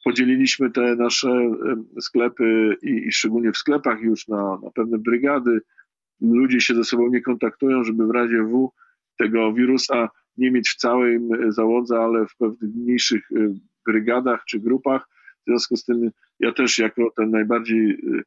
[0.05, 1.53] podzieliliśmy te nasze
[2.01, 5.61] sklepy i, i szczególnie w sklepach już na, na pewne brygady.
[6.21, 8.69] Ludzie się ze sobą nie kontaktują, żeby w razie W
[9.19, 13.55] tego wirusa nie mieć w całej załodze, ale w pewnych mniejszych y,
[13.87, 15.09] brygadach czy grupach.
[15.41, 18.23] W związku z tym ja też jako ten najbardziej y,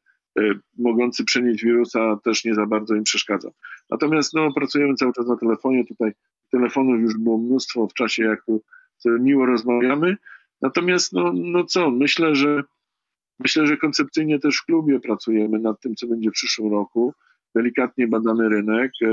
[0.78, 3.52] mogący przenieść wirusa też nie za bardzo im przeszkadzam.
[3.90, 5.84] Natomiast no, pracujemy cały czas na telefonie.
[5.84, 6.12] Tutaj
[6.50, 8.62] telefonów już było mnóstwo w czasie, jak tu
[9.04, 10.16] miło rozmawiamy.
[10.62, 12.62] Natomiast no, no co, myślę, że
[13.38, 17.14] myślę, że koncepcyjnie też w klubie pracujemy nad tym, co będzie w przyszłym roku
[17.54, 18.92] delikatnie badamy rynek.
[19.02, 19.08] e,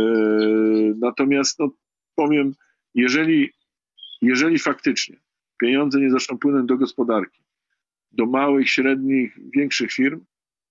[0.98, 1.72] Natomiast no,
[2.15, 2.53] powiem,
[2.95, 3.49] jeżeli,
[4.22, 5.18] jeżeli faktycznie
[5.61, 7.41] pieniądze nie zaczną płynąć do gospodarki,
[8.11, 10.22] do małych, średnich, większych firm,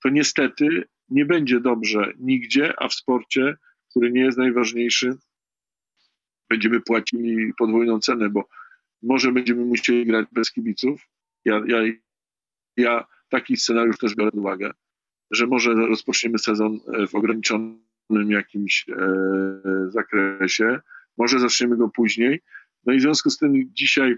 [0.02, 3.56] to niestety nie będzie dobrze nigdzie, a w sporcie,
[3.90, 5.16] który nie jest najważniejszy,
[6.48, 8.48] będziemy płacili podwójną cenę, bo
[9.02, 11.08] może będziemy musieli grać bez kibiców.
[11.44, 11.78] Ja, ja,
[12.76, 14.72] ja taki scenariusz też biorę pod uwagę
[15.30, 18.94] że może rozpoczniemy sezon e, w ograniczonym jakimś e,
[19.88, 20.80] zakresie,
[21.18, 22.40] może zaczniemy go później.
[22.86, 24.16] No i w związku z tym dzisiaj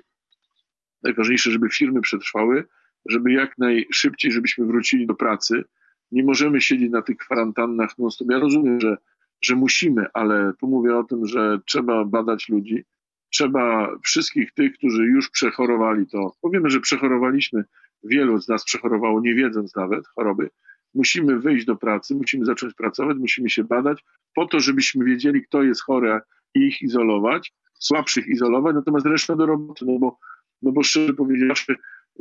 [1.02, 2.64] najważniejsze, żeby firmy przetrwały,
[3.08, 5.64] żeby jak najszybciej, żebyśmy wrócili do pracy.
[6.12, 8.28] Nie możemy siedzieć na tych kwarantannach non stop.
[8.30, 8.96] Ja rozumiem, że,
[9.42, 12.84] że musimy, ale tu mówię o tym, że trzeba badać ludzi.
[13.30, 17.64] Trzeba wszystkich tych, którzy już przechorowali to, powiemy, że przechorowaliśmy,
[18.04, 20.50] wielu z nas przechorowało, nie wiedząc nawet choroby,
[20.94, 24.04] musimy wyjść do pracy, musimy zacząć pracować, musimy się badać,
[24.34, 26.20] po to, żebyśmy wiedzieli, kto jest chory
[26.54, 30.18] i ich izolować, słabszych izolować, natomiast reszta do roboty, no bo,
[30.62, 31.76] no bo szczerze powiedziawszy,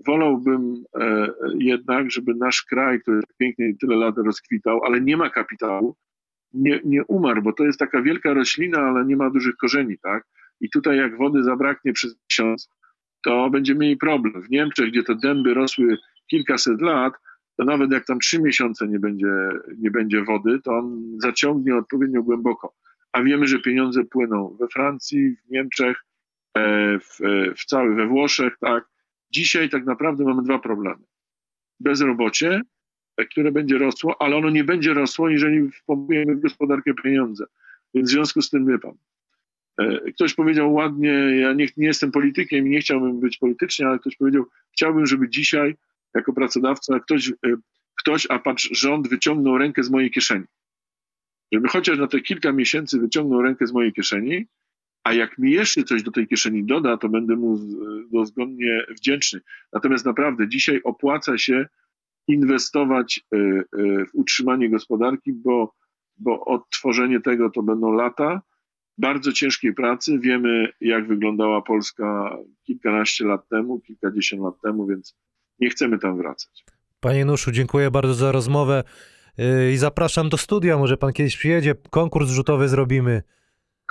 [0.08, 1.28] wolałbym e,
[1.58, 5.96] jednak, żeby nasz kraj, który tak pięknie tyle lat rozkwitał, ale nie ma kapitału,
[6.54, 10.24] nie, nie umarł, bo to jest taka wielka roślina, ale nie ma dużych korzeni, tak?
[10.62, 12.70] I tutaj jak wody zabraknie przez miesiąc,
[13.24, 14.42] to będziemy mieli problem.
[14.42, 15.98] W Niemczech, gdzie te dęby rosły
[16.30, 17.14] kilkaset lat,
[17.58, 22.24] to nawet jak tam trzy miesiące nie będzie, nie będzie wody, to on zaciągnie odpowiednio
[22.24, 22.74] głęboko.
[23.12, 26.06] A wiemy, że pieniądze płyną we Francji, w Niemczech,
[26.58, 28.91] e, w, e, w we Włoszech, tak.
[29.32, 31.04] Dzisiaj tak naprawdę mamy dwa problemy.
[31.80, 32.62] bezrobocie,
[33.32, 37.46] które będzie rosło, ale ono nie będzie rosło, jeżeli wpompujemy w gospodarkę pieniądze.
[37.94, 38.94] Więc w związku z tym, wie pan,
[39.78, 41.10] e, ktoś powiedział ładnie,
[41.40, 45.30] ja nie, nie jestem politykiem i nie chciałbym być politycznie, ale ktoś powiedział, chciałbym, żeby
[45.30, 45.76] dzisiaj
[46.14, 47.34] jako pracodawca ktoś, e,
[48.00, 50.46] ktoś, a patrz, rząd wyciągnął rękę z mojej kieszeni.
[51.52, 54.48] Żeby chociaż na te kilka miesięcy wyciągnął rękę z mojej kieszeni,
[55.04, 57.60] a jak mi jeszcze coś do tej kieszeni doda, to będę mu
[58.12, 59.42] dozgonnie wdzięczny.
[59.74, 61.66] Natomiast naprawdę dzisiaj opłaca się
[62.28, 63.62] inwestować e, e,
[64.06, 65.74] w utrzymanie gospodarki, bo,
[66.18, 68.42] bo odtworzenie tego to będą lata
[68.98, 70.20] bardzo ciężkiej pracy.
[70.20, 75.18] Wiemy, jak wyglądała Polska kilkanaście lat temu, kilkadziesiąt lat temu, więc
[75.60, 76.66] nie chcemy tam wracać.
[77.00, 78.84] Panie Nuszu, dziękuję bardzo za rozmowę
[79.74, 80.78] i zapraszam do studia.
[80.78, 83.24] Może pan kiedyś przyjedzie, konkurs rzutowy zrobimy.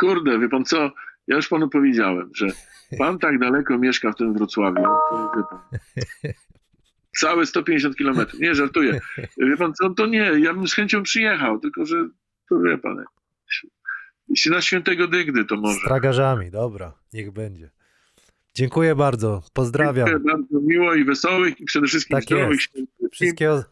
[0.01, 0.91] Kurde, wie pan co?
[1.27, 2.47] Ja już panu powiedziałem, że
[2.99, 5.81] pan tak daleko mieszka w tym Wrocławiu, to wie pan.
[7.19, 8.41] Całe 150 kilometrów.
[8.41, 9.01] Nie, żartuję.
[9.39, 9.91] Wie pan co?
[9.91, 12.09] To nie, ja bym z chęcią przyjechał, tylko że
[12.49, 13.05] to wie pan.
[14.29, 15.81] Jeśli na świętego dygdy, to Z może.
[15.85, 17.71] tragarzami, dobra, niech będzie.
[18.55, 20.09] Dziękuję bardzo, pozdrawiam.
[20.09, 22.61] Dziękuję bardzo miło i wesołych i przede wszystkim Tak zdrowych.
[23.13, 23.65] Wszystkiego,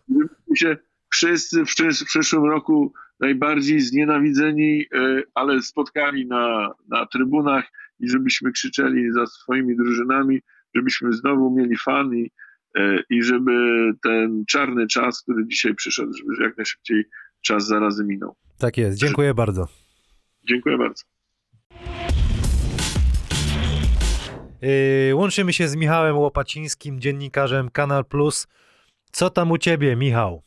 [0.54, 0.76] się
[1.10, 7.64] wszyscy w przyszłym roku najbardziej znienawidzeni, e, ale spotkali na, na trybunach
[8.00, 10.40] i żebyśmy krzyczeli za swoimi drużynami,
[10.74, 12.30] żebyśmy znowu mieli fan i,
[12.78, 13.52] e, i żeby
[14.02, 17.04] ten czarny czas, który dzisiaj przyszedł, żeby jak najszybciej
[17.40, 18.36] czas zarazy minął.
[18.58, 19.68] tak jest, dziękuję bardzo.
[20.44, 21.04] Dziękuję bardzo.
[24.62, 28.46] Yy, łączymy się z Michałem Łopacińskim, dziennikarzem Kanal Plus.
[29.12, 30.42] Co tam u ciebie, Michał?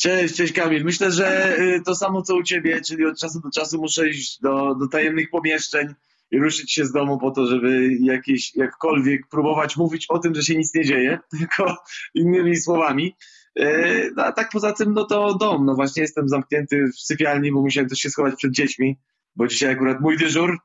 [0.00, 0.84] Cześć, cześć Kamil.
[0.84, 4.40] Myślę, że y, to samo co u ciebie, czyli od czasu do czasu muszę iść
[4.40, 5.94] do, do tajemnych pomieszczeń
[6.30, 10.42] i ruszyć się z domu po to, żeby jakieś, jakkolwiek próbować mówić o tym, że
[10.42, 11.76] się nic nie dzieje, tylko
[12.14, 13.16] innymi słowami.
[13.58, 15.66] Y, no, a tak poza tym, no to dom.
[15.66, 18.98] No właśnie jestem zamknięty w sypialni, bo musiałem też się schować przed dziećmi,
[19.36, 20.58] bo dzisiaj akurat mój dyżur.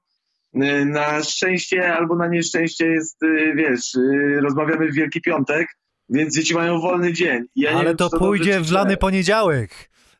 [0.55, 5.67] Y, Na szczęście albo na nieszczęście jest, y, wiesz, y, rozmawiamy w Wielki Piątek,
[6.09, 7.45] więc dzieci mają wolny dzień.
[7.55, 9.71] Ja Ale wiem, to czy pójdzie czy w lany poniedziałek.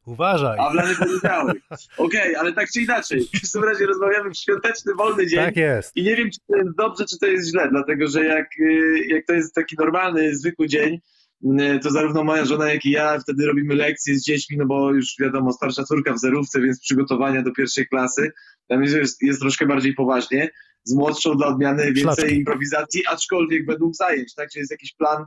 [0.06, 0.57] Uważaj.
[0.60, 1.57] A w lany poniedziałek.
[1.98, 3.28] Okej, ale tak czy inaczej.
[3.34, 5.40] W każdym razie rozmawiamy w świąteczny, wolny dzień.
[5.40, 5.91] Tak jest.
[5.95, 9.06] I nie wiem, czy to jest dobrze, czy to jest źle, dlatego że jak, y,
[9.07, 10.99] jak to jest taki normalny, zwykły dzień,
[11.44, 14.91] y, to zarówno moja żona, jak i ja wtedy robimy lekcje z dziećmi, no bo
[14.94, 18.32] już wiadomo, starsza córka w zerówce, więc przygotowania do pierwszej klasy.
[18.68, 20.49] Tam jest, jest, troszkę bardziej poważnie.
[20.84, 22.36] Z młodszą dla odmiany więcej Szlaczki.
[22.36, 24.49] improwizacji, aczkolwiek według zajęć, tak?
[24.49, 25.26] Czyli jest jakiś plan,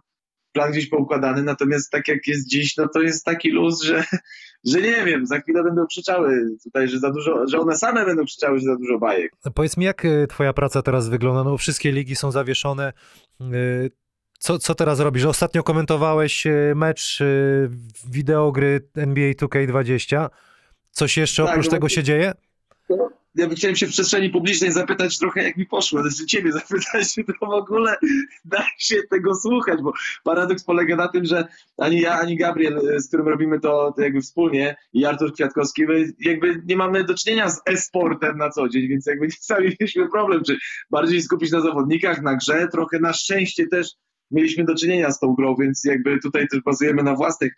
[0.52, 4.04] plan gdzieś poukładany, natomiast tak jak jest dziś, no to jest taki luz, że,
[4.64, 8.24] że nie wiem, za chwilę będą krzyczały tutaj, że za dużo, że one same będą
[8.24, 9.32] krzyczały, że za dużo bajek.
[9.54, 11.44] Powiedz mi, jak y, twoja praca teraz wygląda?
[11.44, 12.92] No, wszystkie ligi są zawieszone.
[13.40, 13.90] Y,
[14.38, 15.24] Co, co teraz robisz?
[15.24, 17.18] Ostatnio komentowałeś y, mecz
[18.10, 20.28] wideogry NBA 2K20.
[20.90, 22.32] Coś jeszcze Tak, oprócz no tego się dzieje?
[23.38, 27.14] Ja bym chciałem się w przestrzeni publicznej zapytać trochę, jak mi poszło, znaczy ciebie zapytać,
[27.14, 27.96] czy to w ogóle
[28.44, 29.92] da się tego słuchać, bo
[30.24, 31.48] paradoks polega na tym, że
[31.78, 35.86] ani ja, ani Gabriel, e, z którym robimy to, to jakby wspólnie, i Artur Kwiatkowski,
[35.86, 40.08] my jakby nie mamy do czynienia z e-sportem na co dzień, więc jakby sami mieliśmy
[40.08, 40.58] problem, czy
[40.90, 43.88] bardziej skupić na zawodnikach, na grze, trochę na szczęście też
[44.30, 47.52] mieliśmy do czynienia z tą grą, więc jakby tutaj też bazujemy na własnych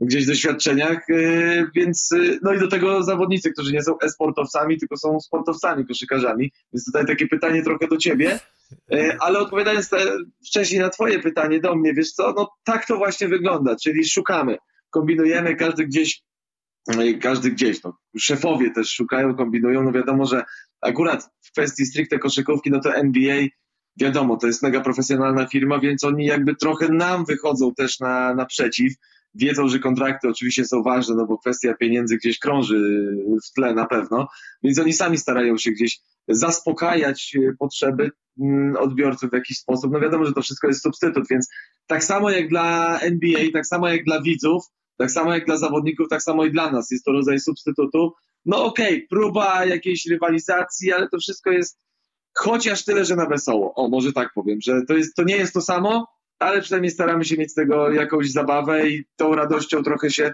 [0.00, 4.96] gdzieś doświadczeniach, yy, więc yy, no i do tego zawodnicy, którzy nie są e-sportowcami, tylko
[4.96, 8.40] są sportowcami, koszykarzami, więc tutaj takie pytanie trochę do ciebie,
[8.90, 9.90] Yy, ale odpowiadając
[10.46, 14.56] wcześniej na twoje pytanie do mnie, wiesz co, no tak to właśnie wygląda, czyli szukamy,
[14.90, 16.22] kombinujemy, każdy gdzieś,
[16.88, 20.44] yy, każdy gdzieś, no szefowie też szukają, kombinują, no wiadomo, że
[20.80, 23.46] akurat w kwestii stricte koszykówki, no to NBA
[24.00, 28.92] wiadomo, to jest mega profesjonalna firma, więc oni jakby trochę nam wychodzą też na, naprzeciw,
[29.34, 33.10] wiedzą, że kontrakty oczywiście są ważne, no bo kwestia pieniędzy gdzieś krąży
[33.48, 34.28] w tle na pewno,
[34.62, 39.92] więc oni sami starają się gdzieś zaspokajać e, potrzeby mm, odbiorców w jakiś sposób.
[39.92, 41.48] No wiadomo, że to wszystko jest substytut, więc
[41.86, 44.64] tak samo jak dla NBA, tak samo jak dla widzów,
[44.96, 48.12] tak samo jak dla zawodników, tak samo i dla nas jest to rodzaj substytutu.
[48.44, 51.78] No okej, próba jakiejś rywalizacji, ale to wszystko jest
[52.34, 53.74] chociaż tyle, że na wesoło.
[53.74, 56.06] O, może tak powiem, że to, jest, to nie jest to samo,
[56.44, 60.32] ale przynajmniej staramy się mieć z tego jakąś zabawę i tą radością trochę się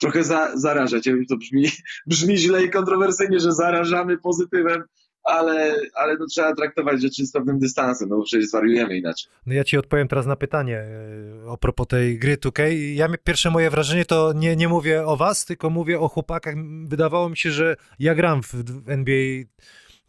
[0.00, 1.06] trochę za, zarażać.
[1.06, 1.68] Ja wiem, to brzmi,
[2.06, 4.84] brzmi źle i kontrowersyjnie, że zarażamy pozytywem,
[5.24, 9.32] ale, ale no, trzeba traktować rzeczy z pewnym dystansem, no bo przecież zwariujemy inaczej.
[9.46, 12.62] No ja ci odpowiem teraz na pytanie e, a propos tej gry 2K.
[12.94, 16.54] Ja, pierwsze moje wrażenie to nie, nie mówię o was, tylko mówię o chłopakach.
[16.86, 18.54] Wydawało mi się, że ja gram w
[18.86, 19.44] NBA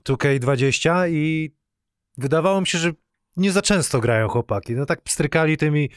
[0.05, 1.55] 2K20 i
[2.17, 2.91] wydawało mi się, że
[3.37, 4.75] nie za często grają chłopaki.
[4.75, 5.89] No tak pstrykali tymi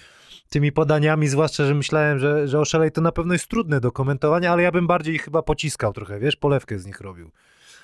[0.50, 4.52] tymi podaniami, zwłaszcza, że myślałem, że, że oszalej to na pewno jest trudne do komentowania,
[4.52, 7.30] ale ja bym bardziej chyba pociskał trochę, wiesz, polewkę z nich robił.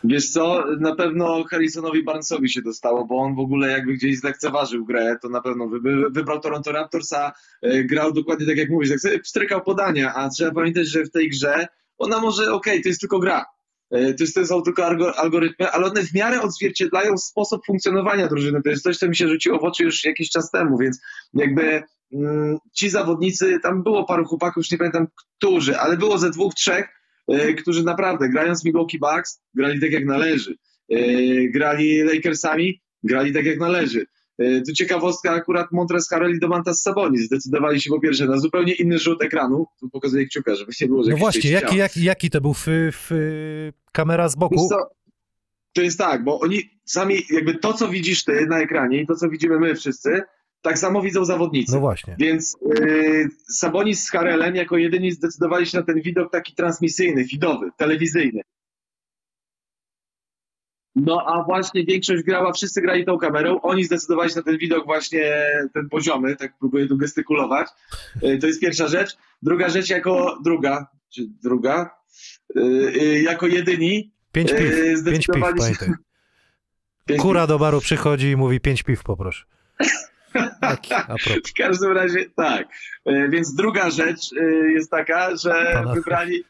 [0.04, 4.84] Wiesz co, na pewno Harrisonowi Barnesowi się dostało, bo on w ogóle jakby gdzieś zlekceważył
[4.84, 5.80] grę, to na pewno wy,
[6.10, 10.28] wybrał Toronto Raptors, a e, grał dokładnie tak jak mówisz, tak sobie pstrykał podania, a
[10.28, 11.66] trzeba pamiętać, że w tej grze
[11.98, 13.44] ona może, okej, to jest tylko gra,
[13.92, 18.62] to, jest, to są tylko algo- algorytmy, ale one w miarę odzwierciedlają sposób funkcjonowania drużyny,
[18.62, 21.00] to jest coś, co mi się rzuciło w oczy już jakiś czas temu, więc
[21.34, 21.82] jakby
[22.12, 26.54] mm, ci zawodnicy, tam było paru chłopaków, już nie pamiętam którzy, ale było ze dwóch,
[26.54, 26.88] trzech,
[27.28, 30.56] e, którzy naprawdę grając Milwaukee Bucks, grali tak jak należy.
[30.90, 30.96] E,
[31.48, 34.06] grali Lakersami, grali tak jak należy.
[34.42, 38.72] E, Tu ciekawostka, akurat Montrez Harrell i Domantas Sabonis zdecydowali się po pierwsze na zupełnie
[38.72, 42.30] inny rzut ekranu, tu pokazuję kciuka, żeby nie było, że No właśnie, jaki, jaki, jaki
[42.30, 43.10] to był f, f,
[43.92, 44.68] kamera z boku?
[45.72, 49.14] to jest tak, bo oni sami, jakby to, co widzisz ty na ekranie i to,
[49.14, 50.22] co widzimy my wszyscy,
[50.62, 51.72] tak samo widzą zawodnicy.
[51.72, 52.16] No właśnie.
[52.18, 57.70] Więc yy, Sabonis z Harelem jako jedyni zdecydowali się na ten widok taki transmisyjny, feedowy,
[57.76, 58.40] telewizyjny.
[60.96, 64.84] No a właśnie większość grała, wszyscy grali tą kamerą, oni zdecydowali się na ten widok
[64.84, 67.68] właśnie, ten poziomy, tak próbuję tu gestykulować.
[68.22, 69.16] Yy, to jest pierwsza rzecz.
[69.42, 71.90] Druga rzecz jako, druga, czy druga,
[72.54, 75.72] yy, yy, jako jedyni Pięć piw, pięć piw, pamiętaj.
[77.06, 79.44] Pięć Kura do baru przychodzi i mówi pięć piw poproszę.
[81.06, 81.50] Propos.
[81.50, 82.68] W każdym razie tak.
[83.04, 86.44] E, Więc druga rzecz e, jest taka, że Pana- wybrali.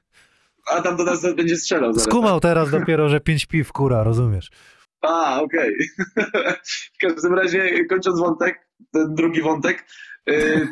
[0.71, 2.09] A tam do nas będzie strzelał zaraz.
[2.09, 4.51] Skumał teraz dopiero, że pięć piw kura, rozumiesz?
[5.01, 5.77] A, okej.
[6.95, 9.85] w każdym razie, kończąc wątek, ten drugi wątek,
[10.29, 10.67] e,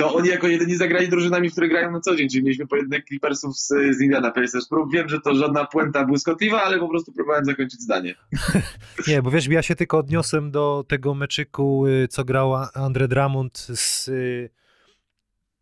[0.00, 3.58] to oni jako jedyni zagrali drużynami, które grają na co dzień, czyli mieliśmy pojedynek Clippersów
[3.58, 4.68] z, z Indiana Pacers.
[4.92, 8.14] Wiem, że to żadna puenta błyskotliwa, ale po prostu próbowałem zakończyć zdanie.
[9.08, 13.58] Nie, bo wiesz, ja się tylko odniosłem do tego meczyku, y, co grał Andre Drummond
[13.58, 14.50] z, y,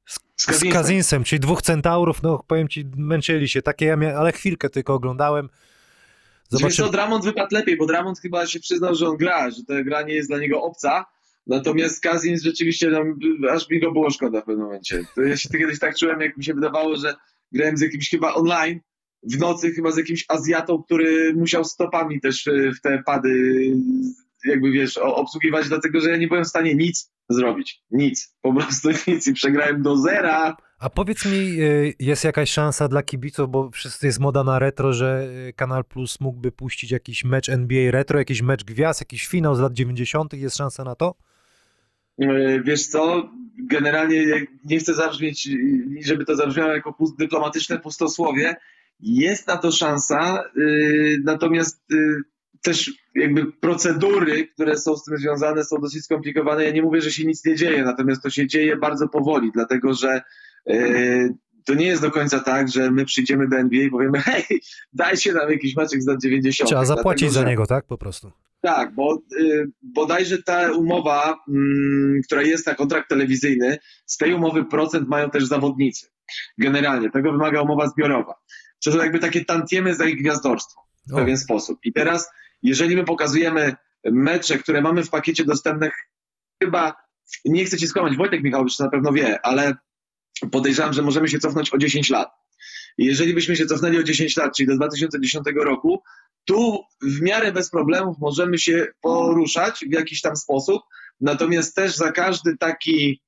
[0.08, 1.24] Z z Kazinsem.
[1.24, 3.62] Czyli dwóch centaurów, no powiem ci, męczyli się.
[3.62, 5.48] Takie ja mia- ale chwilkę tylko oglądałem.
[6.52, 6.86] Wiesz Zobaczymy.
[6.86, 10.02] co, Dramont wypadł lepiej, bo Dramont chyba się przyznał, że on gra, że ta gra
[10.02, 11.04] nie jest dla niego obca.
[11.46, 13.18] Natomiast Kazins rzeczywiście tam,
[13.50, 15.04] aż mi go było szkoda w pewnym momencie.
[15.14, 17.14] To ja się kiedyś tak czułem, jak mi się wydawało, że
[17.52, 18.80] grałem z jakimś chyba online,
[19.22, 22.48] w nocy chyba z jakimś Azjatą, który musiał stopami też
[22.78, 23.30] w te pady
[24.44, 27.82] jakby wiesz, obsługiwać, dlatego że ja nie byłem w stanie nic zrobić.
[27.90, 28.34] Nic.
[28.42, 30.56] Po prostu nic i przegrałem do zera.
[30.80, 34.92] A powiedz mi, y, jest jakaś szansa dla kibiców, bo wszyscy jest moda na retro,
[34.92, 39.54] że y, Kanal Plus mógłby puścić jakiś mecz NBA retro, jakiś mecz gwiazd, jakiś finał
[39.54, 40.32] z lat 90.
[40.32, 41.14] Jest szansa na to?
[42.18, 45.48] E, Wiesz co, generalnie nie chcę zabrzmieć,
[46.00, 48.56] żeby to zabrzmiało jako pust- dyplomatyczne pustosłowie.
[49.00, 52.22] Jest na to szansa, y, natomiast y,
[52.62, 56.64] też jakby procedury, które są z tym związane, są dosyć skomplikowane.
[56.64, 59.94] Ja nie mówię, że się nic nie dzieje, natomiast to się dzieje bardzo powoli, dlatego
[59.94, 60.22] że
[60.70, 64.44] y, to nie jest do końca tak, że my przyjdziemy do NBA i powiemy, hej,
[64.92, 66.68] dajcie nam jakiś meczek z lat 90.
[66.68, 67.84] Trzeba zapłacić dlatego, za że- niego, tak?
[67.86, 68.32] Po prostu.
[68.60, 74.64] tak, bo y, bodajże ta umowa, mm, która jest na kontrakt telewizyjny, z tej umowy
[74.64, 76.06] procent mają też zawodnicy.
[76.58, 78.34] Generalnie, tego wymaga umowa zbiorowa.
[78.84, 81.78] Są jakby takie tantiemy za ich gwiazdorstwo w O, pewien sposób.
[81.84, 82.30] I teraz,
[82.62, 85.92] jeżeli my pokazujemy mecze, które mamy w pakiecie dostępnych,
[86.62, 86.94] chyba,
[87.44, 89.74] nie chcę ci skłamać, Wojtek Michałowicz na pewno wie, ale
[90.52, 92.28] podejrzewam, że możemy się cofnąć o 10 lat.
[92.98, 96.02] Jeżeli byśmy się cofnęli o 10 lat, czyli do 2010 roku,
[96.44, 100.82] tu w miarę bez problemów możemy się poruszać w jakiś tam sposób,
[101.20, 103.22] natomiast też za każdy taki,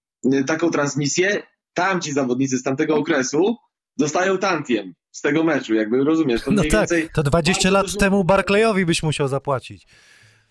[0.46, 1.42] taką transmisję
[1.74, 3.56] tamci zawodnicy z tamtego okresu
[3.96, 7.08] dostają tantiem z tego meczu, jakby rozumiesz, to No tak, więcej...
[7.14, 9.86] to 20 bardzo lat dużo- temu Barclayowi byś musiał zapłacić.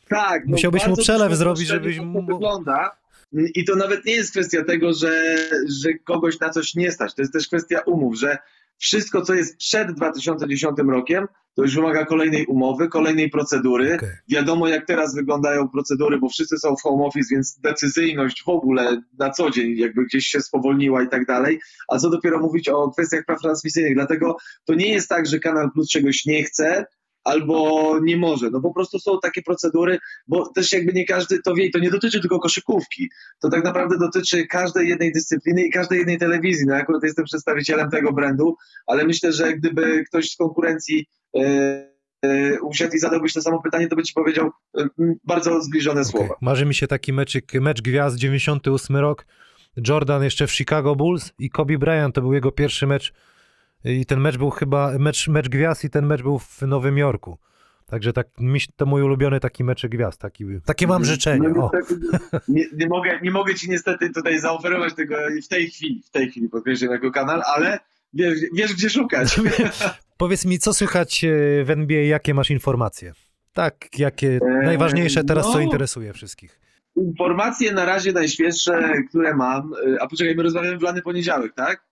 [0.10, 2.92] Tak, no Musiałbyś mu przelew zrobić, żebyś to mu- wygląda.
[3.34, 5.38] I to nawet nie jest kwestia tego, że,
[5.82, 7.16] że kogoś na coś nie stać.
[7.16, 8.38] To jest też kwestia umów, że
[8.80, 13.96] wszystko, co jest przed 2010 rokiem, to już wymaga kolejnej umowy, kolejnej procedury.
[13.96, 14.10] Okej.
[14.30, 19.02] Wiadomo, jak teraz wyglądają procedury, bo wszyscy są w home office, więc decyzyjność w ogóle
[19.20, 21.60] na co dzień jakby gdzieś się spowolniła i tak dalej.
[21.88, 23.94] A co dopiero mówić o kwestiach praw transmisyjnych.
[23.94, 26.86] Dlatego to nie jest tak, że Kanal Plus czegoś nie chce
[27.30, 28.50] albo nie może.
[28.50, 31.80] No po prostu są takie procedury, bo też jakby nie każdy to wie i to
[31.80, 33.10] nie dotyczy tylko koszykówki.
[33.42, 36.66] To tak naprawdę dotyczy każdej jednej dyscypliny i każdej jednej telewizji.
[36.68, 38.56] No ja akurat jestem przedstawicielem tego brandu,
[38.88, 41.42] ale myślę, że gdyby ktoś z konkurencji e,
[42.22, 44.88] e, usiadł i zadałbyś to samo pytanie, to by ci powiedział e,
[45.24, 46.12] bardzo zbliżone Okej.
[46.12, 46.36] słowa.
[46.42, 49.26] Marzy mi się taki meczyk, mecz gwiazd, 98 rok.
[49.88, 53.14] Jordan jeszcze w Chicago Bulls i Kobe Bryant to był jego pierwszy mecz.
[53.84, 57.38] I ten mecz był chyba mecz, mecz gwiazd i ten mecz był w Nowym Jorku.
[57.86, 58.28] Także tak,
[58.76, 60.22] to mój ulubiony taki meczek gwiazd.
[60.22, 61.50] Taki, takie mam życzenie.
[61.50, 62.08] No, niestety,
[62.48, 66.32] nie, nie, mogę, nie mogę ci niestety tutaj zaoferować tego w tej chwili, w tej
[66.32, 67.80] chwili podkreślam jako kanał, ale
[68.14, 69.40] wiesz, wiesz gdzie szukać.
[70.18, 71.30] Powiedz mi, co słychać e,
[71.64, 73.14] w NBA, jakie masz informacje?
[73.54, 75.60] Tak, jakie Eee, najważniejsze teraz, co no.
[75.60, 76.60] interesuje wszystkich.
[76.96, 81.89] Informacje na razie najświeższe, które mam, y, a poczekaj, my rozmawiamy w lany poniedziałek, tak?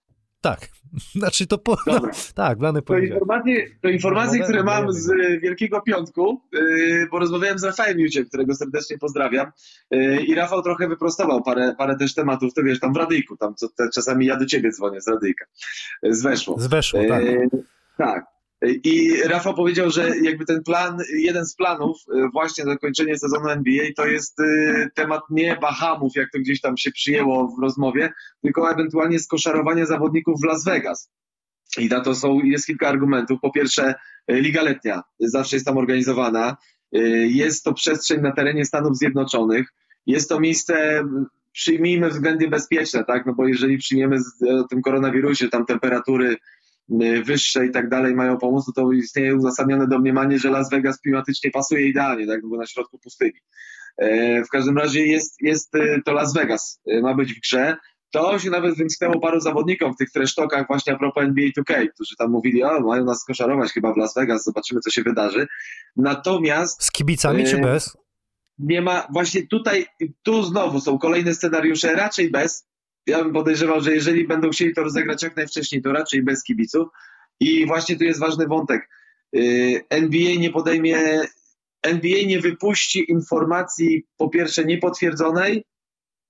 [0.48, 0.70] Tak,
[1.20, 2.02] znaczy to po, no,
[2.36, 7.20] tak, blany To informacje, to informacje No, które mam z y, Wielkiego Piątku, y, bo
[7.20, 9.52] rozmawiałem z Rafałem Juciem, którego serdecznie pozdrawiam
[9.94, 13.56] y, i Rafał trochę wyprostował parę, parę też tematów, to wiesz, tam w radyjku, tam
[13.56, 15.46] co, te, czasami ja do ciebie dzwonię z radyjka,
[16.04, 16.60] z Weszło.
[16.60, 17.24] Zweszło, tak.
[17.24, 17.48] E,
[17.98, 18.37] tak.
[18.62, 23.86] I Rafał powiedział, że jakby ten plan, jeden z planów, e, właśnie zakończenie sezonu NBA,
[23.96, 24.44] to jest e,
[24.96, 30.42] temat nie Bahamów, jak to gdzieś tam się przyjęło w rozmowie, tylko ewentualnie skoszarowanie zawodników
[30.42, 31.12] w Las Vegas.
[31.78, 33.40] I na to są, jest kilka argumentów.
[33.42, 33.96] Po pierwsze,
[34.28, 36.58] e, Liga Letnia zawsze jest tam organizowana.
[37.22, 39.74] Jest to przestrzeń na terenie Stanów Zjednoczonych.
[40.06, 41.04] Jest to miejsce,
[41.52, 43.26] przyjmijmy względnie bezpieczne, tak?
[43.26, 46.38] No bo jeżeli przyjmiemy z, o tym koronawirusie, tam temperatury y,
[47.24, 51.52] wyższe i tak dalej mają pomóc, no to istnieje uzasadnione domniemanie, że Las Vegas klimatycznie
[51.52, 53.40] pasuje idealnie, tak, bo na środku pustyni.
[53.98, 57.78] E, W każdym razie jest, jest y, to Las Vegas, y, ma być w grze.
[58.12, 62.16] To się nawet wymknęło paru zawodnikom w tych tresztokach właśnie a propos NBA 2K, którzy
[62.18, 65.48] tam mówili, o, mają nas skoszarować chyba w Las Vegas, zobaczymy co się wydarzy.
[65.96, 67.98] Natomiast Z kibicami czy bez?
[68.60, 69.86] nie ma, właśnie tutaj,
[70.24, 72.68] tu znowu są kolejne scenariusze, raczej bez.
[73.08, 76.88] Ja bym podejrzewał, że jeżeli będą chcieli to rozegrać jak najwcześniej, to raczej bez kibiców.
[77.40, 78.90] I właśnie tu jest ważny wątek.
[79.34, 81.22] Yy, NBA nie podejmie,
[81.82, 85.64] NBA nie wypuści informacji po pierwsze niepotwierdzonej,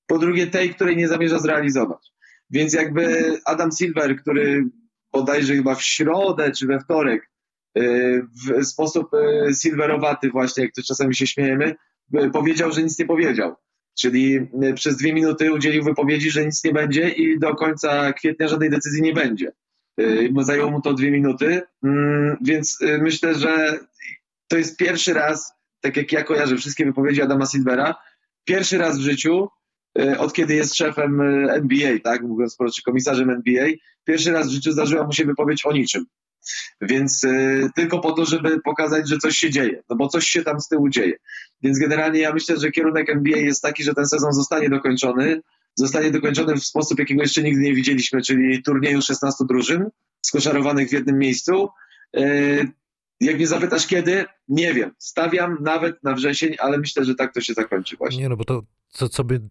[0.07, 2.11] po drugie tej, której nie zamierza zrealizować.
[2.49, 4.63] Więc jakby Adam Silver, który
[5.11, 7.29] bodajże chyba w środę czy we wtorek
[7.75, 8.27] yy,
[8.61, 11.75] w sposób yy, silverowaty właśnie, jak to czasami się śmiejemy,
[12.33, 13.55] powiedział, że nic nie powiedział.
[13.99, 18.47] Czyli y, przez dwie minuty udzielił wypowiedzi, że nic nie będzie i do końca kwietnia
[18.47, 19.51] żadnej decyzji nie będzie.
[20.01, 23.79] Y, Bo zajęło mu to dwie minuty, Mm, więc y, myślę, że
[24.47, 27.95] to jest pierwszy raz, tak jak ja kojarzę wszystkie wypowiedzi Adama Silvera,
[28.45, 29.47] pierwszy raz w życiu,
[30.17, 33.67] od kiedy jest szefem NBA, tak, mówiąc wprost, czy komisarzem NBA,
[34.03, 36.05] pierwszy raz w życiu zdarzyła mu się wypowiedź o niczym.
[36.81, 40.43] Więc y, tylko po to, żeby pokazać, że coś się dzieje, no bo coś się
[40.43, 41.13] tam z tyłu dzieje.
[41.61, 45.41] Więc generalnie ja myślę, że kierunek NBA jest taki, że ten sezon zostanie dokończony.
[45.75, 49.89] Zostanie dokończony w sposób, jakiego jeszcze nigdy nie widzieliśmy, czyli turnieju 16 drużyn
[50.21, 51.69] skoszarowanych w jednym miejscu.
[52.17, 52.67] Y,
[53.19, 54.91] Jak mnie zapytasz kiedy, nie wiem.
[54.97, 58.23] Stawiam nawet na wrzesień, ale myślę, że tak to się zakończy właśnie.
[58.23, 59.41] Nie no, bo to, co, co by,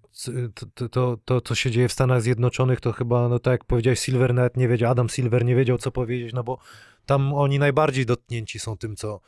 [0.75, 4.01] to, to, to, co się dzieje w Stanach Zjednoczonych, to chyba, no tak jak powiedziałeś,
[4.01, 6.59] Silver nawet nie wiedział, Adam Silver nie wiedział, co powiedzieć, no bo
[7.07, 9.21] tam oni najbardziej dotknięci są tym, co,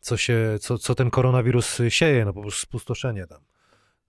[0.00, 3.40] co się, co, co ten koronawirus sieje, no po prostu spustoszenie tam.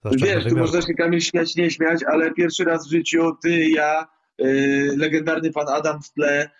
[0.04, 4.06] Wiesz, tu można się Kamil śmiać, nie śmiać, ale pierwszy raz w życiu ty, ja,
[4.40, 6.50] y, legendarny pan Adam w tle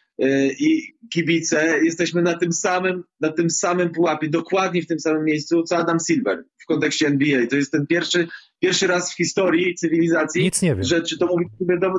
[0.59, 5.63] i kibice jesteśmy na tym samym, na tym samym pułapie, dokładnie w tym samym miejscu,
[5.63, 7.47] co Adam Silver w kontekście NBA.
[7.47, 8.29] To jest ten pierwszy,
[8.61, 10.85] pierwszy raz w historii cywilizacji, Nic nie wiem.
[10.85, 11.47] że czy to mówi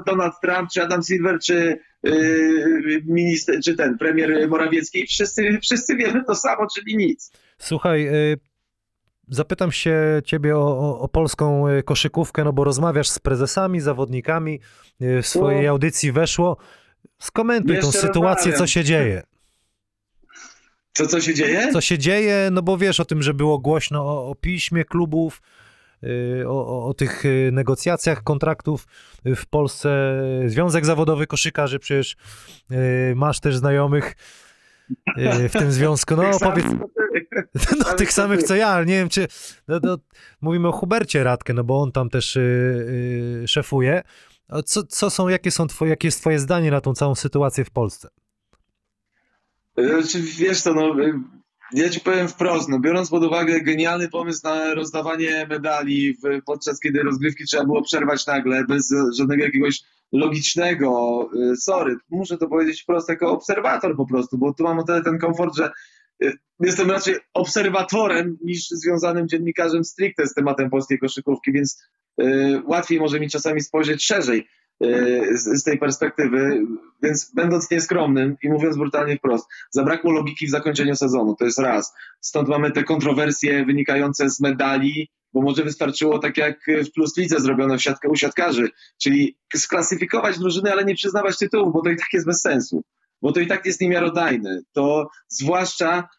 [0.06, 6.24] Donald Trump, czy Adam Silver, czy y, minister, czy ten premier Morawiecki, wszyscy, wszyscy wiemy
[6.28, 7.32] to samo, czyli nic.
[7.58, 8.38] Słuchaj, y,
[9.28, 14.60] zapytam się ciebie o, o, polską koszykówkę, no bo rozmawiasz z prezesami, zawodnikami,
[15.00, 15.70] w swojej No.
[15.70, 16.58] audycji weszło.
[17.20, 18.68] Skomentuj tą Jeszcze sytuację, co rozmawiam.
[18.68, 19.24] się dzieje.
[20.94, 21.70] Co, co się dzieje?
[21.74, 25.42] Co się dzieje, no bo wiesz o tym, że było głośno o, o piśmie klubów,
[26.04, 28.88] y, o, o, o tych y, negocjacjach kontraktów
[29.26, 30.22] w Polsce.
[30.46, 32.16] Związek Zawodowy Koszykarzy, przecież
[32.72, 34.16] y, masz też znajomych
[35.50, 36.16] w tym związku.
[36.16, 36.66] No Tych powiedz,
[37.80, 39.28] no, Ale tych samych co ja, ale nie wiem czy.
[39.68, 39.98] No, no,
[40.42, 42.40] mówimy o Hubercie Radkę, no bo on tam też y,
[43.44, 44.04] y, szefuje.
[44.66, 47.72] Co, co są, jakie są twoje, jakie jest twoje zdanie na tą całą sytuację w
[47.72, 48.10] Polsce?
[49.78, 51.14] Znaczy, wiesz co, no, y,
[51.74, 56.80] ja ci powiem wprost, no, biorąc pod uwagę genialny pomysł na rozdawanie medali, w, podczas
[56.80, 59.82] kiedy rozgrywki trzeba było przerwać nagle, bez żadnego jakiegoś
[60.12, 64.84] logicznego, y, sorry, muszę to powiedzieć wprost jako obserwator po prostu, bo tu mam o
[64.84, 65.72] tyle ten komfort, że
[66.60, 71.84] jestem raczej obserwatorem niż związanym dziennikarzem stricte z tematem polskiej koszykówki, więc
[72.22, 74.48] y, łatwiej może mi czasami spojrzeć szerzej
[74.84, 76.62] y, z, tej perspektywy,
[77.04, 81.94] więc będąc nieskromnym i mówiąc brutalnie wprost, zabrakło logiki w zakończeniu sezonu, to jest raz.
[82.22, 87.40] Stąd mamy te kontrowersje wynikające z medali, bo może wystarczyło tak jak w Plus Lidze
[87.40, 88.70] zrobiono w u siatkarzy,
[89.02, 92.84] czyli sklasyfikować drużyny, ale nie przyznawać tytułów, bo to i tak jest bez sensu,
[93.22, 94.62] bo to i tak jest niemiarodajne.
[94.74, 96.10] To zwłaszcza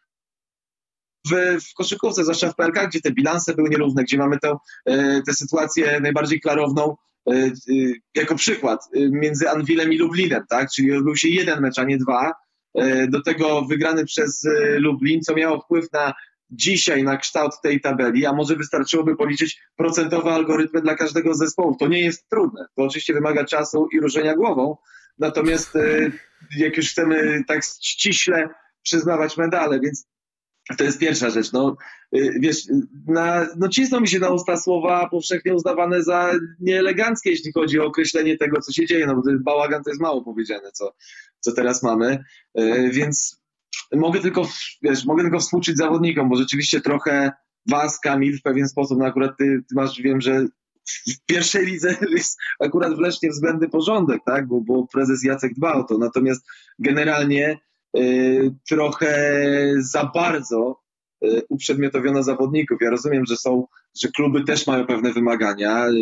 [1.31, 4.57] w, w koszykówce, zwłaszcza w PLK, gdzie te bilanse były nierówne, gdzie mamy tę
[4.87, 6.97] e, tę sytuację najbardziej klarowną
[7.27, 7.53] e, e,
[8.15, 10.71] jako przykład między Anwilem i Lublinem, tak?
[10.71, 12.33] Czyli odbył się jeden mecz, a nie dwa.
[13.09, 14.49] Do tego wygrany przez
[14.79, 16.15] Lublin, co miało wpływ na
[16.51, 21.77] dzisiaj na kształt tej tabeli, a może wystarczyłoby policzyć procentowe algorytmy dla każdego z zespołów.
[21.79, 22.67] To nie jest trudne.
[22.77, 24.77] To oczywiście wymaga czasu i ruszenia głową.
[25.21, 26.11] Natomiast e,
[26.57, 28.49] jak już chcemy tak ściśle
[28.83, 30.07] przyznawać medale, więc
[30.79, 31.53] to jest pierwsza rzecz.
[31.53, 31.77] No,
[32.17, 32.57] y, wiesz,
[33.07, 37.87] na, no cisną mi się na usta słowa powszechnie uznawane za nieeleganckie, jeśli chodzi o
[37.87, 40.95] określenie tego, co się dzieje, no bo bałagan to jest mało powiedziane, co,
[41.41, 42.25] co teraz mamy,
[42.59, 43.43] Y, więc
[43.93, 44.49] mogę tylko,
[44.83, 47.33] wiesz, mogę tylko współczuć zawodnikom, bo rzeczywiście trochę
[47.69, 50.47] was, Kamil, w pewien sposób, no akurat ty, ty masz, wiem, że
[51.09, 55.85] w pierwszej lidze jest akurat w względny porządek, tak, bo, bo prezes Jacek dba o
[55.85, 56.47] to, natomiast
[56.79, 57.59] generalnie
[57.99, 59.35] y, trochę
[59.79, 60.81] za bardzo
[61.25, 62.79] y, uprzedmiotowiono zawodników.
[62.81, 63.67] Ja rozumiem, że są,
[64.03, 65.93] że kluby też mają pewne wymagania, y,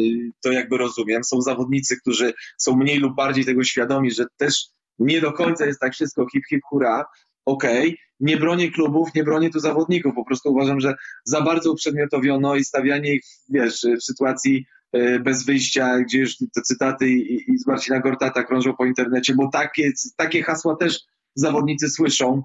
[0.42, 1.24] to jakby rozumiem.
[1.24, 4.64] Są zawodnicy, którzy są mniej lub bardziej tego świadomi, że też
[4.98, 7.04] nie do końca jest tak wszystko hip hip hura.
[7.46, 10.94] Okej, nie bronię klubów, nie bronię tu zawodników, po prostu uważam, że
[11.24, 14.66] za bardzo uprzedmiotowiono i stawianie ich, wiesz, w sytuacji
[15.20, 19.48] bez wyjścia, gdzie już te cytaty i, i z Marcina Gortata krążą po internecie, bo
[19.52, 21.00] takie, takie hasła też
[21.34, 22.42] zawodnicy słyszą,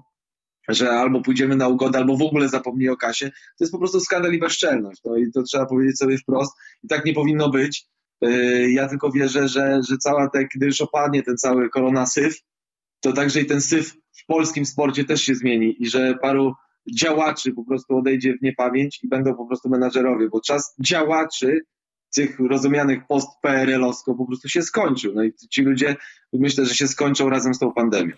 [0.68, 3.30] że albo pójdziemy na ugodę, albo w ogóle zapomnij o kasie.
[3.30, 5.00] To jest po prostu skandal i bezczelność.
[5.04, 6.52] No i to trzeba powiedzieć sobie wprost.
[6.82, 7.86] I tak nie powinno być.
[8.20, 12.38] Yy, Ja tylko wierzę, że, że cała te, kiedy już opadnie ten cały korona syf,
[13.00, 16.54] to także i ten syf w polskim sporcie też się zmieni i że paru
[16.94, 21.60] działaczy po prostu odejdzie w niepamięć i będą po prostu menadżerowie, bo czas działaczy
[22.14, 25.14] tych rozumianych post-PRL-owsko po prostu się skończył.
[25.14, 25.96] No i ci ludzie
[26.32, 28.12] myślę, że się skończą razem z tą pandemią.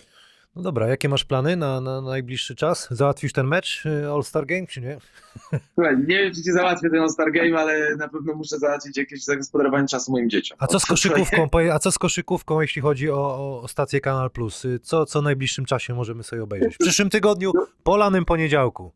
[0.57, 2.89] No dobra, jakie masz plany na, na najbliższy czas?
[2.91, 4.99] Załatwisz ten mecz y, All-Star Game, czy nie?
[5.75, 9.25] Słuchaj, nie wiem, czy ci załatwię ten All-Star Game, ale na pewno muszę załatwić jakieś
[9.25, 10.59] zagospodarowanie czasu moim dzieciom.
[10.61, 11.49] A co z koszykówką?
[11.73, 13.17] A co z koszykówką, jeśli chodzi o,
[13.63, 14.65] o, stację Kanal Plus?
[14.65, 16.75] Y, Co, co w najbliższym czasie możemy sobie obejrzeć?
[16.75, 17.53] W przyszłym tygodniu,
[17.83, 18.93] polanym poniedziałku.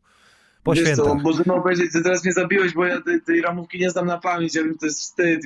[0.63, 1.23] Po Wiesz co, świętach.
[1.23, 4.55] możemy obejrzeć, ty teraz mnie zabiłeś, bo ja tej, tej ramówki nie znam na pamięć,
[4.55, 5.45] ja wiem, to jest wstyd.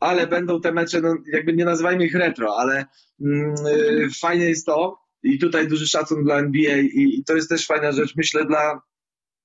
[0.00, 2.84] Ale będą te mecze, no, jakby nie nazywajmy ich retro, ale
[3.20, 7.48] mm, y, fajne jest to i tutaj duży szacun dla NBA i, i to jest
[7.48, 8.82] też fajna rzecz, myślę, dla,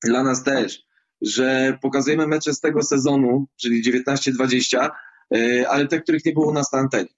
[0.04, 0.84] dla nas też,
[1.22, 4.90] że pokazujemy mecze z tego sezonu, czyli 19-20,
[5.36, 7.10] y, ale te, których nie było u nas na antenie.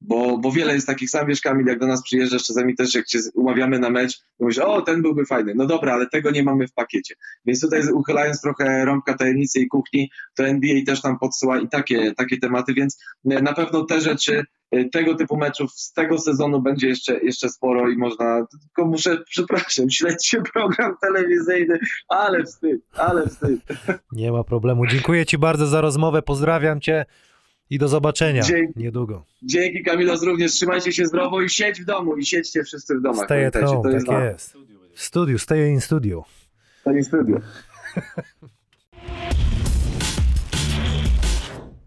[0.00, 3.06] Bo, bo wiele jest takich, sam wiesz Kamil, jak do nas przyjeżdżasz, czasami też jak
[3.06, 6.42] cię umawiamy na mecz, to mówisz, o ten byłby fajny, no dobra, ale tego nie
[6.42, 7.14] mamy w pakiecie.
[7.44, 12.14] Więc tutaj uchylając trochę rąbka tajemnicy i kuchni, to NBA też nam podsyła i takie,
[12.14, 14.44] takie tematy, więc na pewno te rzeczy,
[14.74, 19.18] y, tego typu meczów z tego sezonu będzie jeszcze, jeszcze sporo i można, tylko muszę,
[19.26, 23.60] przepraszam, śledźcie program telewizyjny, ale wstyd, ale wstyd.
[24.12, 24.86] Nie ma problemu.
[24.86, 27.04] Dziękuję Ci bardzo za rozmowę, pozdrawiam Cię
[27.70, 28.80] i do zobaczenia Dzięki.
[28.80, 29.24] niedługo.
[29.42, 33.24] Dzięki Kamilos również, trzymajcie się zdrowo i siedź w domu i siedźcie wszyscy w domach.
[33.24, 34.56] Stay at home, to jest tak jest.
[34.94, 36.24] W studiu, stay in studio.
[36.84, 37.40] To nie studio.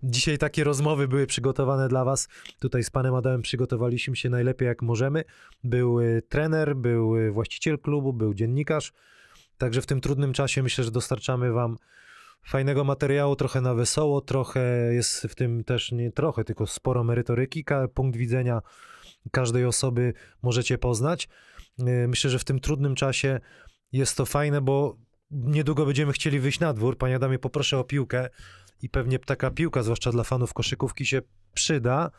[0.04, 2.28] Dzisiaj takie rozmowy były przygotowane dla Was.
[2.60, 5.24] Tutaj z panem Adamem przygotowaliśmy się najlepiej jak możemy.
[5.64, 8.94] Był y, trener, był y, właściciel klubu, był dziennikarz.
[9.58, 11.78] Także w tym trudnym czasie myślę, że dostarczamy Wam
[12.44, 17.66] fajnego materiału, trochę na wesoło, trochę jest w tym też nie trochę, tylko sporo merytoryki.
[17.94, 18.62] Punkt widzenia
[19.32, 21.30] każdej osoby możecie poznać.
[21.80, 23.40] Y, Myślę, że w tym trudnym czasie
[23.92, 24.98] jest to fajne, bo
[25.32, 26.98] niedługo będziemy chcieli wyjść na dwór.
[26.98, 28.30] Panie Adamie, poproszę o piłkę
[28.82, 31.22] i pewnie taka piłka, zwłaszcza dla fanów koszykówki, się
[31.54, 32.12] przyda.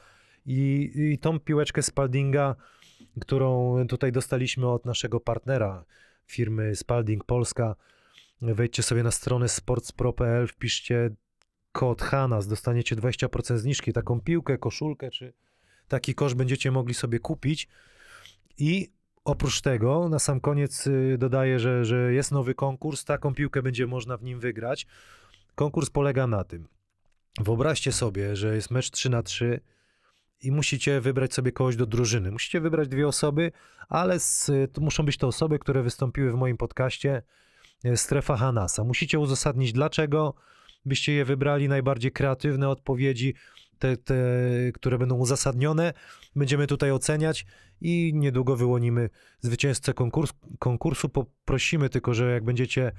[0.47, 2.57] I, i tą piłeczkę Spaldinga,
[3.21, 5.85] którą tutaj dostaliśmy od naszego partnera
[6.27, 7.77] firmy Spalding Polska,
[8.43, 11.11] wejdźcie sobie na stronę sportspro.pl, wpiszcie
[11.73, 13.93] kod HANAS, dostaniecie 20% zniżki.
[13.93, 15.33] Taką piłkę, koszulkę czy
[15.89, 17.69] taki kosz będziecie mogli sobie kupić.
[18.59, 18.93] I
[19.25, 23.05] oprócz tego, na sam koniec y, dodaję, że, że jest nowy konkurs.
[23.05, 24.87] Taką piłkę będzie można w nim wygrać.
[25.55, 26.69] Konkurs polega na tym.
[27.41, 29.61] Wyobraźcie sobie, że jest mecz 3 na 3
[30.41, 32.31] i musicie wybrać sobie kogoś do drużyny.
[32.31, 33.53] Musicie wybrać dwie osoby,
[33.89, 34.51] ale z,
[34.81, 37.23] muszą być to osoby, które wystąpiły w moim podcaście
[37.97, 38.85] Strefa Hanasa.
[38.85, 40.35] Musicie uzasadnić, dlaczego
[40.85, 43.35] byście je wybrali, najbardziej kreatywne odpowiedzi,
[43.79, 44.15] te, te
[44.75, 45.93] które będą uzasadnione.
[46.37, 47.47] Będziemy tutaj oceniać
[47.81, 49.11] i niedługo wyłonimy
[49.41, 51.09] zwycięzcę konkurs, konkursu.
[51.09, 52.93] Poprosimy tylko, że jak będziecie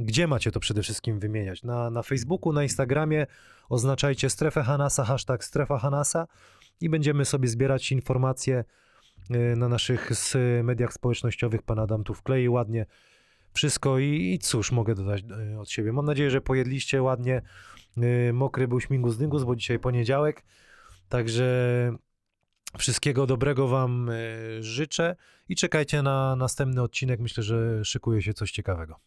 [0.00, 1.62] gdzie macie to przede wszystkim wymieniać?
[1.62, 3.26] Na, na Facebooku, na Instagramie
[3.68, 6.26] oznaczajcie strefę Hanasa, hashtag strefa Hanasa
[6.80, 8.64] i będziemy sobie zbierać informacje
[9.30, 10.10] y, na naszych
[10.62, 11.62] mediach społecznościowych.
[11.62, 12.86] Pan Adam tu wklei ładnie
[13.58, 15.22] Wszystko i, i cóż mogę dodać
[15.52, 15.92] y, od siebie.
[15.92, 17.42] Mam nadzieję, że pojedliście ładnie.
[17.98, 20.44] Y, Mokry był śmigus dyngus, bo dzisiaj poniedziałek.
[21.08, 21.46] Także
[22.78, 25.16] wszystkiego dobrego Wam y, życzę
[25.48, 27.20] i czekajcie na następny odcinek.
[27.20, 29.00] Myślę, że szykuje się coś ciekawego.